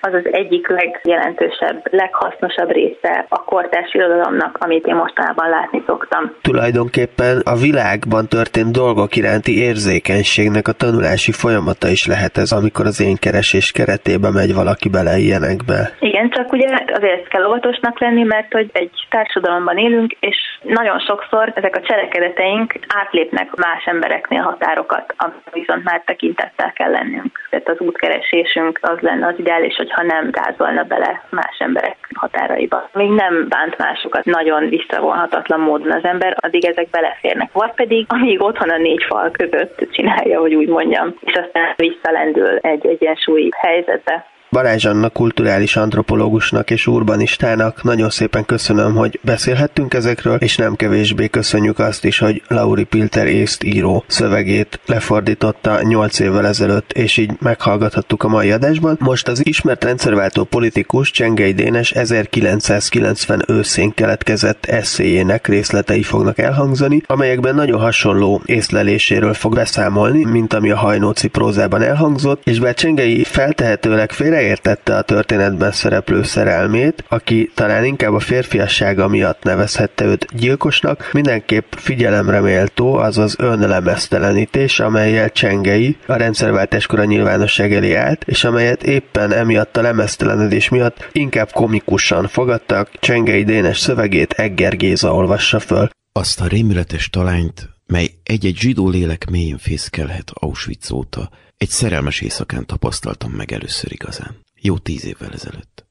az 0.00 0.14
az 0.14 0.32
egyik 0.32 0.68
legjelentősebb, 0.68 1.82
leghasznosabb 1.90 2.70
része 2.70 3.26
a 3.28 3.44
kortárs 3.44 3.94
irodalomnak, 3.94 4.56
amit 4.60 4.86
én 4.86 4.94
mostanában 4.94 5.48
látni 5.48 5.82
szoktam. 5.86 6.34
Tulajdonképpen 6.42 7.40
a 7.44 7.56
világban 7.56 8.26
történt 8.28 8.72
dolgok 8.72 9.16
iránti 9.16 9.62
érzékenységnek 9.62 10.68
a 10.68 10.72
tanulási 10.72 11.32
folyamata 11.32 11.88
is 11.88 12.06
lehet 12.06 12.36
ez, 12.36 12.52
amikor 12.52 12.86
az 12.86 13.00
én 13.00 13.16
keresés 13.16 13.72
keretébe 13.72 14.30
megy 14.30 14.54
valaki 14.54 14.88
bele 14.88 15.16
ilyenekbe. 15.16 15.78
Igen, 16.00 16.30
csak 16.30 16.52
ugye 16.52 16.68
azért 16.92 17.28
kell 17.28 17.44
óvatosnak 17.46 18.00
lenni, 18.00 18.22
mert 18.22 18.52
hogy 18.52 18.70
egy 18.72 19.06
társadalomban 19.08 19.78
élünk, 19.78 20.16
és 20.20 20.36
nagyon 20.62 20.98
sokszor 20.98 21.52
ezek 21.54 21.76
a 21.76 21.80
cselekedeteink 21.80 22.74
átlépnek 22.88 23.54
más 23.54 23.84
embereknél 23.84 24.42
határokat, 24.42 25.14
amit 25.16 25.50
viszont 25.52 25.84
már 25.84 26.02
tekintettel 26.04 26.72
kell 26.72 26.90
lennünk. 26.90 27.40
Tehát 27.50 27.68
az 27.68 27.78
útkeresésünk 27.78 28.78
az 28.82 28.98
lenne 29.00 29.26
az 29.30 29.38
ideális, 29.38 29.76
hogyha 29.76 30.02
nem 30.02 30.30
gázolna 30.30 30.82
bele 30.82 31.22
más 31.30 31.56
emberek 31.58 31.96
határaiba. 32.14 32.88
Még 32.92 33.10
nem 33.10 33.48
bánt 33.48 33.78
másokat 33.78 34.24
nagyon 34.24 34.68
visszavonhatatlan 34.68 35.60
módon 35.60 35.92
az 35.92 36.04
ember, 36.04 36.36
addig 36.40 36.64
ezek 36.64 36.90
beleférnek. 36.90 37.52
Vagy 37.52 37.72
pedig, 37.74 38.06
amíg 38.08 38.42
otthon 38.42 38.70
a 38.70 38.76
négy 38.76 39.04
fal 39.08 39.30
között 39.30 39.88
csinálja, 39.90 40.40
hogy 40.40 40.54
úgy 40.54 40.68
mondjam, 40.68 41.14
és 41.20 41.32
aztán 41.32 41.74
visszalendül 41.76 42.56
egy 42.56 42.86
egyensúlyi 42.86 43.48
helyzetbe. 43.56 44.24
Balázs 44.50 44.84
Anna 44.84 45.08
kulturális 45.08 45.76
antropológusnak 45.76 46.70
és 46.70 46.86
urbanistának 46.86 47.82
nagyon 47.82 48.10
szépen 48.10 48.44
köszönöm, 48.44 48.94
hogy 48.94 49.20
beszélhettünk 49.22 49.94
ezekről, 49.94 50.36
és 50.36 50.56
nem 50.56 50.76
kevésbé 50.76 51.28
köszönjük 51.28 51.78
azt 51.78 52.04
is, 52.04 52.18
hogy 52.18 52.42
Lauri 52.48 52.84
Pilter 52.84 53.26
észt 53.26 53.62
író 53.62 54.04
szövegét 54.06 54.80
lefordította 54.86 55.82
8 55.82 56.18
évvel 56.18 56.46
ezelőtt, 56.46 56.92
és 56.92 57.16
így 57.16 57.30
meghallgathattuk 57.40 58.22
a 58.22 58.28
mai 58.28 58.50
adásban. 58.50 58.96
Most 59.00 59.28
az 59.28 59.46
ismert 59.46 59.84
rendszerváltó 59.84 60.44
politikus 60.44 61.10
Csengei 61.10 61.52
Dénes 61.52 61.90
1990 61.90 63.42
őszén 63.48 63.94
keletkezett 63.94 64.64
eszéjének 64.64 65.46
részletei 65.46 66.02
fognak 66.02 66.38
elhangzani, 66.38 67.02
amelyekben 67.06 67.54
nagyon 67.54 67.80
hasonló 67.80 68.42
észleléséről 68.44 69.34
fog 69.34 69.54
beszámolni, 69.54 70.24
mint 70.24 70.52
ami 70.52 70.70
a 70.70 70.76
hajnóci 70.76 71.28
prózában 71.28 71.82
elhangzott, 71.82 72.42
és 72.44 72.58
bár 72.58 72.74
Csengei 72.74 73.24
feltehetőleg 73.24 74.12
félre 74.12 74.38
félreértette 74.40 74.96
a 74.96 75.02
történetben 75.02 75.72
szereplő 75.72 76.22
szerelmét, 76.22 77.04
aki 77.08 77.50
talán 77.54 77.84
inkább 77.84 78.14
a 78.14 78.18
férfiassága 78.20 79.08
miatt 79.08 79.42
nevezhette 79.42 80.04
őt 80.04 80.26
gyilkosnak, 80.36 81.10
mindenképp 81.12 81.72
figyelemre 81.76 82.40
méltó 82.40 82.94
az 82.94 83.18
az 83.18 83.34
önlemeztelenítés, 83.38 84.80
amelyel 84.80 85.30
Csengei 85.30 85.96
a 86.06 86.14
rendszerváltáskor 86.14 86.98
a 86.98 87.04
nyilvánosság 87.04 87.72
elé 87.74 87.94
állt, 87.94 88.24
és 88.26 88.44
amelyet 88.44 88.82
éppen 88.82 89.32
emiatt 89.32 89.76
a 89.76 89.82
lemeztelenedés 89.82 90.68
miatt 90.68 91.08
inkább 91.12 91.50
komikusan 91.52 92.28
fogadtak, 92.28 92.90
Csengei 93.00 93.44
Dénes 93.44 93.78
szövegét 93.78 94.32
Egger 94.32 94.76
Géza 94.76 95.14
olvassa 95.14 95.58
föl. 95.58 95.88
Azt 96.12 96.40
a 96.40 96.46
rémületes 96.46 97.10
talányt, 97.10 97.68
mely 97.86 98.10
egy-egy 98.22 98.56
zsidó 98.56 98.88
lélek 98.88 99.30
mélyén 99.30 99.58
fészkelhet 99.58 100.30
Auschwitz 100.34 100.90
óta, 100.90 101.30
egy 101.60 101.68
szerelmes 101.68 102.20
éjszakán 102.20 102.66
tapasztaltam 102.66 103.32
meg 103.32 103.52
először 103.52 103.92
igazán. 103.92 104.36
Jó 104.60 104.78
tíz 104.78 105.04
évvel 105.04 105.32
ezelőtt. 105.32 105.86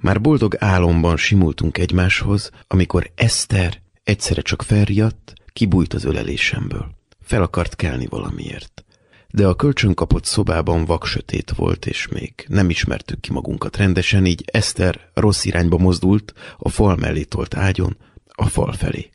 Már 0.00 0.20
boldog 0.20 0.56
álomban 0.58 1.16
simultunk 1.16 1.78
egymáshoz, 1.78 2.50
amikor 2.66 3.10
Eszter 3.14 3.80
egyszerre 4.04 4.42
csak 4.42 4.62
felriadt, 4.62 5.32
kibújt 5.52 5.94
az 5.94 6.04
ölelésemből. 6.04 6.90
Fel 7.20 7.42
akart 7.42 7.76
kelni 7.76 8.06
valamiért. 8.06 8.84
De 9.28 9.46
a 9.46 9.54
kölcsön 9.54 9.94
kapott 9.94 10.24
szobában 10.24 10.84
vak 10.84 11.06
sötét 11.06 11.50
volt, 11.50 11.86
és 11.86 12.08
még 12.08 12.32
nem 12.48 12.70
ismertük 12.70 13.20
ki 13.20 13.32
magunkat 13.32 13.76
rendesen, 13.76 14.26
így 14.26 14.44
Eszter 14.52 15.10
rossz 15.14 15.44
irányba 15.44 15.78
mozdult, 15.78 16.32
a 16.58 16.68
fal 16.68 16.96
mellé 16.96 17.22
tolt 17.22 17.56
ágyon, 17.56 17.96
a 18.26 18.46
fal 18.46 18.72
felé. 18.72 19.10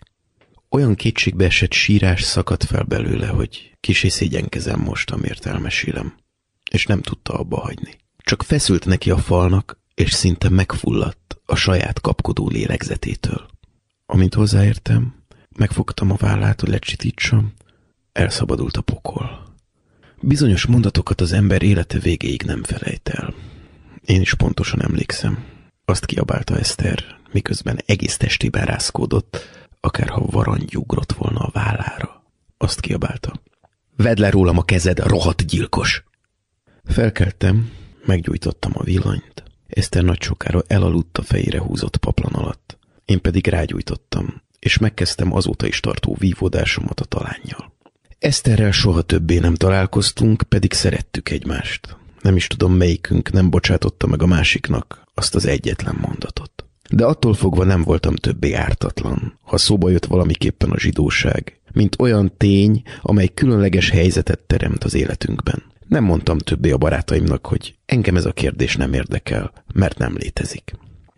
Olyan 0.74 0.96
kétségbe 0.96 1.46
esett 1.46 1.72
sírás 1.72 2.22
szakadt 2.22 2.64
fel 2.64 2.84
belőle, 2.84 3.28
hogy 3.28 3.76
kisé 3.80 4.08
szégyenkezem 4.08 4.80
most, 4.80 5.12
amért 5.12 5.46
elmesélem. 5.46 6.16
És 6.72 6.86
nem 6.86 7.02
tudta 7.02 7.34
abba 7.34 7.60
hagyni. 7.60 7.98
Csak 8.18 8.44
feszült 8.44 8.86
neki 8.86 9.12
a 9.12 9.18
falnak, 9.18 9.80
és 9.94 10.12
szinte 10.12 10.50
megfulladt 10.50 11.38
a 11.46 11.56
saját 11.56 12.02
kapkodó 12.02 12.50
lélegzetétől. 12.50 13.48
Amint 14.06 14.34
hozzáértem, 14.34 15.16
megfogtam 15.58 16.12
a 16.12 16.16
vállát, 16.16 16.60
hogy 16.60 16.70
lecsitítsam, 16.70 17.54
elszabadult 18.12 18.78
a 18.78 18.82
pokol. 18.82 19.56
Bizonyos 20.22 20.66
mondatokat 20.66 21.22
az 21.22 21.32
ember 21.32 21.62
élete 21.62 22.00
végéig 22.00 22.44
nem 22.44 22.64
felejt 22.64 23.10
el. 23.10 23.34
Én 24.06 24.22
is 24.22 24.34
pontosan 24.34 24.82
emlékszem. 24.82 25.46
Azt 25.86 26.06
kiabálta 26.06 26.58
Eszter, 26.58 27.20
miközben 27.32 27.80
egész 27.86 28.18
testében 28.18 28.66
rászkódott, 28.66 29.62
akárha 29.86 30.26
varangy 30.26 30.78
ugrott 30.78 31.12
volna 31.12 31.40
a 31.40 31.50
vállára. 31.54 32.24
Azt 32.58 32.80
kiabálta. 32.80 33.42
Vedd 33.96 34.20
le 34.20 34.30
rólam 34.30 34.58
a 34.58 34.64
kezed, 34.64 35.00
rohadt 35.00 35.46
gyilkos! 35.46 36.04
Felkeltem, 36.84 37.72
meggyújtottam 38.06 38.72
a 38.76 38.84
villanyt. 38.84 39.44
Eszter 39.68 40.04
nagy 40.04 40.22
sokára 40.22 40.62
elaludt 40.68 41.18
a 41.18 41.22
fejére 41.22 41.60
húzott 41.60 41.98
paplan 41.98 42.34
alatt. 42.34 42.78
Én 43.06 43.22
pedig 43.22 43.48
rágyújtottam, 43.48 44.42
és 44.60 44.78
megkezdtem 44.78 45.34
azóta 45.34 45.68
is 45.68 45.80
tartó 45.80 46.16
vívódásomat 46.20 47.00
a 47.00 47.06
talányjal. 47.06 47.74
Eszterrel 48.20 48.72
soha 48.72 49.02
többé 49.02 49.38
nem 49.38 49.56
találkoztunk, 49.56 50.44
pedig 50.44 50.74
szerettük 50.74 51.30
egymást. 51.30 51.98
Nem 52.22 52.36
is 52.36 52.48
tudom, 52.48 52.74
melyikünk 52.74 53.32
nem 53.32 53.50
bocsátotta 53.50 54.08
meg 54.08 54.22
a 54.22 54.26
másiknak 54.26 55.04
azt 55.14 55.36
az 55.36 55.46
egyetlen 55.46 55.98
mondatot. 56.02 56.63
De 56.92 57.06
attól 57.06 57.34
fogva 57.34 57.64
nem 57.64 57.82
voltam 57.82 58.16
többé 58.16 58.54
ártatlan, 58.54 59.40
ha 59.42 59.58
szóba 59.58 59.90
jött 59.90 60.06
valamiképpen 60.06 60.70
a 60.70 60.80
zsidóság, 60.80 61.62
mint 61.74 61.96
olyan 62.00 62.34
tény, 62.38 62.82
amely 63.02 63.28
különleges 63.34 63.90
helyzetet 63.90 64.40
teremt 64.40 64.84
az 64.84 64.94
életünkben. 64.94 65.64
Nem 65.88 66.04
mondtam 66.04 66.38
többé 66.38 66.72
a 66.72 66.78
barátaimnak, 66.78 67.46
hogy 67.46 67.76
engem 67.86 68.16
ez 68.16 68.26
a 68.26 68.32
kérdés 68.32 68.76
nem 68.76 68.94
érdekel, 68.94 69.52
mert 69.74 69.98
nem 69.98 70.16
létezik. 70.18 70.74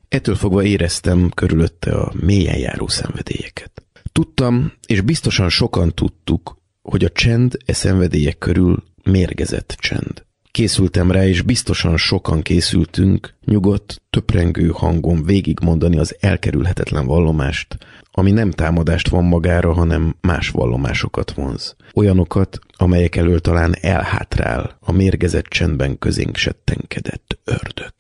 Ettől 0.08 0.36
fogva 0.36 0.64
éreztem 0.64 1.30
körülötte 1.30 1.92
a 1.92 2.14
mélyen 2.22 2.58
járó 2.58 2.88
szenvedélyeket. 2.88 3.72
Tudtam, 4.12 4.72
és 4.88 5.02
biztosan 5.02 5.50
sokan 5.50 5.94
tudtuk, 5.94 6.58
hogy 6.82 7.04
a 7.04 7.10
csend 7.10 7.58
e 7.66 7.74
szenvedélyek 7.74 8.38
körül 8.38 8.84
mérgezett 9.04 9.76
csend. 9.80 10.26
Készültem 10.56 11.12
rá, 11.12 11.28
és 11.28 11.42
biztosan 11.42 11.98
sokan 11.98 12.42
készültünk 12.42 13.34
nyugodt, 13.46 14.02
töprengő 14.10 14.68
hangon 14.68 15.24
végigmondani 15.24 15.98
az 15.98 16.16
elkerülhetetlen 16.20 17.06
vallomást, 17.06 17.78
ami 18.12 18.32
nem 18.32 18.52
támadást 18.52 19.08
van 19.08 19.24
magára, 19.24 19.74
hanem 19.74 20.16
más 20.22 20.50
vallomásokat 20.50 21.32
vonz. 21.32 21.76
Olyanokat, 21.94 22.60
amelyek 22.78 23.16
elől 23.16 23.40
talán 23.40 23.76
elhátrál 23.82 24.78
a 24.80 24.92
mérgezett 24.92 25.46
csendben 25.46 25.98
közénk 26.00 26.36
settenkedett 26.36 27.40
ördög. 27.44 27.94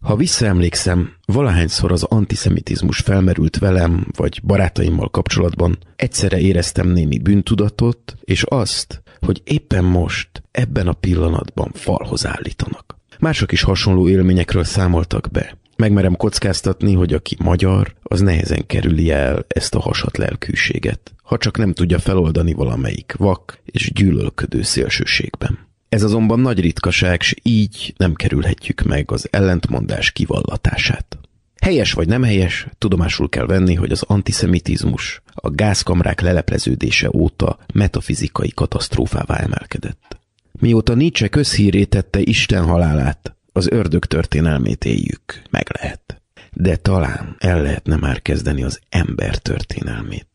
Ha 0.00 0.16
visszaemlékszem, 0.16 1.12
valahányszor 1.24 1.92
az 1.92 2.02
antiszemitizmus 2.02 2.98
felmerült 2.98 3.58
velem, 3.58 4.06
vagy 4.16 4.40
barátaimmal 4.44 5.10
kapcsolatban, 5.10 5.78
egyszerre 5.96 6.38
éreztem 6.38 6.88
némi 6.88 7.18
bűntudatot, 7.18 8.16
és 8.20 8.42
azt, 8.42 9.02
hogy 9.20 9.40
éppen 9.44 9.84
most, 9.84 10.41
ebben 10.52 10.88
a 10.88 10.92
pillanatban 10.92 11.70
falhoz 11.74 12.26
állítanak. 12.26 12.96
Mások 13.18 13.52
is 13.52 13.62
hasonló 13.62 14.08
élményekről 14.08 14.64
számoltak 14.64 15.28
be. 15.30 15.56
Megmerem 15.76 16.16
kockáztatni, 16.16 16.94
hogy 16.94 17.12
aki 17.12 17.36
magyar, 17.38 17.94
az 18.02 18.20
nehezen 18.20 18.66
kerüli 18.66 19.10
el 19.10 19.44
ezt 19.48 19.74
a 19.74 19.80
hasat 19.80 20.16
lelkűséget, 20.16 21.14
ha 21.22 21.36
csak 21.36 21.58
nem 21.58 21.72
tudja 21.72 21.98
feloldani 21.98 22.52
valamelyik 22.52 23.14
vak 23.16 23.60
és 23.64 23.92
gyűlölködő 23.92 24.62
szélsőségben. 24.62 25.58
Ez 25.88 26.02
azonban 26.02 26.40
nagy 26.40 26.60
ritkaság, 26.60 27.20
s 27.20 27.34
így 27.42 27.94
nem 27.96 28.14
kerülhetjük 28.14 28.82
meg 28.82 29.10
az 29.10 29.28
ellentmondás 29.30 30.10
kivallatását. 30.10 31.18
Helyes 31.60 31.92
vagy 31.92 32.08
nem 32.08 32.22
helyes, 32.22 32.66
tudomásul 32.78 33.28
kell 33.28 33.46
venni, 33.46 33.74
hogy 33.74 33.92
az 33.92 34.02
antiszemitizmus 34.02 35.22
a 35.34 35.50
gázkamrák 35.50 36.20
lelepleződése 36.20 37.10
óta 37.12 37.58
metafizikai 37.74 38.50
katasztrófává 38.54 39.36
emelkedett. 39.36 40.20
Mióta 40.60 40.94
Nietzsche 40.94 41.28
közhíré 41.28 41.84
tette 41.84 42.20
Isten 42.20 42.64
halálát, 42.64 43.36
az 43.52 43.68
ördög 43.70 44.04
történelmét 44.04 44.84
éljük, 44.84 45.42
meg 45.50 45.66
lehet. 45.80 46.22
De 46.52 46.76
talán 46.76 47.36
el 47.38 47.62
lehetne 47.62 47.96
már 47.96 48.22
kezdeni 48.22 48.62
az 48.62 48.80
ember 48.88 49.36
történelmét. 49.36 50.28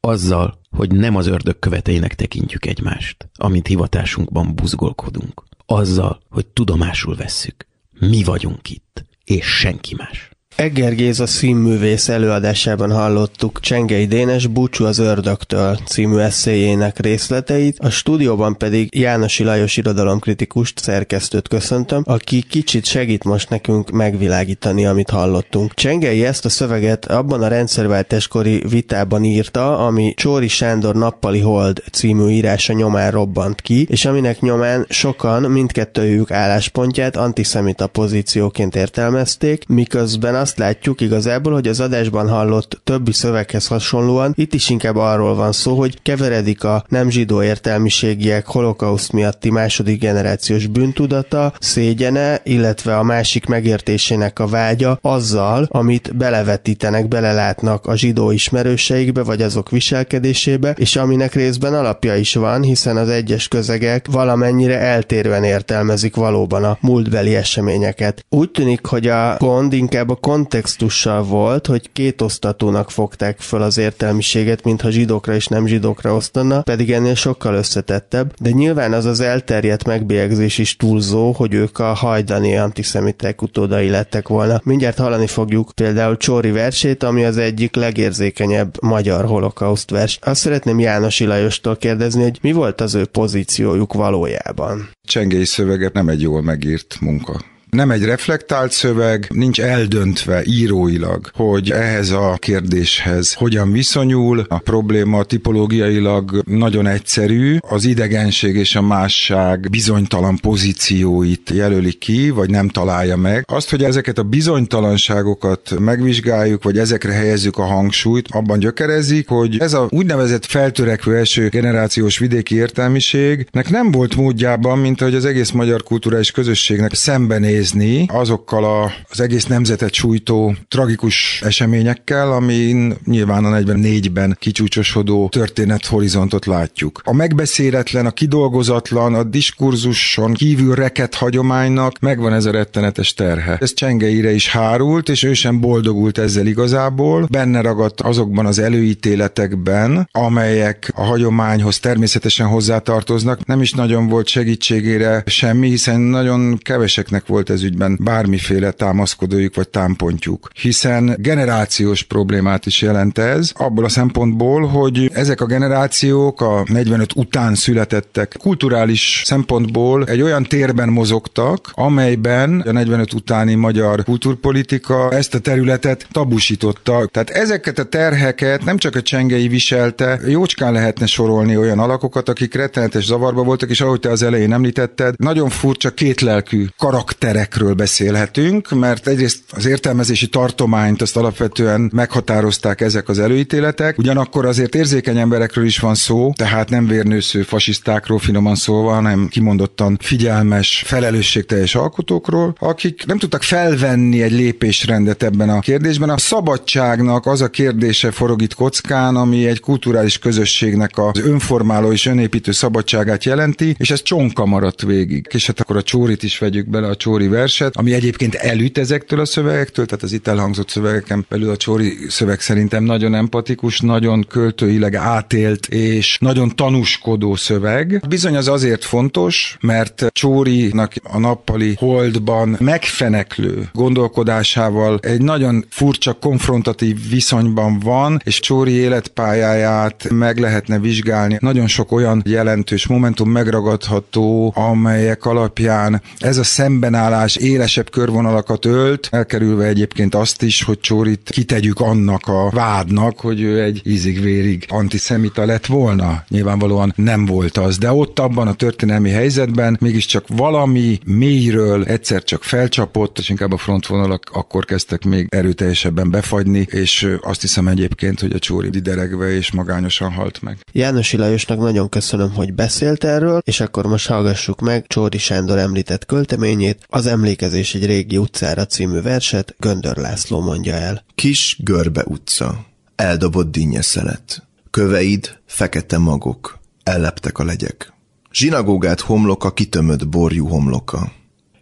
Azzal, 0.00 0.60
hogy 0.70 0.94
nem 0.94 1.16
az 1.16 1.26
ördög 1.26 1.58
követeinek 1.58 2.14
tekintjük 2.14 2.66
egymást, 2.66 3.28
amint 3.34 3.66
hivatásunkban 3.66 4.54
buzgolkodunk. 4.54 5.42
Azzal, 5.66 6.20
hogy 6.28 6.46
tudomásul 6.46 7.16
vesszük. 7.16 7.66
Mi 7.98 8.22
vagyunk 8.22 8.70
itt, 8.70 9.04
és 9.24 9.46
senki 9.46 9.94
más. 9.94 10.31
Egger 10.56 10.94
Géza 10.94 11.26
színművész 11.26 12.08
előadásában 12.08 12.92
hallottuk 12.92 13.60
Csengei 13.60 14.06
Dénes 14.06 14.46
Búcsú 14.46 14.84
az 14.84 14.98
ördögtől 14.98 15.76
című 15.86 16.16
eszéjének 16.16 16.98
részleteit, 16.98 17.78
a 17.78 17.90
stúdióban 17.90 18.56
pedig 18.56 18.98
Jánosi 18.98 19.44
Lajos 19.44 19.76
irodalomkritikust, 19.76 20.78
szerkesztőt 20.78 21.48
köszöntöm, 21.48 22.02
aki 22.06 22.42
kicsit 22.42 22.84
segít 22.84 23.24
most 23.24 23.48
nekünk 23.48 23.90
megvilágítani, 23.90 24.86
amit 24.86 25.10
hallottunk. 25.10 25.74
Csengei 25.74 26.24
ezt 26.24 26.44
a 26.44 26.48
szöveget 26.48 27.04
abban 27.04 27.42
a 27.42 27.48
rendszerváltáskori 27.48 28.62
vitában 28.68 29.24
írta, 29.24 29.78
ami 29.78 30.14
Csóri 30.16 30.48
Sándor 30.48 30.94
Nappali 30.94 31.40
Hold 31.40 31.82
című 31.92 32.28
írása 32.28 32.72
nyomán 32.72 33.10
robbant 33.10 33.60
ki, 33.60 33.86
és 33.90 34.04
aminek 34.04 34.40
nyomán 34.40 34.86
sokan 34.88 35.42
mindkettőjük 35.42 36.30
álláspontját 36.30 37.16
antiszemita 37.16 37.86
pozícióként 37.86 38.76
értelmezték, 38.76 39.66
miközben 39.66 40.40
azt 40.42 40.58
látjuk 40.58 41.00
igazából, 41.00 41.52
hogy 41.52 41.68
az 41.68 41.80
adásban 41.80 42.28
hallott 42.28 42.80
többi 42.84 43.12
szöveghez 43.12 43.66
hasonlóan 43.66 44.32
itt 44.36 44.54
is 44.54 44.70
inkább 44.70 44.96
arról 44.96 45.34
van 45.34 45.52
szó, 45.52 45.78
hogy 45.78 46.02
keveredik 46.02 46.64
a 46.64 46.84
nem 46.88 47.10
zsidó 47.10 47.42
értelmiségiek 47.42 48.46
holokauszt 48.46 49.12
miatti 49.12 49.50
második 49.50 50.00
generációs 50.00 50.66
bűntudata, 50.66 51.52
szégyene, 51.58 52.40
illetve 52.44 52.98
a 52.98 53.02
másik 53.02 53.46
megértésének 53.46 54.38
a 54.38 54.46
vágya 54.46 54.98
azzal, 55.02 55.66
amit 55.70 56.16
belevetítenek, 56.16 57.08
belelátnak 57.08 57.86
a 57.86 57.96
zsidó 57.96 58.30
ismerőseikbe, 58.30 59.22
vagy 59.22 59.42
azok 59.42 59.70
viselkedésébe, 59.70 60.74
és 60.78 60.96
aminek 60.96 61.34
részben 61.34 61.74
alapja 61.74 62.16
is 62.16 62.34
van, 62.34 62.62
hiszen 62.62 62.96
az 62.96 63.08
egyes 63.08 63.48
közegek 63.48 64.06
valamennyire 64.10 64.78
eltérően 64.78 65.44
értelmezik 65.44 66.16
valóban 66.16 66.64
a 66.64 66.78
múltbeli 66.80 67.34
eseményeket. 67.34 68.24
Úgy 68.28 68.50
tűnik, 68.50 68.86
hogy 68.86 69.06
a 69.06 69.36
gond 69.38 69.72
inkább 69.72 70.10
a 70.10 70.16
kontextussal 70.32 71.22
volt, 71.22 71.66
hogy 71.66 71.92
két 71.92 72.20
osztatónak 72.20 72.90
fogták 72.90 73.40
föl 73.40 73.62
az 73.62 73.78
értelmiséget, 73.78 74.64
mintha 74.64 74.90
zsidókra 74.90 75.34
és 75.34 75.46
nem 75.46 75.66
zsidókra 75.66 76.14
osztana, 76.14 76.62
pedig 76.62 76.92
ennél 76.92 77.14
sokkal 77.14 77.54
összetettebb, 77.54 78.34
de 78.40 78.50
nyilván 78.50 78.92
az 78.92 79.04
az 79.04 79.20
elterjedt 79.20 79.86
megbélyegzés 79.86 80.58
is 80.58 80.76
túlzó, 80.76 81.32
hogy 81.32 81.54
ők 81.54 81.78
a 81.78 81.92
hajdani 81.92 82.56
antiszemitek 82.56 83.42
utódai 83.42 83.88
lettek 83.88 84.28
volna. 84.28 84.60
Mindjárt 84.64 84.98
hallani 84.98 85.26
fogjuk 85.26 85.72
például 85.74 86.16
Csóri 86.16 86.50
versét, 86.50 87.02
ami 87.02 87.24
az 87.24 87.36
egyik 87.36 87.74
legérzékenyebb 87.74 88.82
magyar 88.82 89.24
holokauszt 89.24 89.90
vers. 89.90 90.18
Azt 90.22 90.40
szeretném 90.40 90.78
János 90.78 91.20
Ilajostól 91.20 91.76
kérdezni, 91.76 92.22
hogy 92.22 92.38
mi 92.42 92.52
volt 92.52 92.80
az 92.80 92.94
ő 92.94 93.04
pozíciójuk 93.04 93.92
valójában? 93.92 94.90
Csengély 95.06 95.44
szövege 95.44 95.90
nem 95.92 96.08
egy 96.08 96.20
jól 96.20 96.42
megírt 96.42 96.96
munka 97.00 97.51
nem 97.76 97.90
egy 97.90 98.04
reflektált 98.04 98.72
szöveg, 98.72 99.26
nincs 99.34 99.60
eldöntve 99.60 100.42
íróilag, 100.44 101.30
hogy 101.34 101.70
ehhez 101.70 102.10
a 102.10 102.36
kérdéshez 102.38 103.32
hogyan 103.32 103.72
viszonyul. 103.72 104.44
A 104.48 104.58
probléma 104.58 105.22
tipológiailag 105.22 106.42
nagyon 106.44 106.86
egyszerű, 106.86 107.56
az 107.60 107.84
idegenség 107.84 108.56
és 108.56 108.76
a 108.76 108.82
másság 108.82 109.68
bizonytalan 109.70 110.36
pozícióit 110.36 111.50
jelöli 111.50 111.92
ki, 111.92 112.30
vagy 112.30 112.50
nem 112.50 112.68
találja 112.68 113.16
meg. 113.16 113.44
Azt, 113.48 113.70
hogy 113.70 113.84
ezeket 113.84 114.18
a 114.18 114.22
bizonytalanságokat 114.22 115.78
megvizsgáljuk, 115.78 116.62
vagy 116.62 116.78
ezekre 116.78 117.12
helyezzük 117.12 117.58
a 117.58 117.64
hangsúlyt, 117.64 118.28
abban 118.30 118.58
gyökerezik, 118.58 119.28
hogy 119.28 119.58
ez 119.58 119.72
a 119.72 119.86
úgynevezett 119.90 120.44
feltörekvő 120.44 121.16
első 121.16 121.48
generációs 121.48 122.18
vidéki 122.18 122.54
értelmiségnek 122.54 123.70
nem 123.70 123.90
volt 123.90 124.16
módjában, 124.16 124.78
mint 124.78 125.00
hogy 125.00 125.14
az 125.14 125.24
egész 125.24 125.50
magyar 125.50 125.82
kulturális 125.82 126.30
közösségnek 126.30 126.94
szembenéz 126.94 127.60
nézni 127.62 128.06
azokkal 128.08 128.64
a, 128.64 128.92
az 129.10 129.20
egész 129.20 129.44
nemzetet 129.44 129.92
sújtó 129.92 130.54
tragikus 130.68 131.42
eseményekkel, 131.44 132.32
amin 132.32 132.94
nyilván 133.04 133.44
a 133.44 133.58
44-ben 133.58 134.36
kicsúcsosodó 134.38 135.28
történethorizontot 135.28 136.46
látjuk. 136.46 137.00
A 137.04 137.12
megbeszéletlen, 137.14 138.06
a 138.06 138.10
kidolgozatlan, 138.10 139.14
a 139.14 139.22
diskurzuson 139.22 140.32
kívül 140.32 140.74
reket 140.74 141.14
hagyománynak 141.14 141.98
megvan 142.00 142.32
ez 142.32 142.44
a 142.44 142.50
rettenetes 142.50 143.14
terhe. 143.14 143.56
Ez 143.60 143.74
Csengeire 143.74 144.32
is 144.32 144.48
hárult, 144.48 145.08
és 145.08 145.22
ő 145.22 145.32
sem 145.32 145.60
boldogult 145.60 146.18
ezzel 146.18 146.46
igazából. 146.46 147.26
Benne 147.30 147.60
ragadt 147.60 148.00
azokban 148.00 148.46
az 148.46 148.58
előítéletekben, 148.58 150.08
amelyek 150.12 150.92
a 150.94 151.02
hagyományhoz 151.02 151.78
természetesen 151.78 152.46
hozzátartoznak. 152.46 153.46
Nem 153.46 153.60
is 153.60 153.72
nagyon 153.72 154.08
volt 154.08 154.26
segítségére 154.26 155.22
semmi, 155.26 155.68
hiszen 155.68 156.00
nagyon 156.00 156.58
keveseknek 156.58 157.26
volt 157.26 157.50
ez 157.52 157.62
ügyben 157.62 157.98
bármiféle 158.02 158.70
támaszkodójuk 158.70 159.54
vagy 159.54 159.68
támpontjuk, 159.68 160.50
hiszen 160.54 161.16
generációs 161.18 162.02
problémát 162.02 162.66
is 162.66 162.82
jelent 162.82 163.18
ez, 163.18 163.52
abból 163.54 163.84
a 163.84 163.88
szempontból, 163.88 164.66
hogy 164.66 165.10
ezek 165.12 165.40
a 165.40 165.46
generációk 165.46 166.40
a 166.40 166.64
45 166.66 167.12
után 167.16 167.54
születettek 167.54 168.36
kulturális 168.38 169.22
szempontból 169.24 170.04
egy 170.04 170.22
olyan 170.22 170.42
térben 170.42 170.88
mozogtak, 170.88 171.70
amelyben 171.72 172.60
a 172.60 172.72
45 172.72 173.12
utáni 173.12 173.54
magyar 173.54 174.04
kulturpolitika 174.04 175.10
ezt 175.10 175.34
a 175.34 175.38
területet 175.38 176.06
tabusította. 176.12 177.06
Tehát 177.10 177.30
ezeket 177.30 177.78
a 177.78 177.84
terheket 177.84 178.64
nem 178.64 178.76
csak 178.76 178.96
a 178.96 179.02
csengei 179.02 179.48
viselte, 179.48 180.20
jócskán 180.26 180.72
lehetne 180.72 181.06
sorolni 181.06 181.56
olyan 181.56 181.78
alakokat, 181.78 182.28
akik 182.28 182.54
rettenetes 182.54 183.04
zavarba 183.04 183.42
voltak, 183.42 183.70
és 183.70 183.80
ahogy 183.80 184.00
te 184.00 184.10
az 184.10 184.22
elején 184.22 184.52
említetted, 184.52 185.14
nagyon 185.16 185.48
furcsa 185.48 185.90
kétlelkű 185.90 186.66
karakterek 186.78 187.41
emberekről 187.42 187.74
beszélhetünk, 187.74 188.70
mert 188.70 189.06
egyrészt 189.06 189.40
az 189.50 189.66
értelmezési 189.66 190.28
tartományt 190.28 191.02
azt 191.02 191.16
alapvetően 191.16 191.90
meghatározták 191.94 192.80
ezek 192.80 193.08
az 193.08 193.18
előítéletek, 193.18 193.98
ugyanakkor 193.98 194.46
azért 194.46 194.74
érzékeny 194.74 195.18
emberekről 195.18 195.64
is 195.64 195.78
van 195.78 195.94
szó, 195.94 196.32
tehát 196.36 196.70
nem 196.70 196.86
vérnősző 196.86 197.42
fasisztákról 197.42 198.18
finoman 198.18 198.54
szólva, 198.54 198.92
hanem 198.92 199.28
kimondottan 199.30 199.98
figyelmes, 200.00 200.82
felelősségteljes 200.86 201.74
alkotókról, 201.74 202.54
akik 202.58 203.06
nem 203.06 203.18
tudtak 203.18 203.42
felvenni 203.42 204.22
egy 204.22 204.32
lépésrendet 204.32 205.22
ebben 205.22 205.48
a 205.48 205.60
kérdésben. 205.60 206.10
A 206.10 206.18
szabadságnak 206.18 207.26
az 207.26 207.40
a 207.40 207.48
kérdése 207.48 208.10
forog 208.10 208.42
itt 208.42 208.54
kockán, 208.54 209.16
ami 209.16 209.46
egy 209.46 209.60
kulturális 209.60 210.18
közösségnek 210.18 210.98
az 210.98 211.20
önformáló 211.24 211.92
és 211.92 212.06
önépítő 212.06 212.52
szabadságát 212.52 213.24
jelenti, 213.24 213.74
és 213.78 213.90
ez 213.90 214.02
csonka 214.02 214.46
maradt 214.46 214.82
végig. 214.82 215.26
És 215.30 215.46
hát 215.46 215.60
akkor 215.60 215.76
a 215.76 215.82
csórit 215.82 216.22
is 216.22 216.38
vegyük 216.38 216.68
bele, 216.68 216.88
a 216.92 216.96
csóri 216.96 217.28
verset, 217.32 217.76
ami 217.76 217.92
egyébként 217.92 218.34
elüt 218.34 218.78
ezektől 218.78 219.20
a 219.20 219.24
szövegektől, 219.24 219.86
tehát 219.86 220.02
az 220.02 220.12
itt 220.12 220.26
elhangzott 220.26 220.68
szövegeken 220.68 221.26
belül 221.28 221.50
a 221.50 221.56
Csóri 221.56 221.96
szöveg 222.08 222.40
szerintem 222.40 222.84
nagyon 222.84 223.14
empatikus, 223.14 223.80
nagyon 223.80 224.26
költőileg 224.28 224.94
átélt 224.94 225.66
és 225.66 226.16
nagyon 226.20 226.56
tanúskodó 226.56 227.34
szöveg. 227.34 228.02
Bizony 228.08 228.36
az 228.36 228.48
azért 228.48 228.84
fontos, 228.84 229.56
mert 229.60 230.06
Csórinak 230.10 230.92
a 231.02 231.18
nappali 231.18 231.74
holdban 231.78 232.56
megfeneklő 232.60 233.68
gondolkodásával 233.72 234.98
egy 235.02 235.22
nagyon 235.22 235.64
furcsa 235.70 236.12
konfrontatív 236.12 237.08
viszonyban 237.10 237.78
van, 237.78 238.20
és 238.24 238.40
Csóri 238.40 238.72
életpályáját 238.72 240.06
meg 240.10 240.38
lehetne 240.38 240.78
vizsgálni. 240.78 241.36
Nagyon 241.40 241.66
sok 241.66 241.92
olyan 241.92 242.22
jelentős 242.26 242.86
momentum 242.86 243.30
megragadható, 243.30 244.52
amelyek 244.56 245.24
alapján 245.24 246.02
ez 246.18 246.36
a 246.36 246.44
szembenállás 246.44 247.21
más 247.22 247.36
élesebb 247.36 247.90
körvonalakat 247.90 248.64
ölt, 248.64 249.08
elkerülve 249.10 249.64
egyébként 249.64 250.14
azt 250.14 250.42
is, 250.42 250.62
hogy 250.62 250.80
Csórit 250.80 251.30
kitegyük 251.32 251.80
annak 251.80 252.26
a 252.26 252.50
vádnak, 252.50 253.20
hogy 253.20 253.40
ő 253.40 253.62
egy 253.62 253.80
ízig-vérig 253.84 254.66
antiszemita 254.68 255.44
lett 255.44 255.66
volna. 255.66 256.24
Nyilvánvalóan 256.28 256.92
nem 256.96 257.26
volt 257.26 257.56
az, 257.56 257.78
de 257.78 257.92
ott 257.92 258.18
abban 258.18 258.48
a 258.48 258.54
történelmi 258.54 259.10
helyzetben 259.10 259.76
mégiscsak 259.80 260.24
valami 260.28 260.98
mélyről 261.04 261.84
egyszer 261.84 262.22
csak 262.22 262.44
felcsapott, 262.44 263.18
és 263.18 263.28
inkább 263.28 263.52
a 263.52 263.56
frontvonalak 263.56 264.30
akkor 264.32 264.64
kezdtek 264.64 265.04
még 265.04 265.26
erőteljesebben 265.30 266.10
befagyni, 266.10 266.66
és 266.70 267.16
azt 267.20 267.40
hiszem 267.40 267.68
egyébként, 267.68 268.20
hogy 268.20 268.32
a 268.32 268.38
Csóri 268.38 268.70
dideregve 268.70 269.36
és 269.36 269.52
magányosan 269.52 270.12
halt 270.12 270.42
meg. 270.42 270.58
János 270.72 271.12
Lajosnak 271.12 271.58
nagyon 271.58 271.88
köszönöm, 271.88 272.32
hogy 272.34 272.54
beszélt 272.54 273.04
erről, 273.04 273.40
és 273.44 273.60
akkor 273.60 273.86
most 273.86 274.08
hallgassuk 274.08 274.60
meg 274.60 274.84
Csóri 274.86 275.18
Sándor 275.18 275.58
említett 275.58 276.06
költeményét, 276.06 276.78
az 276.86 277.01
Emlékezés 277.06 277.74
egy 277.74 277.86
régi 277.86 278.18
utcára 278.18 278.66
című 278.66 279.00
verset 279.00 279.54
Göndör 279.58 279.96
László 279.96 280.40
mondja 280.40 280.74
el. 280.74 281.04
Kis 281.14 281.56
görbe 281.58 282.04
utca, 282.06 282.66
eldobott 282.96 283.50
dinnyeszelet, 283.50 284.46
köveid, 284.70 285.38
fekete 285.46 285.98
magok, 285.98 286.58
elleptek 286.82 287.38
a 287.38 287.44
legyek. 287.44 287.92
Zsinagógát 288.32 289.00
homloka 289.00 289.52
kitömött 289.52 290.08
borjú 290.08 290.46
homloka. 290.46 291.12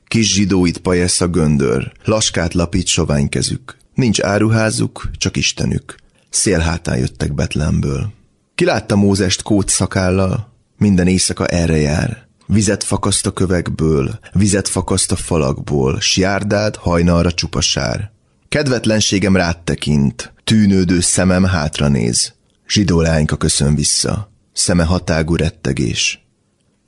Kis 0.07 0.33
zsidóit 0.33 0.79
pajesz 0.79 1.21
a 1.21 1.27
göndör, 1.27 1.93
laskát 2.05 2.55
lapít 2.55 2.87
sovány 2.87 3.29
kezük. 3.29 3.77
Nincs 3.95 4.21
áruházuk, 4.23 5.11
csak 5.19 5.37
istenük. 5.37 5.95
Szélhátán 6.31 6.99
jöttek 6.99 7.35
Betlemből. 7.35 8.13
Kilátta 8.55 8.97
Mózest 8.97 9.43
kót 9.43 9.69
szakállal, 9.69 10.53
minden 10.79 11.07
éjszaka 11.07 11.47
erre 11.47 11.77
jár. 11.77 12.29
Vizet 12.53 12.85
fakaszt 12.85 13.27
a 13.27 13.31
kövekből, 13.31 14.19
vizet 14.33 14.69
fakaszt 14.69 15.13
a 15.13 15.17
falakból, 15.17 16.01
s 16.01 16.17
járdád 16.17 16.77
hajnalra 16.77 17.33
csupasár. 17.33 18.11
Kedvetlenségem 18.49 19.37
rád 19.37 19.59
tekint, 19.59 20.33
tűnődő 20.45 21.01
szemem 21.01 21.45
hátra 21.45 21.89
néz. 21.89 22.35
Zsidó 22.69 23.01
lányka 23.01 23.37
köszön 23.37 23.75
vissza, 23.75 24.33
szeme 24.53 24.85
hatágú 24.85 25.37
rettegés. 25.37 26.27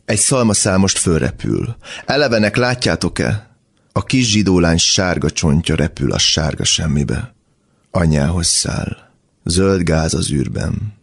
Egy 0.05 0.19
szalmaszál 0.19 0.79
most 0.79 0.99
fölrepül. 0.99 1.77
Elevenek, 2.07 2.57
látjátok-e? 2.57 3.57
A 3.93 4.03
kis 4.03 4.31
zsidólány 4.31 4.79
sárga 4.79 5.31
csontja 5.31 5.75
repül 5.75 6.13
a 6.13 6.19
sárga 6.19 6.65
semmibe. 6.65 7.35
Anyához 7.91 8.47
száll. 8.47 8.97
Zöld 9.45 9.83
gáz 9.83 10.15
az 10.15 10.33
űrben. 10.33 10.95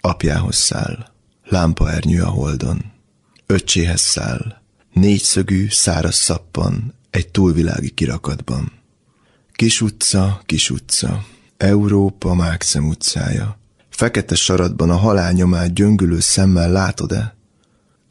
Apjához 0.00 0.56
száll. 0.56 1.06
Lámpaernyő 1.44 2.22
a 2.22 2.28
holdon. 2.28 2.94
Öccséhez 3.46 4.00
száll. 4.00 4.62
Négyszögű, 4.92 5.68
száraz 5.68 6.14
szappan, 6.14 6.94
egy 7.10 7.28
túlvilági 7.28 7.90
kirakatban. 7.90 8.72
Kis 9.52 9.80
utca, 9.80 10.42
kis 10.46 10.70
utca. 10.70 11.24
Európa 11.56 12.34
Mákszem 12.34 12.88
utcája. 12.88 13.58
Fekete 13.88 14.34
saratban 14.34 14.90
a 14.90 14.96
halálnyomát 14.96 15.74
gyöngülő 15.74 16.20
szemmel 16.20 16.70
látod-e? 16.70 17.36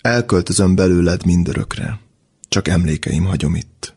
Elköltözöm 0.01 0.75
belőled 0.75 1.25
mindörökre. 1.25 1.99
Csak 2.47 2.67
emlékeim 2.67 3.23
hagyom 3.23 3.55
itt. 3.55 3.95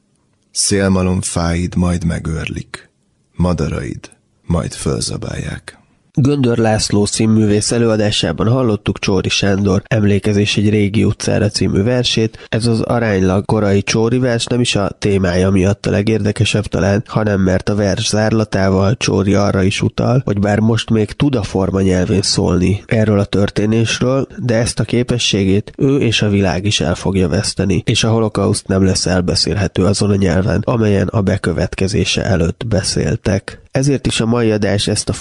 Szélmalom 0.50 1.20
fáid 1.20 1.74
majd 1.74 2.04
megörlik. 2.04 2.90
Madaraid 3.32 4.10
majd 4.42 4.72
fölzabálják. 4.72 5.78
Göndör 6.20 6.58
László 6.58 7.04
színművész 7.04 7.72
előadásában 7.72 8.48
hallottuk 8.48 8.98
Csóri 8.98 9.28
Sándor 9.28 9.82
Emlékezés 9.86 10.56
egy 10.56 10.70
régi 10.70 11.04
utcára 11.04 11.48
című 11.48 11.82
versét. 11.82 12.46
Ez 12.48 12.66
az 12.66 12.80
aránylag 12.80 13.44
korai 13.44 13.82
Csóri 13.82 14.18
vers 14.18 14.46
nem 14.46 14.60
is 14.60 14.76
a 14.76 14.90
témája 14.98 15.50
miatt 15.50 15.86
a 15.86 15.90
legérdekesebb 15.90 16.64
talán, 16.64 17.04
hanem 17.06 17.40
mert 17.40 17.68
a 17.68 17.74
vers 17.74 18.08
zárlatával 18.08 18.96
Csóri 18.96 19.34
arra 19.34 19.62
is 19.62 19.82
utal, 19.82 20.22
hogy 20.24 20.38
bár 20.38 20.58
most 20.58 20.90
még 20.90 21.12
tud 21.12 21.34
a 21.34 21.42
forma 21.42 21.80
nyelvén 21.80 22.22
szólni 22.22 22.82
erről 22.86 23.18
a 23.18 23.24
történésről, 23.24 24.26
de 24.38 24.54
ezt 24.54 24.80
a 24.80 24.84
képességét 24.84 25.72
ő 25.76 25.98
és 25.98 26.22
a 26.22 26.28
világ 26.28 26.64
is 26.64 26.80
el 26.80 26.94
fogja 26.94 27.28
veszteni, 27.28 27.82
és 27.86 28.04
a 28.04 28.10
holokauszt 28.10 28.68
nem 28.68 28.84
lesz 28.84 29.06
elbeszélhető 29.06 29.84
azon 29.84 30.10
a 30.10 30.16
nyelven, 30.16 30.62
amelyen 30.64 31.06
a 31.06 31.20
bekövetkezése 31.20 32.24
előtt 32.24 32.64
beszéltek. 32.68 33.60
Ezért 33.70 34.06
is 34.06 34.20
a 34.20 34.26
mai 34.26 34.50
adás 34.50 34.88
ezt 34.88 35.08
a 35.08 35.12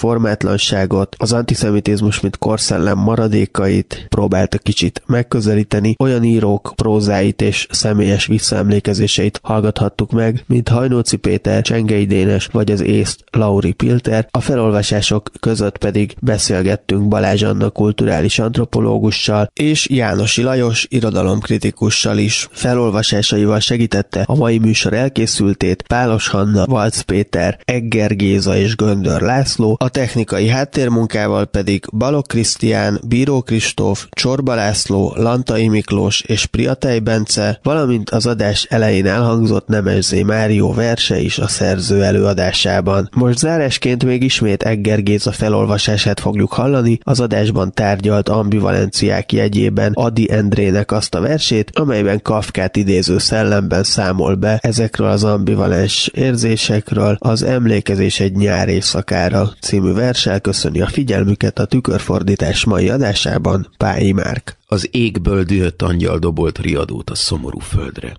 formátlanságot, 0.88 1.16
az 1.18 1.32
antiszemitizmus, 1.32 2.20
mint 2.20 2.38
korszellem 2.38 2.98
maradékait 2.98 4.06
próbálta 4.08 4.58
kicsit 4.58 5.02
megközelíteni, 5.06 5.94
olyan 5.98 6.24
írók 6.24 6.72
prózáit 6.76 7.42
és 7.42 7.66
személyes 7.70 8.26
visszaemlékezéseit 8.26 9.40
hallgathattuk 9.42 10.10
meg, 10.10 10.44
mint 10.46 10.68
Hajnóci 10.68 11.16
Péter, 11.16 11.62
Csengei 11.62 12.06
Dénes 12.06 12.46
vagy 12.46 12.70
az 12.70 12.80
észt 12.80 13.24
Lauri 13.30 13.72
Pilter, 13.72 14.26
a 14.30 14.40
felolvasások 14.40 15.30
között 15.40 15.78
pedig 15.78 16.16
beszélgettünk 16.20 17.08
Balázs 17.08 17.42
Anna 17.42 17.70
kulturális 17.70 18.38
antropológussal 18.38 19.50
és 19.52 19.88
Jánosi 19.90 20.42
Lajos 20.42 20.86
irodalomkritikussal 20.90 22.18
is. 22.18 22.48
Felolvasásaival 22.50 23.60
segítette 23.60 24.22
a 24.26 24.36
mai 24.36 24.58
műsor 24.58 24.92
elkészültét 24.92 25.82
Pálos 25.82 26.28
Hanna, 26.28 26.66
Valc 26.66 27.00
Péter, 27.00 27.58
Egger 27.64 28.16
Géza 28.16 28.56
és 28.56 28.76
Göndör 28.76 29.20
László, 29.20 29.76
a 29.78 29.88
technikai 29.88 30.48
háttérmunkával 30.68 31.44
pedig 31.44 31.84
Balog 31.92 32.26
Krisztián, 32.26 33.00
Bíró 33.06 33.42
Kristóf, 33.42 34.06
Csorba 34.10 34.54
László, 34.54 35.12
Lantai 35.16 35.68
Miklós 35.68 36.20
és 36.20 36.46
Priatej 36.46 36.98
Bence, 36.98 37.58
valamint 37.62 38.10
az 38.10 38.26
adás 38.26 38.64
elején 38.64 39.06
elhangzott 39.06 39.66
Nemezzé 39.66 40.22
Márió 40.22 40.72
verse 40.72 41.20
is 41.20 41.38
a 41.38 41.48
szerző 41.48 42.02
előadásában. 42.02 43.08
Most 43.16 43.38
zárásként 43.38 44.04
még 44.04 44.22
ismét 44.22 44.62
Egger 44.62 45.02
Géza 45.02 45.32
felolvasását 45.32 46.20
fogjuk 46.20 46.52
hallani, 46.52 46.98
az 47.02 47.20
adásban 47.20 47.72
tárgyalt 47.72 48.28
ambivalenciák 48.28 49.32
jegyében 49.32 49.92
Adi 49.92 50.30
Endrének 50.30 50.92
azt 50.92 51.14
a 51.14 51.20
versét, 51.20 51.70
amelyben 51.74 52.22
Kafkát 52.22 52.76
idéző 52.76 53.18
szellemben 53.18 53.82
számol 53.82 54.34
be 54.34 54.58
ezekről 54.62 55.08
az 55.08 55.24
ambivalens 55.24 56.10
érzésekről, 56.14 57.16
az 57.18 57.42
emlékezés 57.42 58.20
egy 58.20 58.36
nyár 58.36 58.68
éjszakára 58.68 59.50
című 59.60 59.92
versel 59.92 60.40
köszöni 60.58 60.80
a 60.80 60.86
figyelmüket 60.86 61.58
a 61.58 61.64
tükörfordítás 61.64 62.64
mai 62.64 62.88
adásában 62.88 63.74
Pályi 63.76 64.12
Márk. 64.12 64.56
Az 64.66 64.88
égből 64.90 65.42
dühött 65.42 65.82
angyal 65.82 66.18
dobolt 66.18 66.58
riadót 66.58 67.10
a 67.10 67.14
szomorú 67.14 67.58
földre. 67.58 68.16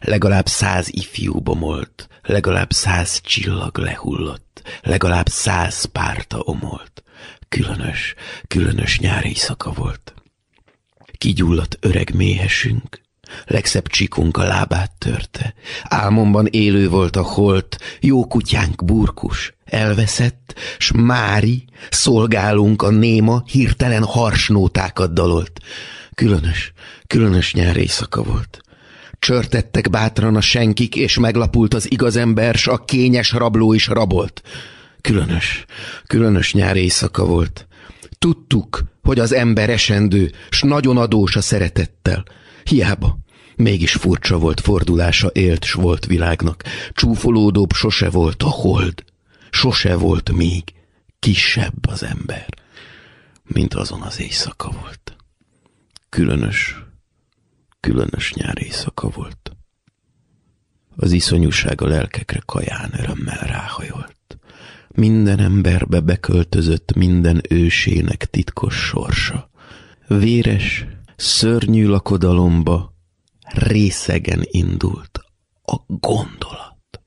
Legalább 0.00 0.46
száz 0.46 0.88
ifjú 0.90 1.40
bomolt, 1.40 2.08
legalább 2.22 2.70
száz 2.70 3.20
csillag 3.20 3.78
lehullott, 3.78 4.62
legalább 4.82 5.28
száz 5.28 5.84
párta 5.84 6.38
omolt. 6.38 7.02
Különös, 7.48 8.14
különös 8.48 8.98
nyári 8.98 9.28
éjszaka 9.28 9.72
volt. 9.72 10.14
Kigyulladt 11.18 11.76
öreg 11.80 12.14
méhesünk, 12.14 13.00
legszebb 13.44 13.86
csikunk 13.88 14.36
a 14.36 14.42
lábát 14.42 14.92
törte. 14.98 15.54
Álmomban 15.82 16.46
élő 16.46 16.88
volt 16.88 17.16
a 17.16 17.22
holt, 17.22 17.78
jó 18.00 18.26
kutyánk 18.26 18.84
burkus, 18.84 19.54
elveszett, 19.64 20.54
s 20.78 20.92
Mári, 20.94 21.64
szolgálunk 21.90 22.82
a 22.82 22.90
néma, 22.90 23.42
hirtelen 23.46 24.04
harsnótákat 24.04 25.12
dalolt. 25.12 25.60
Különös, 26.14 26.72
különös 27.06 27.52
nyár 27.52 27.76
éjszaka 27.76 28.22
volt. 28.22 28.60
Csörtettek 29.18 29.90
bátran 29.90 30.36
a 30.36 30.40
senkik, 30.40 30.96
és 30.96 31.18
meglapult 31.18 31.74
az 31.74 31.90
igaz 31.90 32.16
ember, 32.16 32.54
s 32.54 32.66
a 32.66 32.76
kényes 32.76 33.32
rabló 33.32 33.72
is 33.72 33.86
rabolt. 33.86 34.42
Különös, 35.00 35.64
különös 36.06 36.52
nyár 36.52 36.76
éjszaka 36.76 37.24
volt. 37.24 37.66
Tudtuk, 38.18 38.84
hogy 39.02 39.18
az 39.18 39.32
ember 39.32 39.70
esendő, 39.70 40.32
s 40.50 40.62
nagyon 40.62 40.96
adós 40.96 41.36
a 41.36 41.40
szeretettel. 41.40 42.24
Hiába, 42.64 43.18
Mégis 43.56 43.92
furcsa 43.92 44.38
volt 44.38 44.60
fordulása 44.60 45.30
élt 45.32 45.64
s 45.64 45.72
volt 45.72 46.06
világnak. 46.06 46.62
Csúfolódóbb 46.92 47.72
sose 47.72 48.10
volt 48.10 48.42
a 48.42 48.48
hold. 48.48 49.04
Sose 49.50 49.96
volt 49.96 50.32
még 50.32 50.62
kisebb 51.18 51.86
az 51.86 52.02
ember, 52.02 52.46
mint 53.42 53.74
azon 53.74 54.00
az 54.00 54.20
éjszaka 54.20 54.70
volt. 54.80 55.16
Különös, 56.08 56.82
különös 57.80 58.32
nyár 58.32 58.62
éjszaka 58.62 59.08
volt. 59.08 59.56
Az 60.96 61.12
iszonyúság 61.12 61.80
a 61.80 61.86
lelkekre 61.86 62.42
kaján 62.46 62.90
örömmel 62.98 63.38
ráhajolt. 63.38 64.38
Minden 64.88 65.38
emberbe 65.38 66.00
beköltözött 66.00 66.94
minden 66.94 67.40
ősének 67.48 68.24
titkos 68.24 68.74
sorsa. 68.74 69.50
Véres, 70.06 70.86
szörnyű 71.16 71.86
lakodalomba 71.86 72.91
részegen 73.52 74.42
indult 74.50 75.20
a 75.62 75.76
gondolat, 75.86 77.00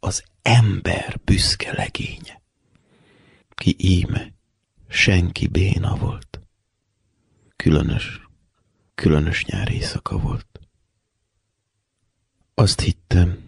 az 0.00 0.24
ember 0.42 1.20
büszke 1.24 1.72
legénye, 1.72 2.42
ki 3.54 3.76
íme 3.78 4.32
senki 4.88 5.46
béna 5.46 5.96
volt. 5.96 6.40
Különös, 7.56 8.20
különös 8.94 9.44
nyári 9.44 9.74
éjszaka 9.74 10.18
volt. 10.18 10.60
Azt 12.54 12.80
hittem, 12.80 13.38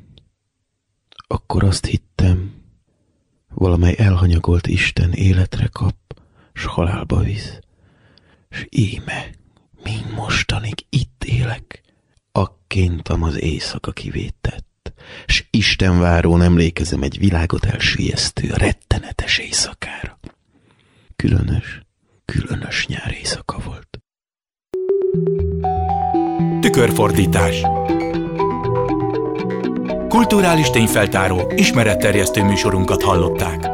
akkor 1.26 1.64
azt 1.64 1.86
hittem, 1.86 2.62
valamely 3.48 3.94
elhanyagolt 3.98 4.66
Isten 4.66 5.12
életre 5.12 5.66
kap, 5.66 5.96
s 6.52 6.64
halálba 6.64 7.20
visz. 7.20 7.58
S 8.50 8.66
íme, 8.70 9.30
mind 9.82 10.10
mostanig 10.10 10.86
itt 10.88 11.24
élek, 11.24 11.83
akkéntam 12.38 13.22
az 13.22 13.40
éjszaka 13.40 13.92
kivétett, 13.92 14.92
s 15.26 15.44
Isten 15.50 16.00
várón 16.00 16.42
emlékezem 16.42 17.02
egy 17.02 17.18
világot 17.18 17.64
elsüllyesztő, 17.64 18.50
rettenetes 18.54 19.38
éjszakára. 19.38 20.18
Különös, 21.16 21.80
különös 22.24 22.86
nyár 22.86 23.12
éjszaka 23.12 23.58
volt. 23.58 23.98
Tükörfordítás 26.60 27.62
Kulturális 30.08 30.70
tényfeltáró, 30.70 31.52
ismeretterjesztő 31.56 32.42
műsorunkat 32.42 33.02
hallották. 33.02 33.73